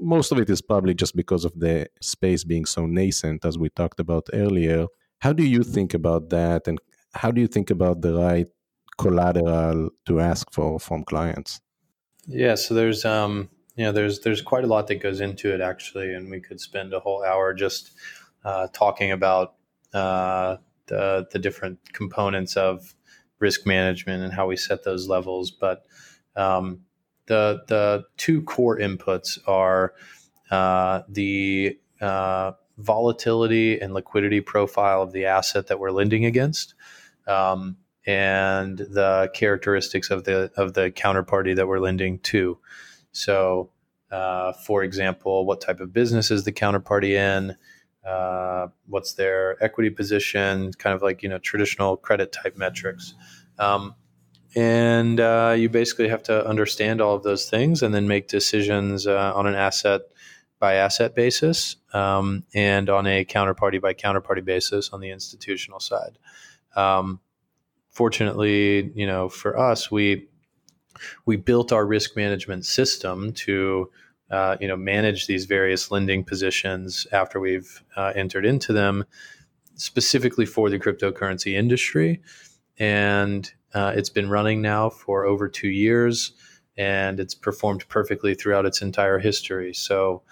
Most 0.01 0.33
of 0.33 0.39
it 0.39 0.51
is 0.51 0.61
probably 0.61 0.95
just 0.95 1.15
because 1.15 1.45
of 1.45 1.53
the 1.59 1.87
space 2.01 2.43
being 2.43 2.65
so 2.65 2.87
nascent, 2.87 3.45
as 3.45 3.57
we 3.57 3.69
talked 3.71 4.01
about 4.01 4.27
earlier. 4.33 4.87
How 5.21 5.33
do 5.33 5.45
you 5.45 5.63
think 5.63 5.95
about 5.95 6.31
that? 6.31 6.67
And 6.67 6.81
how 7.15 7.31
do 7.31 7.41
you 7.41 7.47
think 7.47 7.71
about 7.71 8.01
the 8.01 8.15
right 8.15 8.49
collateral 8.99 9.91
to 10.07 10.21
ask 10.21 10.51
for 10.53 10.81
from 10.81 11.05
clients? 11.05 11.61
Yeah, 12.27 12.57
so 12.57 12.75
there's 12.75 13.05
um, 13.05 13.49
you 13.77 13.85
know 13.85 13.93
there's 13.93 14.21
there's 14.21 14.43
quite 14.43 14.65
a 14.65 14.67
lot 14.67 14.89
that 14.89 14.97
goes 14.97 15.21
into 15.21 15.55
it 15.55 15.61
actually, 15.61 16.13
and 16.15 16.31
we 16.31 16.41
could 16.41 16.61
spend 16.61 16.93
a 16.93 17.01
whole 17.01 17.25
hour 17.25 17.55
just 17.55 17.93
uh, 18.45 18.67
talking 18.73 19.13
about 19.13 19.55
uh, 19.95 20.57
the 20.87 21.27
the 21.31 21.39
different 21.39 21.79
components 21.93 22.57
of 22.57 22.95
risk 23.43 23.67
management 23.67 24.23
and 24.23 24.33
how 24.33 24.47
we 24.47 24.57
set 24.57 24.85
those 24.85 25.09
levels. 25.09 25.51
But 25.51 25.85
um, 26.37 26.81
the 27.27 27.65
the 27.69 28.05
two 28.17 28.43
core 28.43 28.79
inputs 28.79 29.39
are 29.47 29.95
uh, 30.51 31.03
the 31.09 31.79
uh, 32.01 32.53
volatility 32.79 33.81
and 33.81 33.93
liquidity 33.93 34.41
profile 34.41 35.03
of 35.03 35.13
the 35.13 35.27
asset 35.27 35.67
that 35.67 35.81
we're 35.81 35.91
lending 35.91 36.25
against, 36.25 36.75
um, 37.27 37.77
and 38.07 38.79
the 38.79 39.31
characteristics 39.35 40.11
of 40.11 40.25
the 40.25 40.51
of 40.57 40.75
the 40.75 40.91
counterparty 40.93 41.55
that 41.57 41.69
we're 41.69 41.81
lending 41.81 42.21
to. 42.21 42.59
So, 43.13 43.71
uh, 44.11 44.55
for 44.55 44.85
example, 44.85 45.45
what 45.45 45.61
type 45.61 45.81
of 45.81 45.93
business 45.93 46.31
is 46.31 46.45
the 46.45 46.53
counterparty 46.53 47.11
in? 47.11 47.57
uh, 48.05 48.69
what's 48.87 49.15
their 49.15 49.63
equity 49.63 49.91
position, 49.91 50.73
kind 50.75 50.95
of 50.95 51.03
like 51.03 51.23
you 51.23 51.29
know 51.29 51.39
traditional 51.39 51.97
credit 51.97 52.33
type 52.33 52.57
metrics. 52.57 53.15
Um, 53.59 53.95
and 54.55 55.19
uh, 55.19 55.55
you 55.57 55.69
basically 55.69 56.09
have 56.09 56.23
to 56.25 56.47
understand 56.47 57.01
all 57.01 57.15
of 57.15 57.23
those 57.23 57.49
things 57.49 57.83
and 57.83 57.95
then 57.95 58.07
make 58.07 58.29
decisions 58.29 59.07
uh, 59.07 59.33
on 59.35 59.47
an 59.47 59.55
asset 59.55 60.03
by 60.59 60.75
asset 60.75 61.15
basis 61.15 61.77
um, 61.93 62.45
and 62.55 62.89
on 62.89 63.07
a 63.07 63.25
counterparty 63.25 63.81
by 63.81 63.95
counterparty 63.95 64.45
basis 64.45 64.91
on 64.91 65.01
the 65.01 65.11
institutional 65.11 65.81
side. 65.81 66.19
Um, 66.77 67.21
fortunately, 67.91 68.93
you 68.95 69.07
know, 69.07 69.29
for 69.29 69.59
us, 69.59 69.91
we 69.91 70.29
we 71.25 71.37
built 71.37 71.73
our 71.73 71.87
risk 71.87 72.17
management 72.17 72.67
system 72.67 73.33
to 73.33 73.91
uh, 74.31 74.57
you 74.61 74.69
know 74.69 74.77
manage 74.77 75.27
these 75.27 75.47
various 75.47 75.91
lending 75.91 76.25
positions 76.25 77.07
after 77.11 77.41
we've 77.41 77.83
uh, 77.97 78.13
entered 78.15 78.45
into 78.45 78.73
them 78.73 79.05
specifically 79.75 80.47
for 80.47 80.71
the 80.71 80.79
cryptocurrency 80.79 81.55
industry 81.55 82.21
and 82.83 83.53
uh, 83.75 83.93
it's 83.95 84.11
been 84.11 84.29
running 84.29 84.61
now 84.61 84.91
for 84.91 85.25
over 85.25 85.49
two 85.49 85.69
years 85.69 86.33
and 86.77 87.21
it's 87.21 87.35
performed 87.35 87.89
perfectly 87.89 88.35
throughout 88.35 88.67
its 88.67 88.83
entire 88.83 89.21
history. 89.21 89.73
So 89.73 90.23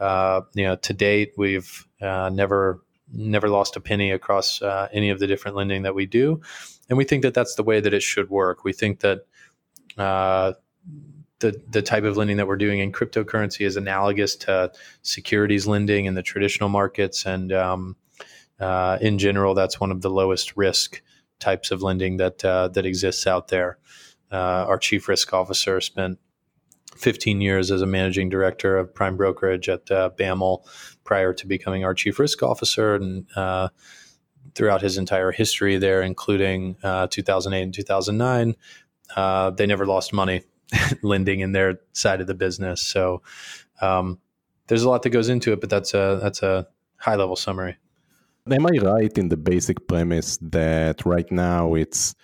uh, 0.00 0.40
you 0.54 0.64
know 0.64 0.76
to 0.76 0.92
date 0.94 1.34
we've 1.36 1.86
uh, 2.00 2.30
never 2.32 2.82
never 3.12 3.48
lost 3.48 3.76
a 3.76 3.80
penny 3.80 4.10
across 4.10 4.62
any 4.92 5.10
of 5.10 5.18
the 5.18 5.26
different 5.26 5.56
lending 5.56 5.82
that 5.82 5.94
we 5.94 6.06
do. 6.06 6.40
And 6.88 6.96
we 6.96 7.04
think 7.04 7.22
that 7.22 7.34
that's 7.34 7.56
the 7.56 7.62
way 7.62 7.80
that 7.80 7.92
it 7.92 8.02
should 8.02 8.30
work. 8.30 8.64
We 8.64 8.72
think 8.72 9.00
that 9.00 9.26
the 9.96 11.60
the 11.70 11.82
type 11.82 12.04
of 12.04 12.16
lending 12.16 12.38
that 12.38 12.46
we're 12.46 12.56
doing 12.56 12.78
in 12.78 12.92
cryptocurrency 12.92 13.66
is 13.66 13.76
analogous 13.76 14.34
to 14.36 14.72
securities 15.02 15.66
lending 15.66 16.06
in 16.06 16.14
the 16.14 16.22
traditional 16.22 16.68
markets, 16.68 17.26
and 17.26 17.52
um, 17.52 17.96
uh, 18.60 18.98
in 19.00 19.18
general, 19.18 19.54
that's 19.54 19.78
one 19.78 19.90
of 19.90 20.00
the 20.00 20.10
lowest 20.10 20.56
risk 20.56 21.02
types 21.40 21.70
of 21.70 21.82
lending 21.82 22.16
that 22.18 22.44
uh, 22.44 22.68
that 22.68 22.86
exists 22.86 23.26
out 23.26 23.48
there. 23.48 23.78
Uh, 24.30 24.66
our 24.68 24.78
chief 24.78 25.08
risk 25.08 25.32
officer 25.32 25.80
spent 25.80 26.18
15 26.96 27.40
years 27.40 27.70
as 27.70 27.80
a 27.80 27.86
managing 27.86 28.28
director 28.28 28.76
of 28.76 28.94
prime 28.94 29.16
brokerage 29.16 29.68
at 29.68 29.90
uh, 29.90 30.10
BAML 30.18 30.64
prior 31.04 31.32
to 31.32 31.46
becoming 31.46 31.84
our 31.84 31.94
chief 31.94 32.18
risk 32.18 32.42
officer, 32.42 32.94
and 32.94 33.26
uh, 33.36 33.68
throughout 34.54 34.82
his 34.82 34.98
entire 34.98 35.32
history 35.32 35.78
there, 35.78 36.02
including 36.02 36.76
uh, 36.82 37.06
2008 37.06 37.62
and 37.62 37.74
2009, 37.74 38.56
they 39.56 39.66
never 39.66 39.86
lost 39.86 40.12
money 40.12 40.42
lending 41.02 41.40
in 41.40 41.52
their 41.52 41.80
side 41.92 42.20
of 42.20 42.26
the 42.26 42.34
business. 42.34 42.82
So 42.82 43.22
um, 43.80 44.18
there's 44.66 44.82
a 44.82 44.88
lot 44.88 45.02
that 45.02 45.10
goes 45.10 45.28
into 45.28 45.52
it, 45.52 45.60
but 45.60 45.70
that's 45.70 45.94
a 45.94 46.18
that's 46.22 46.42
a 46.42 46.68
high 46.96 47.16
level 47.16 47.36
summary. 47.36 47.76
Am 48.50 48.66
I 48.66 48.78
right 48.82 49.18
in 49.18 49.28
the 49.28 49.36
basic 49.36 49.86
premise 49.86 50.38
that 50.40 51.04
right 51.04 51.30
now 51.30 51.74
it's 51.74 52.14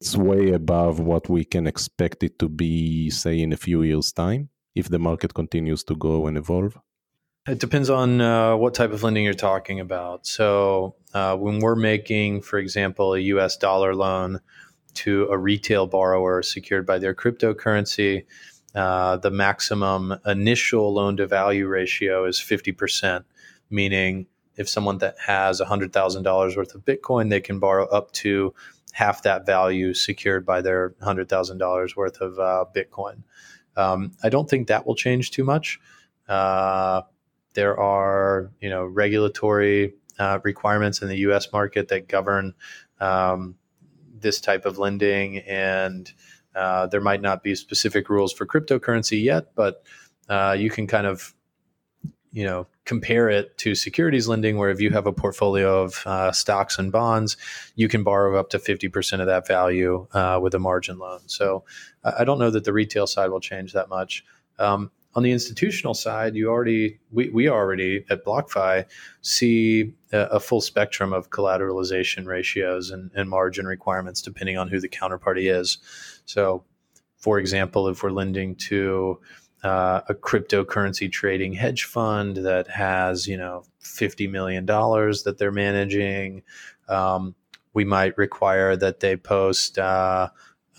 it's 0.00 0.16
way 0.16 0.52
above 0.52 0.98
what 0.98 1.28
we 1.28 1.44
can 1.44 1.66
expect 1.66 2.22
it 2.22 2.38
to 2.38 2.48
be, 2.48 3.10
say, 3.10 3.38
in 3.38 3.52
a 3.52 3.56
few 3.56 3.82
years' 3.82 4.12
time, 4.12 4.48
if 4.74 4.88
the 4.88 4.98
market 4.98 5.34
continues 5.34 5.84
to 5.84 5.94
grow 5.94 6.26
and 6.26 6.38
evolve? 6.38 6.78
It 7.46 7.58
depends 7.58 7.90
on 7.90 8.20
uh, 8.20 8.56
what 8.56 8.74
type 8.74 8.92
of 8.92 9.02
lending 9.02 9.24
you're 9.24 9.34
talking 9.34 9.78
about. 9.78 10.26
So, 10.26 10.94
uh, 11.12 11.36
when 11.36 11.58
we're 11.58 11.76
making, 11.76 12.42
for 12.42 12.58
example, 12.58 13.14
a 13.14 13.18
US 13.18 13.56
dollar 13.56 13.94
loan, 13.94 14.40
to 14.92 15.28
a 15.30 15.38
retail 15.38 15.86
borrower 15.86 16.42
secured 16.42 16.86
by 16.86 16.98
their 16.98 17.14
cryptocurrency, 17.14 18.24
uh, 18.74 19.16
the 19.16 19.30
maximum 19.30 20.14
initial 20.26 20.92
loan 20.92 21.16
to 21.16 21.26
value 21.26 21.66
ratio 21.66 22.24
is 22.24 22.38
50%, 22.38 23.24
meaning 23.70 24.26
if 24.60 24.68
someone 24.68 24.98
that 24.98 25.16
has 25.18 25.58
$100,000 25.60 26.56
worth 26.56 26.74
of 26.74 26.84
Bitcoin, 26.84 27.30
they 27.30 27.40
can 27.40 27.58
borrow 27.58 27.86
up 27.86 28.12
to 28.12 28.54
half 28.92 29.22
that 29.22 29.46
value 29.46 29.94
secured 29.94 30.44
by 30.44 30.60
their 30.60 30.90
$100,000 31.02 31.96
worth 31.96 32.20
of 32.20 32.38
uh, 32.38 32.66
Bitcoin. 32.76 33.22
Um, 33.74 34.12
I 34.22 34.28
don't 34.28 34.50
think 34.50 34.68
that 34.68 34.86
will 34.86 34.94
change 34.94 35.30
too 35.30 35.44
much. 35.44 35.80
Uh, 36.28 37.02
there 37.54 37.80
are, 37.80 38.50
you 38.60 38.68
know, 38.68 38.84
regulatory 38.84 39.94
uh, 40.18 40.40
requirements 40.44 41.00
in 41.00 41.08
the 41.08 41.16
U.S. 41.18 41.50
market 41.52 41.88
that 41.88 42.06
govern 42.06 42.52
um, 43.00 43.54
this 44.12 44.42
type 44.42 44.66
of 44.66 44.78
lending, 44.78 45.38
and 45.38 46.12
uh, 46.54 46.86
there 46.88 47.00
might 47.00 47.22
not 47.22 47.42
be 47.42 47.54
specific 47.54 48.10
rules 48.10 48.34
for 48.34 48.44
cryptocurrency 48.44 49.22
yet, 49.22 49.54
but 49.54 49.82
uh, 50.28 50.54
you 50.58 50.68
can 50.68 50.86
kind 50.86 51.06
of 51.06 51.34
you 52.32 52.44
know 52.44 52.66
compare 52.84 53.28
it 53.28 53.56
to 53.58 53.74
securities 53.74 54.28
lending 54.28 54.58
where 54.58 54.70
if 54.70 54.80
you 54.80 54.90
have 54.90 55.06
a 55.06 55.12
portfolio 55.12 55.82
of 55.82 56.02
uh, 56.06 56.32
stocks 56.32 56.78
and 56.78 56.92
bonds 56.92 57.36
you 57.74 57.88
can 57.88 58.02
borrow 58.02 58.38
up 58.38 58.50
to 58.50 58.58
50% 58.58 59.20
of 59.20 59.26
that 59.26 59.46
value 59.46 60.06
uh, 60.12 60.38
with 60.42 60.54
a 60.54 60.58
margin 60.58 60.98
loan. 60.98 61.20
So 61.26 61.64
i 62.04 62.24
don't 62.24 62.38
know 62.38 62.50
that 62.50 62.64
the 62.64 62.72
retail 62.72 63.06
side 63.06 63.30
will 63.30 63.40
change 63.40 63.72
that 63.72 63.88
much. 63.88 64.24
Um, 64.58 64.90
on 65.14 65.22
the 65.22 65.32
institutional 65.32 65.94
side 65.94 66.36
you 66.36 66.48
already 66.48 66.98
we, 67.10 67.28
we 67.30 67.48
already 67.48 68.04
at 68.10 68.24
blockfi 68.24 68.84
see 69.22 69.92
a, 70.12 70.18
a 70.18 70.40
full 70.40 70.60
spectrum 70.60 71.12
of 71.12 71.30
collateralization 71.30 72.26
ratios 72.26 72.90
and, 72.90 73.10
and 73.14 73.28
margin 73.28 73.66
requirements 73.66 74.22
depending 74.22 74.56
on 74.56 74.68
who 74.68 74.80
the 74.80 74.88
counterparty 74.88 75.52
is. 75.52 75.78
So 76.26 76.64
for 77.18 77.38
example 77.38 77.88
if 77.88 78.02
we're 78.02 78.10
lending 78.10 78.54
to 78.56 79.20
uh, 79.62 80.00
a 80.08 80.14
cryptocurrency 80.14 81.10
trading 81.10 81.52
hedge 81.52 81.84
fund 81.84 82.38
that 82.38 82.68
has 82.68 83.26
you 83.26 83.36
know 83.36 83.64
fifty 83.78 84.26
million 84.26 84.66
dollars 84.66 85.24
that 85.24 85.38
they're 85.38 85.52
managing. 85.52 86.42
Um, 86.88 87.34
we 87.72 87.84
might 87.84 88.18
require 88.18 88.74
that 88.76 88.98
they 88.98 89.16
post 89.16 89.78
uh, 89.78 90.28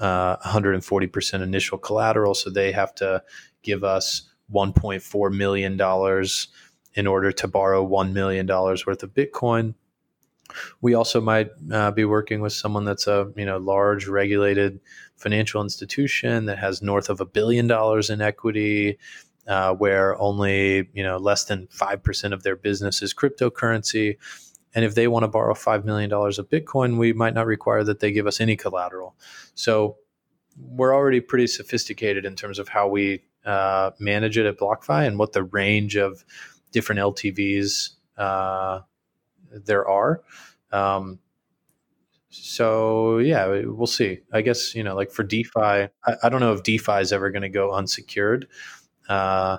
uh, 0.02 0.38
140% 0.38 1.42
initial 1.42 1.78
collateral, 1.78 2.34
so 2.34 2.50
they 2.50 2.74
have 2.74 2.94
to 2.96 3.24
give 3.62 3.86
us 3.86 4.30
1.4 4.52 5.34
million 5.34 5.78
dollars 5.78 6.50
in 6.94 7.08
order 7.08 7.32
to 7.32 7.48
borrow 7.48 7.84
one 7.84 8.14
million 8.14 8.46
dollars 8.46 8.86
worth 8.86 9.04
of 9.04 9.14
Bitcoin. 9.14 9.76
We 10.82 10.94
also 10.94 11.22
might 11.22 11.50
uh, 11.72 11.92
be 11.92 12.04
working 12.04 12.42
with 12.42 12.52
someone 12.52 12.84
that's 12.84 13.08
a 13.08 13.32
you 13.38 13.46
know 13.46 13.58
large 13.58 14.08
regulated 14.08 14.82
financial 15.22 15.62
institution 15.62 16.46
that 16.46 16.58
has 16.58 16.82
north 16.82 17.10
of 17.10 17.22
a 17.22 17.26
billion 17.26 17.68
dollars 17.68 18.10
in 18.10 18.22
equity, 18.22 18.98
uh, 19.48 19.74
where 19.74 20.20
only 20.20 20.90
you 20.94 21.04
know 21.04 21.18
less 21.18 21.46
than 21.46 21.68
five 21.72 22.04
percent 22.04 22.34
of 22.34 22.44
their 22.44 22.56
business 22.56 23.02
is 23.02 23.14
cryptocurrency. 23.14 24.18
And 24.74 24.86
if 24.86 24.96
they 24.96 25.08
want 25.08 25.24
to 25.24 25.28
borrow 25.28 25.54
five 25.54 25.86
million 25.86 26.10
dollars 26.10 26.40
of 26.40 26.50
Bitcoin, 26.50 26.98
we 26.98 27.14
might 27.14 27.34
not 27.34 27.46
require 27.46 27.84
that 27.84 28.00
they 28.00 28.12
give 28.12 28.28
us 28.28 28.42
any 28.42 28.56
collateral. 28.56 29.16
So 29.54 29.98
we're 30.58 30.96
already 30.96 31.20
pretty 31.22 31.48
sophisticated 31.48 32.26
in 32.26 32.36
terms 32.36 32.60
of 32.60 32.70
how 32.70 32.88
we 32.88 33.24
uh, 33.46 33.92
manage 34.00 34.38
it 34.38 34.46
at 34.46 34.58
BlockFi 34.58 35.08
and 35.08 35.18
what 35.18 35.34
the 35.34 35.44
range 35.44 35.96
of 35.96 36.24
different 36.72 37.00
LTVs 37.00 37.92
uh, 38.18 38.82
there 39.52 39.88
are. 39.88 40.22
Um, 40.72 41.20
so 42.32 43.18
yeah, 43.18 43.46
we'll 43.66 43.88
see. 43.88 44.20
I 44.32 44.42
guess 44.42 44.74
you 44.74 44.84
know, 44.84 44.96
like 44.96 45.12
for 45.12 45.24
DeFi, 45.24 45.60
I, 45.60 45.90
I 46.24 46.30
don't 46.30 46.40
know 46.40 46.54
if 46.54 46.64
DeFi 46.64 47.00
is 47.02 47.12
ever 47.12 47.30
going 47.30 47.42
to 47.42 47.50
go 47.50 47.74
unsecured. 47.74 48.48
Uh, 49.10 49.58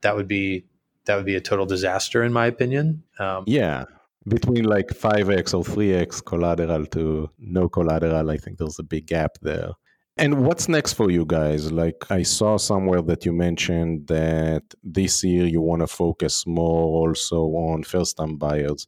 that 0.00 0.16
would 0.16 0.26
be 0.26 0.64
that 1.04 1.16
would 1.16 1.26
be 1.26 1.36
a 1.36 1.40
total 1.40 1.66
disaster, 1.66 2.24
in 2.24 2.32
my 2.32 2.46
opinion. 2.46 3.02
Um, 3.18 3.44
yeah, 3.46 3.84
between 4.26 4.64
like 4.64 4.90
five 4.94 5.28
x 5.28 5.52
or 5.52 5.62
three 5.62 5.92
x 5.92 6.22
collateral 6.22 6.86
to 6.86 7.30
no 7.38 7.68
collateral, 7.68 8.30
I 8.30 8.38
think 8.38 8.58
there's 8.58 8.78
a 8.78 8.82
big 8.82 9.06
gap 9.06 9.36
there. 9.42 9.72
And 10.16 10.46
what's 10.46 10.66
next 10.66 10.94
for 10.94 11.10
you 11.10 11.26
guys? 11.26 11.70
Like 11.70 12.06
I 12.10 12.22
saw 12.22 12.56
somewhere 12.56 13.02
that 13.02 13.26
you 13.26 13.34
mentioned 13.34 14.06
that 14.06 14.62
this 14.82 15.22
year 15.22 15.44
you 15.44 15.60
want 15.60 15.80
to 15.82 15.86
focus 15.86 16.46
more 16.46 16.84
also 17.08 17.42
on 17.42 17.82
first-time 17.82 18.36
buyers 18.36 18.86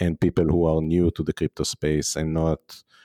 and 0.00 0.20
people 0.20 0.44
who 0.44 0.66
are 0.66 0.80
new 0.80 1.10
to 1.12 1.22
the 1.22 1.32
crypto 1.32 1.64
space 1.64 2.16
and 2.16 2.32
not 2.34 2.60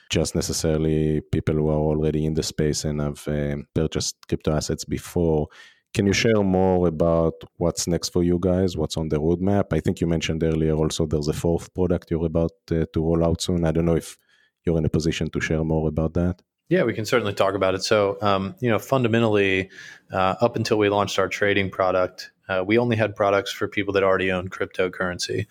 just 0.10 0.36
necessarily 0.36 1.22
people 1.22 1.56
who 1.56 1.70
are 1.70 1.86
already 1.92 2.26
in 2.26 2.34
the 2.36 2.44
space 2.44 2.84
and 2.86 3.02
have 3.02 3.28
um, 3.28 3.66
purchased 3.74 4.16
crypto 4.28 4.56
assets 4.56 4.86
before. 4.86 5.48
Can 5.94 6.08
you 6.08 6.14
share 6.14 6.44
more 6.44 6.88
about 6.88 7.34
what's 7.58 7.88
next 7.88 8.10
for 8.10 8.24
you 8.24 8.40
guys? 8.40 8.76
What's 8.76 8.98
on 8.98 9.10
the 9.10 9.18
roadmap? 9.18 9.74
I 9.74 9.80
think 9.80 10.02
you 10.02 10.08
mentioned 10.08 10.44
earlier 10.44 10.74
also 10.74 11.06
there's 11.06 11.28
a 11.28 11.34
fourth 11.34 11.74
product 11.74 12.12
you're 12.12 12.26
about 12.26 12.52
uh, 12.72 12.86
to 12.94 13.02
roll 13.02 13.24
out 13.24 13.42
soon. 13.42 13.66
I 13.66 13.72
don't 13.72 13.86
know 13.86 13.96
if 13.96 14.18
you're 14.66 14.78
in 14.78 14.86
a 14.86 14.90
position 14.90 15.30
to 15.32 15.40
share 15.42 15.64
more 15.64 15.88
about 15.88 16.14
that. 16.14 16.42
Yeah, 16.70 16.84
we 16.84 16.94
can 16.94 17.06
certainly 17.06 17.34
talk 17.34 17.56
about 17.56 17.76
it. 17.76 17.84
So, 17.84 18.18
um, 18.22 18.56
you 18.60 18.70
know, 18.70 18.80
fundamentally, 18.80 19.70
uh, 20.12 20.36
up 20.42 20.56
until 20.56 20.78
we 20.78 20.90
launched 20.90 21.20
our 21.20 21.28
trading 21.28 21.70
product, 21.70 22.32
uh, 22.50 22.64
we 22.66 22.78
only 22.78 22.96
had 22.96 23.16
products 23.16 23.52
for 23.52 23.68
people 23.68 23.94
that 23.94 24.04
already 24.04 24.32
own 24.32 24.50
cryptocurrency 24.50 25.46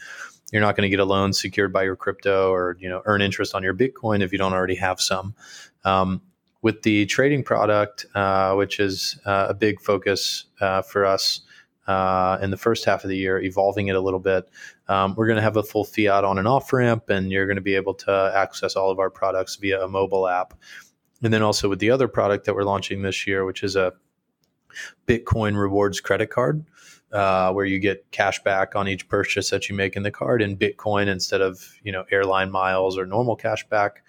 you're 0.52 0.60
not 0.60 0.76
going 0.76 0.86
to 0.86 0.90
get 0.90 1.00
a 1.00 1.04
loan 1.04 1.32
secured 1.32 1.72
by 1.72 1.82
your 1.82 1.96
crypto 1.96 2.52
or 2.52 2.76
you 2.78 2.88
know 2.88 3.02
earn 3.06 3.22
interest 3.22 3.54
on 3.54 3.62
your 3.62 3.74
Bitcoin 3.74 4.22
if 4.22 4.30
you 4.30 4.38
don't 4.38 4.52
already 4.52 4.76
have 4.76 5.00
some. 5.00 5.34
Um, 5.84 6.22
with 6.60 6.82
the 6.82 7.06
trading 7.06 7.42
product, 7.42 8.06
uh, 8.14 8.54
which 8.54 8.78
is 8.78 9.18
uh, 9.26 9.46
a 9.48 9.54
big 9.54 9.80
focus 9.80 10.44
uh, 10.60 10.80
for 10.82 11.04
us 11.04 11.40
uh, 11.88 12.38
in 12.40 12.50
the 12.52 12.56
first 12.56 12.84
half 12.84 13.02
of 13.02 13.10
the 13.10 13.16
year, 13.16 13.40
evolving 13.40 13.88
it 13.88 13.96
a 13.96 14.00
little 14.00 14.20
bit, 14.20 14.48
um, 14.86 15.14
we're 15.16 15.26
going 15.26 15.36
to 15.36 15.42
have 15.42 15.56
a 15.56 15.62
full 15.64 15.84
fiat 15.84 16.22
on 16.22 16.38
and 16.38 16.46
off 16.46 16.72
ramp, 16.72 17.10
and 17.10 17.32
you're 17.32 17.46
going 17.46 17.56
to 17.56 17.62
be 17.62 17.74
able 17.74 17.94
to 17.94 18.32
access 18.36 18.76
all 18.76 18.90
of 18.90 19.00
our 19.00 19.10
products 19.10 19.56
via 19.56 19.82
a 19.82 19.88
mobile 19.88 20.28
app. 20.28 20.54
And 21.22 21.32
then 21.32 21.42
also 21.42 21.68
with 21.68 21.80
the 21.80 21.90
other 21.90 22.06
product 22.06 22.46
that 22.46 22.54
we're 22.54 22.62
launching 22.62 23.02
this 23.02 23.26
year, 23.26 23.44
which 23.44 23.64
is 23.64 23.74
a 23.74 23.92
Bitcoin 25.06 25.56
rewards 25.56 26.00
credit 26.00 26.30
card 26.30 26.64
uh, 27.12 27.52
where 27.52 27.64
you 27.64 27.78
get 27.78 28.10
cash 28.10 28.42
back 28.42 28.74
on 28.74 28.88
each 28.88 29.08
purchase 29.08 29.50
that 29.50 29.68
you 29.68 29.74
make 29.74 29.96
in 29.96 30.02
the 30.02 30.10
card 30.10 30.42
in 30.42 30.56
Bitcoin 30.56 31.06
instead 31.06 31.40
of 31.40 31.74
you 31.82 31.92
know 31.92 32.04
airline 32.10 32.50
miles 32.50 32.96
or 32.98 33.06
normal 33.06 33.36
cash 33.36 33.66
back. 33.68 34.02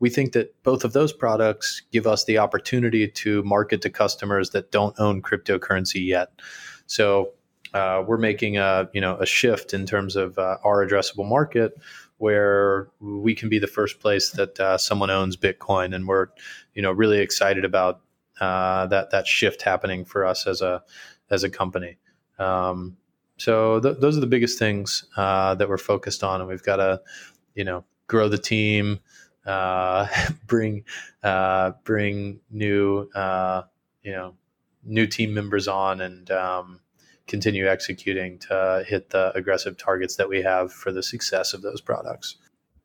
We 0.00 0.10
think 0.10 0.32
that 0.32 0.54
both 0.62 0.84
of 0.84 0.92
those 0.92 1.12
products 1.12 1.82
give 1.92 2.06
us 2.06 2.24
the 2.24 2.38
opportunity 2.38 3.08
to 3.08 3.42
market 3.42 3.82
to 3.82 3.90
customers 3.90 4.50
that 4.50 4.70
don't 4.70 4.98
own 5.00 5.22
cryptocurrency 5.22 6.06
yet. 6.06 6.30
So 6.86 7.32
uh, 7.74 8.04
we're 8.06 8.18
making 8.18 8.56
a 8.58 8.88
you 8.92 9.00
know 9.00 9.16
a 9.18 9.26
shift 9.26 9.74
in 9.74 9.86
terms 9.86 10.16
of 10.16 10.38
uh, 10.38 10.58
our 10.64 10.86
addressable 10.86 11.28
market 11.28 11.72
where 12.18 12.88
we 13.00 13.34
can 13.34 13.48
be 13.48 13.60
the 13.60 13.66
first 13.66 14.00
place 14.00 14.30
that 14.32 14.58
uh, 14.58 14.76
someone 14.76 15.10
owns 15.10 15.36
Bitcoin, 15.36 15.94
and 15.94 16.08
we're 16.08 16.28
you 16.74 16.82
know 16.82 16.92
really 16.92 17.18
excited 17.18 17.64
about 17.64 18.00
uh, 18.40 18.86
that 18.86 19.10
that 19.10 19.26
shift 19.26 19.62
happening 19.62 20.04
for 20.04 20.24
us 20.24 20.46
as 20.46 20.62
a 20.62 20.82
as 21.30 21.44
a 21.44 21.50
company. 21.50 21.98
Um, 22.38 22.96
so 23.36 23.80
th- 23.80 23.98
those 24.00 24.16
are 24.16 24.20
the 24.20 24.26
biggest 24.26 24.58
things 24.58 25.04
uh, 25.16 25.54
that 25.54 25.68
we're 25.68 25.78
focused 25.78 26.24
on, 26.24 26.40
and 26.40 26.48
we've 26.48 26.62
got 26.62 26.76
to, 26.76 27.00
you 27.54 27.64
know, 27.64 27.84
grow 28.06 28.28
the 28.28 28.38
team, 28.38 29.00
uh, 29.46 30.06
bring 30.46 30.84
uh, 31.22 31.72
bring 31.84 32.40
new, 32.50 33.08
uh, 33.14 33.62
you 34.02 34.12
know, 34.12 34.34
new 34.84 35.06
team 35.06 35.32
members 35.34 35.68
on, 35.68 36.00
and 36.00 36.30
um, 36.30 36.80
continue 37.26 37.68
executing 37.68 38.38
to 38.38 38.84
hit 38.86 39.10
the 39.10 39.32
aggressive 39.36 39.76
targets 39.76 40.16
that 40.16 40.28
we 40.28 40.42
have 40.42 40.72
for 40.72 40.90
the 40.90 41.02
success 41.02 41.54
of 41.54 41.62
those 41.62 41.80
products. 41.80 42.36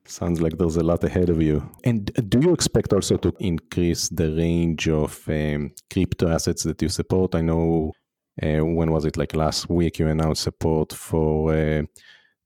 Sounds 0.05 0.41
like 0.41 0.57
there's 0.57 0.75
a 0.75 0.83
lot 0.83 1.01
ahead 1.05 1.29
of 1.29 1.41
you. 1.41 1.69
And 1.85 2.11
do 2.29 2.39
you 2.41 2.53
expect 2.53 2.91
also 2.91 3.15
to 3.17 3.33
increase 3.39 4.09
the 4.09 4.29
range 4.35 4.89
of 4.89 5.23
um, 5.29 5.71
crypto 5.89 6.27
assets 6.27 6.63
that 6.63 6.81
you 6.81 6.89
support? 6.89 7.35
I 7.35 7.41
know 7.41 7.93
when 8.41 8.91
was 8.91 9.05
it 9.05 9.17
like 9.17 9.35
last 9.35 9.69
week 9.69 9.99
you 9.99 10.07
announced 10.07 10.43
support 10.43 10.93
for 10.93 11.53
uh, 11.53 11.83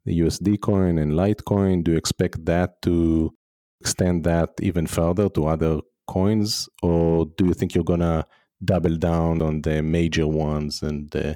the 0.08 0.22
USD 0.22 0.62
coin 0.62 0.98
and 0.98 1.12
Litecoin. 1.12 1.84
Do 1.84 1.92
you 1.92 1.98
expect 1.98 2.46
that 2.46 2.82
to 2.84 3.34
extend 3.82 4.24
that 4.24 4.52
even 4.62 4.88
further 4.88 5.30
to 5.30 5.48
other 5.48 5.82
coins, 6.08 6.70
or 6.82 7.26
do 7.38 7.46
you 7.48 7.54
think 7.54 7.76
you're 7.76 7.84
gonna 7.84 8.26
double 8.64 8.96
down 8.96 9.42
on 9.42 9.62
the 9.62 9.84
major 9.84 10.26
ones 10.26 10.82
and 10.82 11.14
uh, 11.16 11.36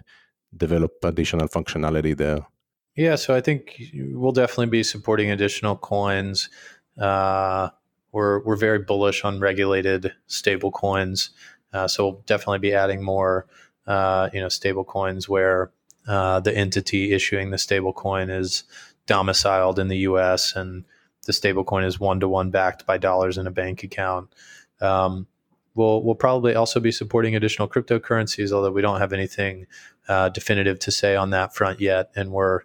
develop 0.56 0.94
additional 1.04 1.50
functionality 1.50 2.16
there? 2.18 2.48
Yeah, 2.96 3.16
so 3.16 3.36
I 3.36 3.42
think 3.42 3.82
we'll 3.94 4.32
definitely 4.32 4.68
be 4.68 4.84
supporting 4.84 5.32
additional 5.32 5.76
coins. 5.76 6.50
Uh, 6.98 7.70
we're 8.14 8.42
we're 8.44 8.56
very 8.56 8.80
bullish 8.80 9.24
on 9.26 9.42
regulated 9.42 10.14
stable 10.28 10.72
coins, 10.72 11.32
uh, 11.74 11.88
so 11.90 12.06
we'll 12.06 12.24
definitely 12.26 12.60
be 12.60 12.74
adding 12.74 13.04
more 13.04 13.48
uh, 13.92 14.30
you 14.32 14.40
know, 14.40 14.48
stable 14.48 14.86
coins 14.86 15.28
where 15.28 15.70
uh, 16.08 16.40
the 16.40 16.56
entity 16.56 17.12
issuing 17.12 17.50
the 17.50 17.58
stable 17.58 17.92
coin 17.92 18.30
is 18.30 18.64
domiciled 19.06 19.78
in 19.80 19.90
the 19.90 19.98
U.S. 19.98 20.56
and 20.56 20.86
the 21.26 21.34
stable 21.34 21.66
coin 21.66 21.84
is 21.84 22.00
one 22.00 22.22
to 22.22 22.30
one 22.30 22.52
backed 22.52 22.86
by 22.86 22.98
dollars 22.98 23.38
in 23.38 23.48
a 23.48 23.52
bank 23.52 23.84
account. 23.84 24.34
Um, 24.80 25.28
we'll 25.76 26.02
we'll 26.04 26.16
probably 26.16 26.56
also 26.56 26.80
be 26.80 26.94
supporting 26.94 27.36
additional 27.36 27.68
cryptocurrencies, 27.68 28.54
although 28.54 28.72
we 28.72 28.82
don't 28.82 29.02
have 29.02 29.12
anything 29.12 29.68
uh, 30.08 30.30
definitive 30.30 30.80
to 30.80 30.92
say 30.92 31.18
on 31.18 31.32
that 31.32 31.54
front 31.54 31.82
yet, 31.82 32.12
and 32.16 32.32
we're 32.32 32.62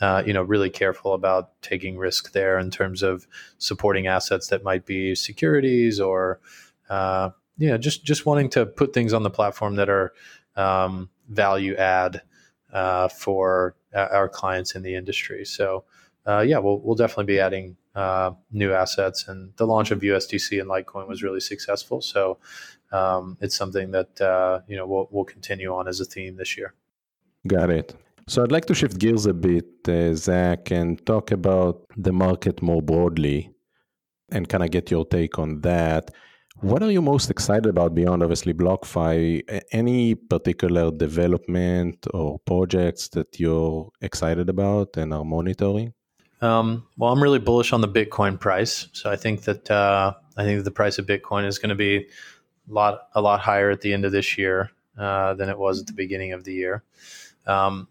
uh, 0.00 0.22
you 0.24 0.32
know 0.32 0.42
really 0.42 0.70
careful 0.70 1.12
about 1.12 1.60
taking 1.60 1.98
risk 1.98 2.32
there 2.32 2.58
in 2.58 2.70
terms 2.70 3.02
of 3.02 3.26
supporting 3.58 4.06
assets 4.06 4.46
that 4.46 4.64
might 4.64 4.86
be 4.86 5.14
securities 5.14 6.00
or 6.00 6.40
uh, 6.88 7.28
yeah 7.58 7.76
just 7.76 8.06
just 8.06 8.24
wanting 8.24 8.48
to 8.48 8.64
put 8.64 8.94
things 8.94 9.12
on 9.12 9.22
the 9.22 9.30
platform 9.30 9.76
that 9.76 9.90
are 9.90 10.14
um, 10.56 11.10
value 11.28 11.76
add 11.76 12.22
uh, 12.72 13.08
for 13.08 13.76
our 13.94 14.28
clients 14.28 14.74
in 14.74 14.82
the 14.82 14.94
industry. 14.94 15.44
So 15.44 15.84
uh, 16.26 16.40
yeah, 16.40 16.58
we'll 16.58 16.80
we'll 16.80 16.94
definitely 16.94 17.26
be 17.26 17.40
adding 17.40 17.76
uh, 17.94 18.32
new 18.50 18.72
assets. 18.72 19.28
And 19.28 19.52
the 19.56 19.66
launch 19.66 19.90
of 19.90 20.00
USDC 20.00 20.60
and 20.60 20.70
Litecoin 20.70 21.08
was 21.08 21.22
really 21.22 21.40
successful. 21.40 22.00
So 22.00 22.38
um, 22.92 23.36
it's 23.40 23.56
something 23.56 23.90
that 23.90 24.20
uh, 24.20 24.60
you 24.68 24.76
know 24.76 24.86
we'll 24.86 25.08
we'll 25.10 25.24
continue 25.24 25.72
on 25.74 25.88
as 25.88 26.00
a 26.00 26.04
theme 26.04 26.36
this 26.36 26.56
year. 26.56 26.74
Got 27.46 27.70
it. 27.70 27.94
So 28.28 28.42
I'd 28.42 28.52
like 28.52 28.66
to 28.66 28.74
shift 28.74 28.98
gears 28.98 29.26
a 29.26 29.34
bit, 29.34 29.66
uh, 29.88 30.14
Zach, 30.14 30.70
and 30.70 31.04
talk 31.04 31.32
about 31.32 31.84
the 31.96 32.12
market 32.12 32.62
more 32.62 32.80
broadly, 32.80 33.50
and 34.30 34.48
kind 34.48 34.62
of 34.62 34.70
get 34.70 34.90
your 34.90 35.04
take 35.04 35.38
on 35.38 35.60
that. 35.62 36.12
What 36.62 36.80
are 36.80 36.92
you 36.92 37.02
most 37.02 37.28
excited 37.28 37.66
about 37.66 37.92
beyond 37.92 38.22
obviously 38.22 38.54
BlockFi? 38.54 39.62
Any 39.72 40.14
particular 40.14 40.92
development 40.92 42.06
or 42.14 42.38
projects 42.38 43.08
that 43.08 43.40
you're 43.40 43.90
excited 44.00 44.48
about 44.48 44.96
and 44.96 45.12
are 45.12 45.24
monitoring? 45.24 45.92
Um, 46.40 46.86
well, 46.96 47.12
I'm 47.12 47.20
really 47.20 47.40
bullish 47.40 47.72
on 47.72 47.80
the 47.80 47.88
Bitcoin 47.88 48.38
price. 48.38 48.86
So 48.92 49.10
I 49.10 49.16
think 49.16 49.42
that 49.42 49.68
uh, 49.72 50.14
I 50.36 50.44
think 50.44 50.58
that 50.58 50.62
the 50.62 50.70
price 50.70 51.00
of 51.00 51.06
Bitcoin 51.06 51.46
is 51.48 51.58
going 51.58 51.70
to 51.70 51.74
be 51.74 51.96
a 51.96 52.72
lot 52.72 53.08
a 53.16 53.20
lot 53.20 53.40
higher 53.40 53.70
at 53.70 53.80
the 53.80 53.92
end 53.92 54.04
of 54.04 54.12
this 54.12 54.38
year 54.38 54.70
uh, 54.96 55.34
than 55.34 55.48
it 55.48 55.58
was 55.58 55.80
at 55.80 55.88
the 55.88 55.92
beginning 55.92 56.32
of 56.32 56.44
the 56.44 56.54
year. 56.54 56.84
Um, 57.44 57.88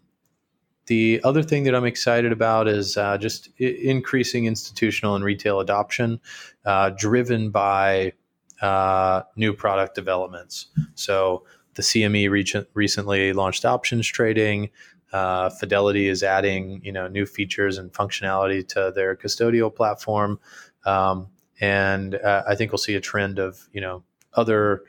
the 0.86 1.20
other 1.24 1.42
thing 1.42 1.64
that 1.64 1.74
I'm 1.74 1.84
excited 1.84 2.32
about 2.32 2.68
is 2.68 2.96
uh, 2.96 3.18
just 3.18 3.50
I- 3.60 3.64
increasing 3.82 4.46
institutional 4.46 5.14
and 5.14 5.22
retail 5.22 5.60
adoption, 5.60 6.20
uh, 6.64 6.88
driven 6.88 7.50
by 7.50 8.14
uh, 8.62 9.22
new 9.36 9.52
product 9.52 9.94
developments. 9.94 10.68
So 10.94 11.44
the 11.74 11.82
CME 11.82 12.30
re- 12.30 12.66
recently 12.74 13.32
launched 13.32 13.64
options 13.64 14.06
trading. 14.06 14.70
Uh, 15.12 15.50
Fidelity 15.50 16.08
is 16.08 16.22
adding, 16.22 16.80
you 16.82 16.92
know, 16.92 17.06
new 17.08 17.26
features 17.26 17.76
and 17.76 17.92
functionality 17.92 18.66
to 18.68 18.92
their 18.94 19.14
custodial 19.14 19.74
platform, 19.74 20.40
um, 20.86 21.28
and 21.60 22.14
uh, 22.14 22.44
I 22.48 22.54
think 22.54 22.72
we'll 22.72 22.78
see 22.78 22.94
a 22.94 23.00
trend 23.00 23.38
of, 23.38 23.68
you 23.72 23.80
know, 23.80 24.02
other 24.34 24.84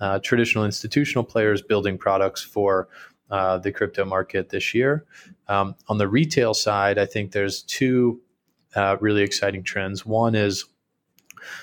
uh, 0.00 0.20
traditional 0.20 0.64
institutional 0.64 1.24
players 1.24 1.60
building 1.60 1.98
products 1.98 2.42
for 2.42 2.88
uh, 3.30 3.58
the 3.58 3.72
crypto 3.72 4.04
market 4.04 4.50
this 4.50 4.74
year. 4.74 5.04
Um, 5.48 5.74
on 5.88 5.98
the 5.98 6.08
retail 6.08 6.54
side, 6.54 6.98
I 6.98 7.06
think 7.06 7.32
there's 7.32 7.62
two 7.62 8.20
uh, 8.76 8.96
really 9.00 9.22
exciting 9.22 9.62
trends. 9.62 10.06
One 10.06 10.34
is 10.34 10.66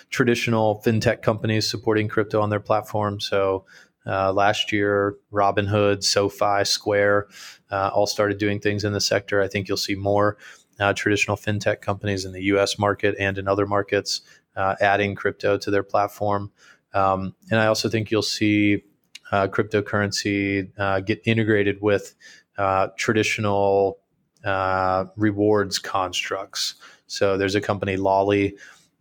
traditional 0.09 0.82
fintech 0.86 1.21
companies 1.21 1.69
supporting 1.69 2.07
crypto 2.07 2.41
on 2.41 2.49
their 2.49 2.59
platform. 2.59 3.19
So 3.19 3.65
uh, 4.05 4.34
last 4.34 4.71
year, 4.71 5.15
Robinhood, 5.32 6.03
SoFi, 6.03 6.65
Square 6.65 7.27
uh, 7.69 7.91
all 7.93 8.07
started 8.07 8.38
doing 8.38 8.59
things 8.59 8.84
in 8.84 8.93
the 8.93 9.01
sector. 9.01 9.41
I 9.41 9.47
think 9.47 9.67
you'll 9.67 9.77
see 9.77 9.95
more 9.95 10.38
uh, 10.79 10.93
traditional 10.93 11.38
fintech 11.38 11.82
companies 11.82 12.25
in 12.25 12.32
the 12.32 12.41
US 12.43 12.79
market 12.79 13.15
and 13.19 13.38
in 13.38 13.47
other 13.47 13.67
markets 13.67 14.21
uh, 14.55 14.75
adding 14.82 15.15
crypto 15.15 15.57
to 15.57 15.71
their 15.71 15.84
platform. 15.84 16.51
Um, 16.93 17.36
and 17.49 17.59
I 17.59 17.67
also 17.67 17.88
think 17.88 18.11
you'll 18.11 18.21
see 18.21 18.84
uh, 19.32 19.47
cryptocurrency 19.47 20.69
uh, 20.77 20.99
get 20.99 21.21
integrated 21.25 21.82
with 21.82 22.15
traditional 22.97 23.99
rewards 25.15 25.79
constructs. 25.79 26.75
So 27.07 27.38
there's 27.38 27.55
a 27.55 27.61
company, 27.61 27.97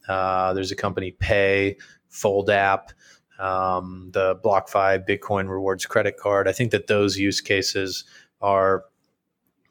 Lolli, 0.08 0.54
there's 0.54 0.72
a 0.72 0.76
company, 0.76 1.12
Pay, 1.12 1.76
Fold 2.08 2.50
app 2.50 2.92
um, 3.40 4.10
the 4.12 4.36
BlockFi 4.36 5.08
Bitcoin 5.08 5.48
rewards 5.48 5.86
credit 5.86 6.18
card. 6.18 6.46
I 6.46 6.52
think 6.52 6.72
that 6.72 6.86
those 6.86 7.16
use 7.16 7.40
cases 7.40 8.04
are 8.42 8.84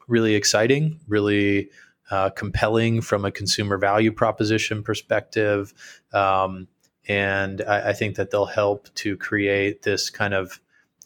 really 0.08 0.34
exciting, 0.34 0.98
really 1.06 1.70
uh, 2.10 2.30
compelling 2.30 3.00
from 3.00 3.24
a 3.24 3.30
consumer 3.30 3.78
value 3.78 4.10
proposition 4.10 4.82
perspective. 4.82 5.72
Um, 6.12 6.66
and 7.08 7.62
I, 7.62 7.90
I, 7.90 7.92
think 7.92 8.16
that 8.16 8.32
they'll 8.32 8.44
help 8.44 8.92
to 8.96 9.16
create 9.16 9.82
this 9.82 10.10
kind 10.10 10.34
of 10.34 10.60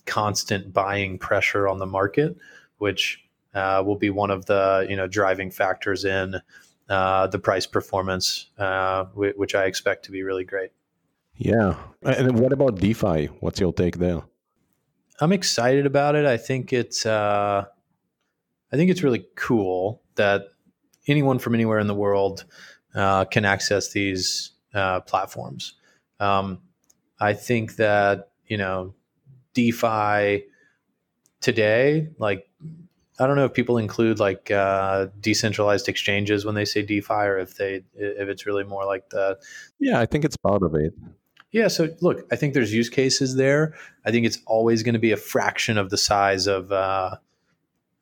constant 0.07 0.73
buying 0.73 1.19
pressure 1.19 1.69
on 1.69 1.79
the 1.79 1.87
market, 1.87 2.39
which 2.79 3.23
uh, 3.53 3.83
will 3.85 3.97
be 3.97 4.09
one 4.09 4.31
of 4.31 4.47
the 4.47 4.87
you 4.89 4.97
know 4.97 5.07
driving 5.07 5.51
factors 5.51 6.07
in 6.07 6.37
uh, 6.89 7.27
the 7.29 7.39
price 7.39 7.67
performance, 7.67 8.51
uh, 8.59 9.05
which 9.15 9.55
I 9.55 9.65
expect 9.65 10.05
to 10.07 10.11
be 10.11 10.23
really 10.23 10.45
great. 10.45 10.71
Yeah. 11.37 11.77
And 12.03 12.39
what 12.39 12.53
about 12.53 12.77
DeFi? 12.77 13.27
What's 13.41 13.61
your 13.61 13.73
take 13.73 13.99
there? 13.99 14.23
I'm 15.21 15.33
excited 15.33 15.87
about 15.87 16.15
it. 16.17 16.27
I 16.27 16.37
think 16.37 16.73
it's 16.73 17.07
uh, 17.07 17.65
I 18.73 18.77
think 18.77 18.91
it's 18.91 19.03
really 19.03 19.27
cool 19.37 20.03
that 20.17 20.43
anyone 21.07 21.39
from 21.39 21.55
anywhere 21.55 21.79
in 21.79 21.87
the 21.87 21.95
world 21.95 22.45
uh, 22.95 23.25
can 23.25 23.45
access 23.45 23.93
these 23.93 24.53
uh, 24.75 25.01
platforms. 25.01 25.75
Um, 26.21 26.61
I 27.21 27.33
think 27.33 27.77
that 27.77 28.31
you 28.47 28.57
know 28.57 28.95
DeFi 29.55 30.45
today, 31.41 32.09
like 32.19 32.49
I 33.19 33.27
don't 33.27 33.37
know 33.37 33.45
if 33.45 33.53
people 33.53 33.79
include 33.79 34.19
like 34.19 34.51
uh, 34.51 35.07
decentralized 35.21 35.89
exchanges 35.89 36.45
when 36.45 36.55
they 36.55 36.65
say 36.65 36.83
DeFi, 36.83 37.15
or 37.15 37.39
if 37.39 37.57
they 37.57 37.85
if 37.95 38.29
it's 38.29 38.47
really 38.47 38.65
more 38.65 38.85
like 38.85 39.11
the. 39.11 39.39
Yeah, 39.79 40.01
I 40.01 40.07
think 40.07 40.25
it's 40.25 40.37
part 40.37 40.63
of 40.63 40.75
it. 40.75 40.93
Yeah. 41.53 41.69
So 41.69 41.89
look, 42.01 42.27
I 42.33 42.37
think 42.37 42.55
there's 42.55 42.75
use 42.75 42.91
cases 42.91 43.37
there. 43.37 43.75
I 44.05 44.11
think 44.11 44.27
it's 44.27 44.39
always 44.47 44.83
going 44.83 44.95
to 44.95 44.99
be 44.99 45.13
a 45.13 45.17
fraction 45.17 45.79
of 45.79 45.91
the 45.91 45.97
size 45.97 46.49
of 46.49 46.73
uh, 46.73 47.17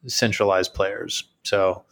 centralized 0.06 0.72
players. 0.72 1.24
So 1.42 1.84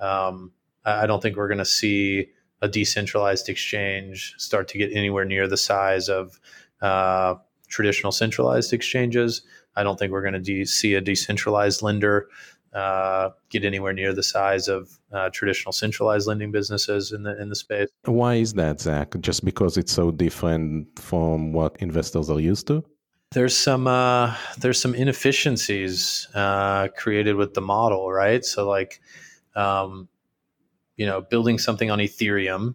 um, 0.00 0.50
I 0.84 1.06
don't 1.06 1.22
think 1.22 1.36
we're 1.36 1.48
going 1.48 1.58
to 1.58 1.64
see 1.64 2.30
a 2.60 2.68
decentralized 2.68 3.48
exchange 3.48 4.34
start 4.38 4.66
to 4.68 4.78
get 4.78 4.92
anywhere 4.92 5.24
near 5.24 5.46
the 5.46 5.56
size 5.56 6.08
of 6.08 6.40
uh, 6.82 7.36
traditional 7.68 8.10
centralized 8.10 8.72
exchanges. 8.72 9.42
I 9.76 9.82
don't 9.82 9.98
think 9.98 10.12
we're 10.12 10.22
going 10.22 10.34
to 10.34 10.40
de- 10.40 10.64
see 10.64 10.94
a 10.94 11.00
decentralized 11.00 11.82
lender 11.82 12.28
uh, 12.74 13.30
get 13.50 13.64
anywhere 13.64 13.92
near 13.92 14.12
the 14.12 14.22
size 14.22 14.66
of 14.68 14.98
uh, 15.12 15.30
traditional 15.32 15.72
centralized 15.72 16.26
lending 16.26 16.50
businesses 16.50 17.12
in 17.12 17.22
the 17.22 17.40
in 17.40 17.48
the 17.48 17.56
space. 17.56 17.88
Why 18.04 18.34
is 18.34 18.54
that, 18.54 18.80
Zach? 18.80 19.14
Just 19.20 19.44
because 19.44 19.76
it's 19.76 19.92
so 19.92 20.10
different 20.10 20.98
from 20.98 21.52
what 21.52 21.76
investors 21.78 22.28
are 22.30 22.40
used 22.40 22.66
to? 22.66 22.84
There's 23.30 23.56
some 23.56 23.86
uh, 23.86 24.34
there's 24.58 24.80
some 24.80 24.94
inefficiencies 24.94 26.28
uh, 26.34 26.88
created 26.96 27.36
with 27.36 27.54
the 27.54 27.60
model, 27.60 28.12
right? 28.12 28.44
So 28.44 28.68
like, 28.68 29.00
um, 29.54 30.08
you 30.96 31.06
know, 31.06 31.20
building 31.20 31.58
something 31.58 31.90
on 31.90 32.00
Ethereum 32.00 32.74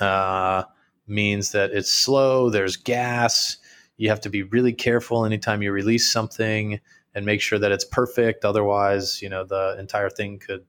uh, 0.00 0.62
means 1.06 1.52
that 1.52 1.72
it's 1.72 1.90
slow. 1.90 2.50
There's 2.50 2.76
gas. 2.76 3.56
You 3.96 4.08
have 4.08 4.20
to 4.22 4.30
be 4.30 4.44
really 4.44 4.72
careful 4.72 5.24
anytime 5.24 5.60
you 5.60 5.72
release 5.72 6.10
something 6.10 6.80
and 7.14 7.26
make 7.26 7.40
sure 7.40 7.58
that 7.58 7.72
it's 7.72 7.84
perfect. 7.84 8.44
Otherwise, 8.44 9.20
you 9.22 9.28
know, 9.28 9.44
the 9.44 9.76
entire 9.78 10.10
thing 10.10 10.38
could 10.38 10.64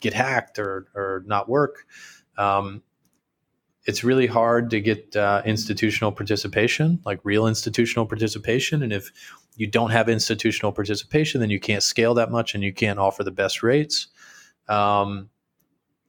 get 0.00 0.12
hacked 0.12 0.58
or, 0.58 0.88
or 0.94 1.22
not 1.26 1.48
work. 1.48 1.86
Um, 2.36 2.82
it's 3.84 4.02
really 4.02 4.26
hard 4.26 4.70
to 4.70 4.80
get 4.80 5.14
uh, 5.16 5.42
institutional 5.44 6.12
participation, 6.12 7.00
like 7.04 7.20
real 7.22 7.46
institutional 7.46 8.04
participation. 8.04 8.82
And 8.82 8.92
if 8.92 9.10
you 9.56 9.66
don't 9.66 9.90
have 9.90 10.08
institutional 10.08 10.72
participation, 10.72 11.40
then 11.40 11.50
you 11.50 11.60
can't 11.60 11.82
scale 11.82 12.14
that 12.14 12.30
much 12.30 12.54
and 12.54 12.64
you 12.64 12.72
can't 12.72 12.98
offer 12.98 13.22
the 13.22 13.30
best 13.30 13.62
rates. 13.62 14.08
Um, 14.68 15.30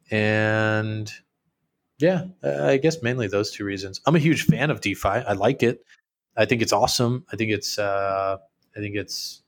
and 0.10 1.12
yeah, 2.00 2.26
I 2.44 2.78
guess 2.78 3.02
mainly 3.02 3.28
those 3.28 3.52
two 3.52 3.64
reasons. 3.64 4.02
I'm 4.06 4.16
a 4.16 4.20
huge 4.20 4.44
fan 4.46 4.70
of 4.70 4.82
DeFi. 4.82 5.08
I 5.08 5.34
like 5.34 5.64
it. 5.64 5.84
I 6.36 6.46
think 6.46 6.62
it's 6.62 6.74
awesome. 6.74 7.26
I 7.32 7.36
think 7.36 7.52
it's 7.52 7.80
uh, 7.80 8.38
I 8.76 8.80
think 8.80 8.96
it's 8.96 9.42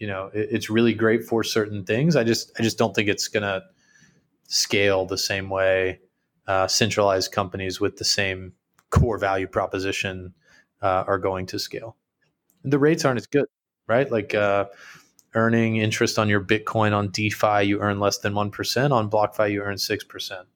you 0.00 0.08
know 0.08 0.30
it, 0.34 0.48
it's 0.50 0.68
really 0.68 0.94
great 0.94 1.22
for 1.24 1.44
certain 1.44 1.84
things. 1.84 2.16
I 2.16 2.24
just 2.24 2.50
I 2.58 2.64
just 2.64 2.78
don't 2.78 2.94
think 2.94 3.08
it's 3.08 3.28
gonna 3.28 3.62
scale 4.48 5.06
the 5.06 5.18
same 5.18 5.48
way 5.48 6.00
uh, 6.48 6.66
centralized 6.66 7.30
companies 7.30 7.80
with 7.80 7.96
the 7.98 8.04
same 8.04 8.54
core 8.90 9.18
value 9.18 9.46
proposition 9.46 10.34
uh, 10.82 11.04
are 11.06 11.18
going 11.18 11.46
to 11.46 11.58
scale. 11.60 11.96
The 12.64 12.78
rates 12.78 13.04
aren't 13.04 13.20
as 13.20 13.28
good, 13.28 13.46
right? 13.86 14.10
Like 14.10 14.34
uh, 14.34 14.64
earning 15.34 15.76
interest 15.76 16.18
on 16.18 16.28
your 16.28 16.44
Bitcoin 16.44 16.92
on 16.92 17.10
DeFi, 17.10 17.62
you 17.62 17.78
earn 17.80 18.00
less 18.00 18.18
than 18.18 18.34
one 18.34 18.50
percent. 18.50 18.92
On 18.92 19.08
BlockFi, 19.08 19.52
you 19.52 19.62
earn 19.62 19.78
six 19.78 20.02
percent. 20.02 20.48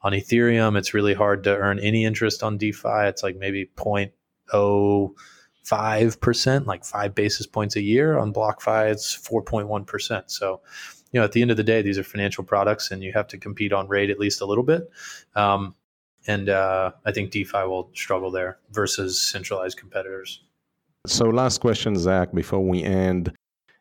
On 0.00 0.12
Ethereum, 0.12 0.76
it's 0.76 0.94
really 0.94 1.14
hard 1.14 1.44
to 1.44 1.54
earn 1.54 1.78
any 1.78 2.04
interest 2.04 2.42
on 2.42 2.58
DeFi. 2.58 3.06
It's 3.06 3.22
like 3.22 3.36
maybe 3.36 3.70
0.0 3.76 5.10
five 5.62 6.20
percent, 6.20 6.66
like 6.66 6.84
five 6.84 7.14
basis 7.14 7.46
points 7.46 7.76
a 7.76 7.82
year. 7.82 8.18
On 8.18 8.32
BlockFi, 8.32 8.90
it's 8.90 9.12
four 9.12 9.42
point 9.42 9.68
one 9.68 9.84
percent. 9.84 10.30
So, 10.30 10.60
you 11.12 11.20
know, 11.20 11.24
at 11.24 11.32
the 11.32 11.42
end 11.42 11.50
of 11.50 11.56
the 11.56 11.64
day, 11.64 11.82
these 11.82 11.98
are 11.98 12.04
financial 12.04 12.44
products, 12.44 12.90
and 12.90 13.02
you 13.02 13.12
have 13.12 13.28
to 13.28 13.38
compete 13.38 13.72
on 13.72 13.88
rate 13.88 14.10
at 14.10 14.18
least 14.18 14.40
a 14.40 14.46
little 14.46 14.64
bit. 14.64 14.90
Um, 15.34 15.74
and 16.26 16.48
uh, 16.48 16.92
I 17.04 17.12
think 17.12 17.30
DeFi 17.30 17.64
will 17.64 17.90
struggle 17.94 18.30
there 18.30 18.58
versus 18.70 19.20
centralized 19.20 19.78
competitors. 19.78 20.42
So, 21.06 21.24
last 21.24 21.60
question, 21.60 21.96
Zach, 21.96 22.32
before 22.32 22.64
we 22.64 22.84
end. 22.84 23.32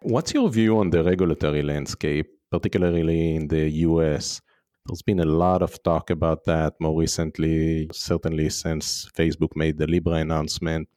What's 0.01 0.33
your 0.33 0.49
view 0.49 0.79
on 0.79 0.89
the 0.89 1.03
regulatory 1.03 1.61
landscape, 1.61 2.27
particularly 2.49 3.35
in 3.35 3.47
the 3.47 3.69
US? 3.85 4.41
There's 4.87 5.03
been 5.03 5.19
a 5.19 5.25
lot 5.25 5.61
of 5.61 5.81
talk 5.83 6.09
about 6.09 6.45
that 6.45 6.73
more 6.79 6.99
recently, 6.99 7.87
certainly 7.93 8.49
since 8.49 9.07
Facebook 9.15 9.55
made 9.55 9.77
the 9.77 9.85
Libra 9.85 10.15
announcement. 10.15 10.89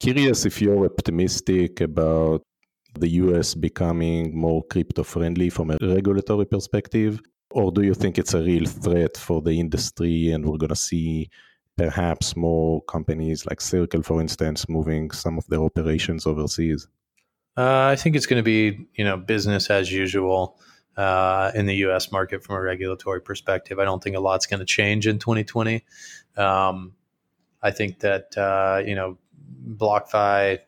Curious 0.00 0.46
if 0.46 0.62
you're 0.62 0.86
optimistic 0.86 1.82
about 1.82 2.42
the 2.98 3.08
US 3.22 3.54
becoming 3.54 4.34
more 4.34 4.62
crypto 4.64 5.02
friendly 5.02 5.50
from 5.50 5.70
a 5.70 5.76
regulatory 5.82 6.46
perspective, 6.46 7.20
or 7.50 7.70
do 7.70 7.82
you 7.82 7.92
think 7.92 8.16
it's 8.16 8.32
a 8.32 8.40
real 8.40 8.64
threat 8.64 9.18
for 9.18 9.42
the 9.42 9.60
industry 9.60 10.30
and 10.30 10.46
we're 10.46 10.56
going 10.56 10.70
to 10.70 10.76
see 10.76 11.28
perhaps 11.76 12.34
more 12.34 12.82
companies 12.84 13.44
like 13.44 13.60
Circle, 13.60 14.02
for 14.02 14.22
instance, 14.22 14.66
moving 14.70 15.10
some 15.10 15.36
of 15.36 15.46
their 15.48 15.60
operations 15.60 16.26
overseas? 16.26 16.88
Uh, 17.58 17.88
I 17.92 17.96
think 17.96 18.16
it's 18.16 18.26
going 18.26 18.40
to 18.40 18.44
be, 18.44 18.86
you 18.94 19.04
know, 19.04 19.18
business 19.18 19.68
as 19.68 19.92
usual 19.92 20.58
uh, 20.96 21.50
in 21.54 21.66
the 21.66 21.74
U.S. 21.86 22.10
market 22.10 22.42
from 22.42 22.56
a 22.56 22.60
regulatory 22.60 23.20
perspective. 23.20 23.78
I 23.78 23.84
don't 23.84 24.02
think 24.02 24.16
a 24.16 24.20
lot's 24.20 24.46
going 24.46 24.60
to 24.60 24.66
change 24.66 25.06
in 25.06 25.18
2020. 25.18 25.84
Um, 26.38 26.94
I 27.62 27.70
think 27.70 28.00
that 28.00 28.36
uh, 28.38 28.82
you 28.84 28.94
know, 28.94 29.18
BlockFi 29.70 30.58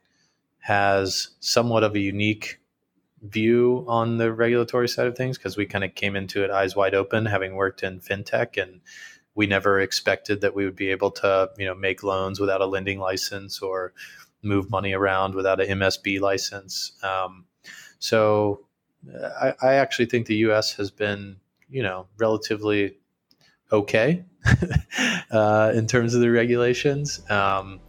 has 0.60 1.30
somewhat 1.40 1.82
of 1.82 1.94
a 1.94 2.00
unique 2.00 2.60
view 3.22 3.84
on 3.88 4.18
the 4.18 4.32
regulatory 4.32 4.88
side 4.88 5.06
of 5.06 5.16
things 5.16 5.38
because 5.38 5.56
we 5.56 5.66
kind 5.66 5.84
of 5.84 5.94
came 5.94 6.16
into 6.16 6.44
it 6.44 6.50
eyes 6.50 6.74
wide 6.74 6.94
open, 6.94 7.26
having 7.26 7.54
worked 7.54 7.82
in 7.82 8.00
fintech, 8.00 8.60
and 8.60 8.80
we 9.34 9.46
never 9.46 9.80
expected 9.80 10.40
that 10.40 10.54
we 10.54 10.64
would 10.64 10.76
be 10.76 10.90
able 10.90 11.10
to, 11.10 11.50
you 11.56 11.66
know, 11.66 11.74
make 11.74 12.02
loans 12.02 12.38
without 12.38 12.60
a 12.60 12.66
lending 12.66 12.98
license 12.98 13.60
or 13.60 13.92
move 14.42 14.70
money 14.70 14.92
around 14.92 15.34
without 15.34 15.60
an 15.60 15.78
MSB 15.78 16.20
license. 16.20 16.92
Um, 17.02 17.46
so 17.98 18.66
I, 19.40 19.54
I, 19.62 19.74
actually 19.74 20.06
think 20.06 20.26
the 20.26 20.36
U.S. 20.36 20.74
has 20.74 20.90
been, 20.90 21.36
you 21.70 21.82
know, 21.82 22.08
relatively 22.18 22.96
okay 23.70 24.24
uh, 25.30 25.72
in 25.74 25.86
terms 25.86 26.14
of 26.14 26.20
the 26.20 26.30
regulations. 26.30 27.20
Um, 27.30 27.80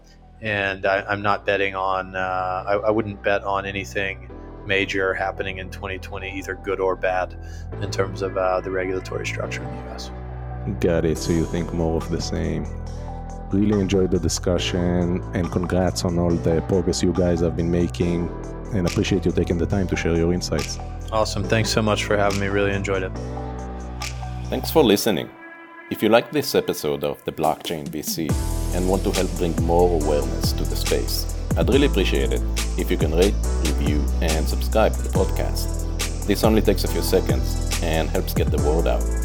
and 0.43 0.85
I, 0.85 1.11
am 1.11 1.21
not 1.21 1.45
betting 1.45 1.73
on. 1.73 2.15
Uh, 2.15 2.63
I, 2.67 2.73
I, 2.73 2.89
wouldn't 2.91 3.23
bet 3.23 3.43
on 3.43 3.65
anything 3.65 4.29
major 4.65 5.13
happening 5.13 5.57
in 5.57 5.69
2020, 5.69 6.37
either 6.37 6.55
good 6.55 6.81
or 6.81 6.97
bad, 6.97 7.35
in 7.81 7.89
terms 7.89 8.21
of 8.21 8.37
uh, 8.37 8.59
the 8.59 8.69
regulatory 8.69 9.25
structure 9.25 9.63
in 9.63 9.69
the 9.69 9.83
U.S. 9.83 10.11
Got 10.81 11.05
it. 11.05 11.17
So 11.17 11.31
you 11.31 11.45
think 11.45 11.73
more 11.73 11.95
of 11.95 12.09
the 12.09 12.21
same 12.21 12.65
really 13.51 13.79
enjoyed 13.79 14.11
the 14.11 14.19
discussion 14.19 15.21
and 15.33 15.51
congrats 15.51 16.03
on 16.03 16.17
all 16.17 16.31
the 16.31 16.59
progress 16.61 17.03
you 17.03 17.13
guys 17.13 17.39
have 17.39 17.55
been 17.55 17.69
making 17.69 18.27
and 18.73 18.87
appreciate 18.87 19.25
you 19.25 19.31
taking 19.31 19.57
the 19.57 19.65
time 19.65 19.87
to 19.87 19.95
share 19.95 20.15
your 20.15 20.33
insights. 20.33 20.79
Awesome. 21.11 21.43
Thanks 21.43 21.69
so 21.69 21.81
much 21.81 22.03
for 22.03 22.17
having 22.17 22.39
me. 22.39 22.47
Really 22.47 22.73
enjoyed 22.73 23.03
it. 23.03 23.11
Thanks 24.45 24.71
for 24.71 24.83
listening. 24.83 25.29
If 25.91 26.01
you 26.01 26.09
like 26.09 26.31
this 26.31 26.55
episode 26.55 27.03
of 27.03 27.23
the 27.25 27.31
Blockchain 27.31 27.87
VC 27.87 28.62
and 28.73 28.87
want 28.87 29.03
to 29.03 29.11
help 29.11 29.29
bring 29.37 29.55
more 29.63 30.01
awareness 30.01 30.51
to 30.53 30.63
the 30.63 30.75
space, 30.75 31.35
I'd 31.57 31.69
really 31.69 31.87
appreciate 31.87 32.33
it 32.33 32.41
if 32.77 32.89
you 32.89 32.97
can 32.97 33.13
rate, 33.13 33.35
review, 33.65 34.03
and 34.21 34.47
subscribe 34.47 34.93
to 34.93 35.01
the 35.01 35.09
podcast. 35.09 35.83
This 36.25 36.43
only 36.43 36.61
takes 36.61 36.83
a 36.83 36.87
few 36.87 37.01
seconds 37.01 37.79
and 37.83 38.09
helps 38.09 38.33
get 38.33 38.49
the 38.49 38.61
word 38.63 38.87
out. 38.87 39.22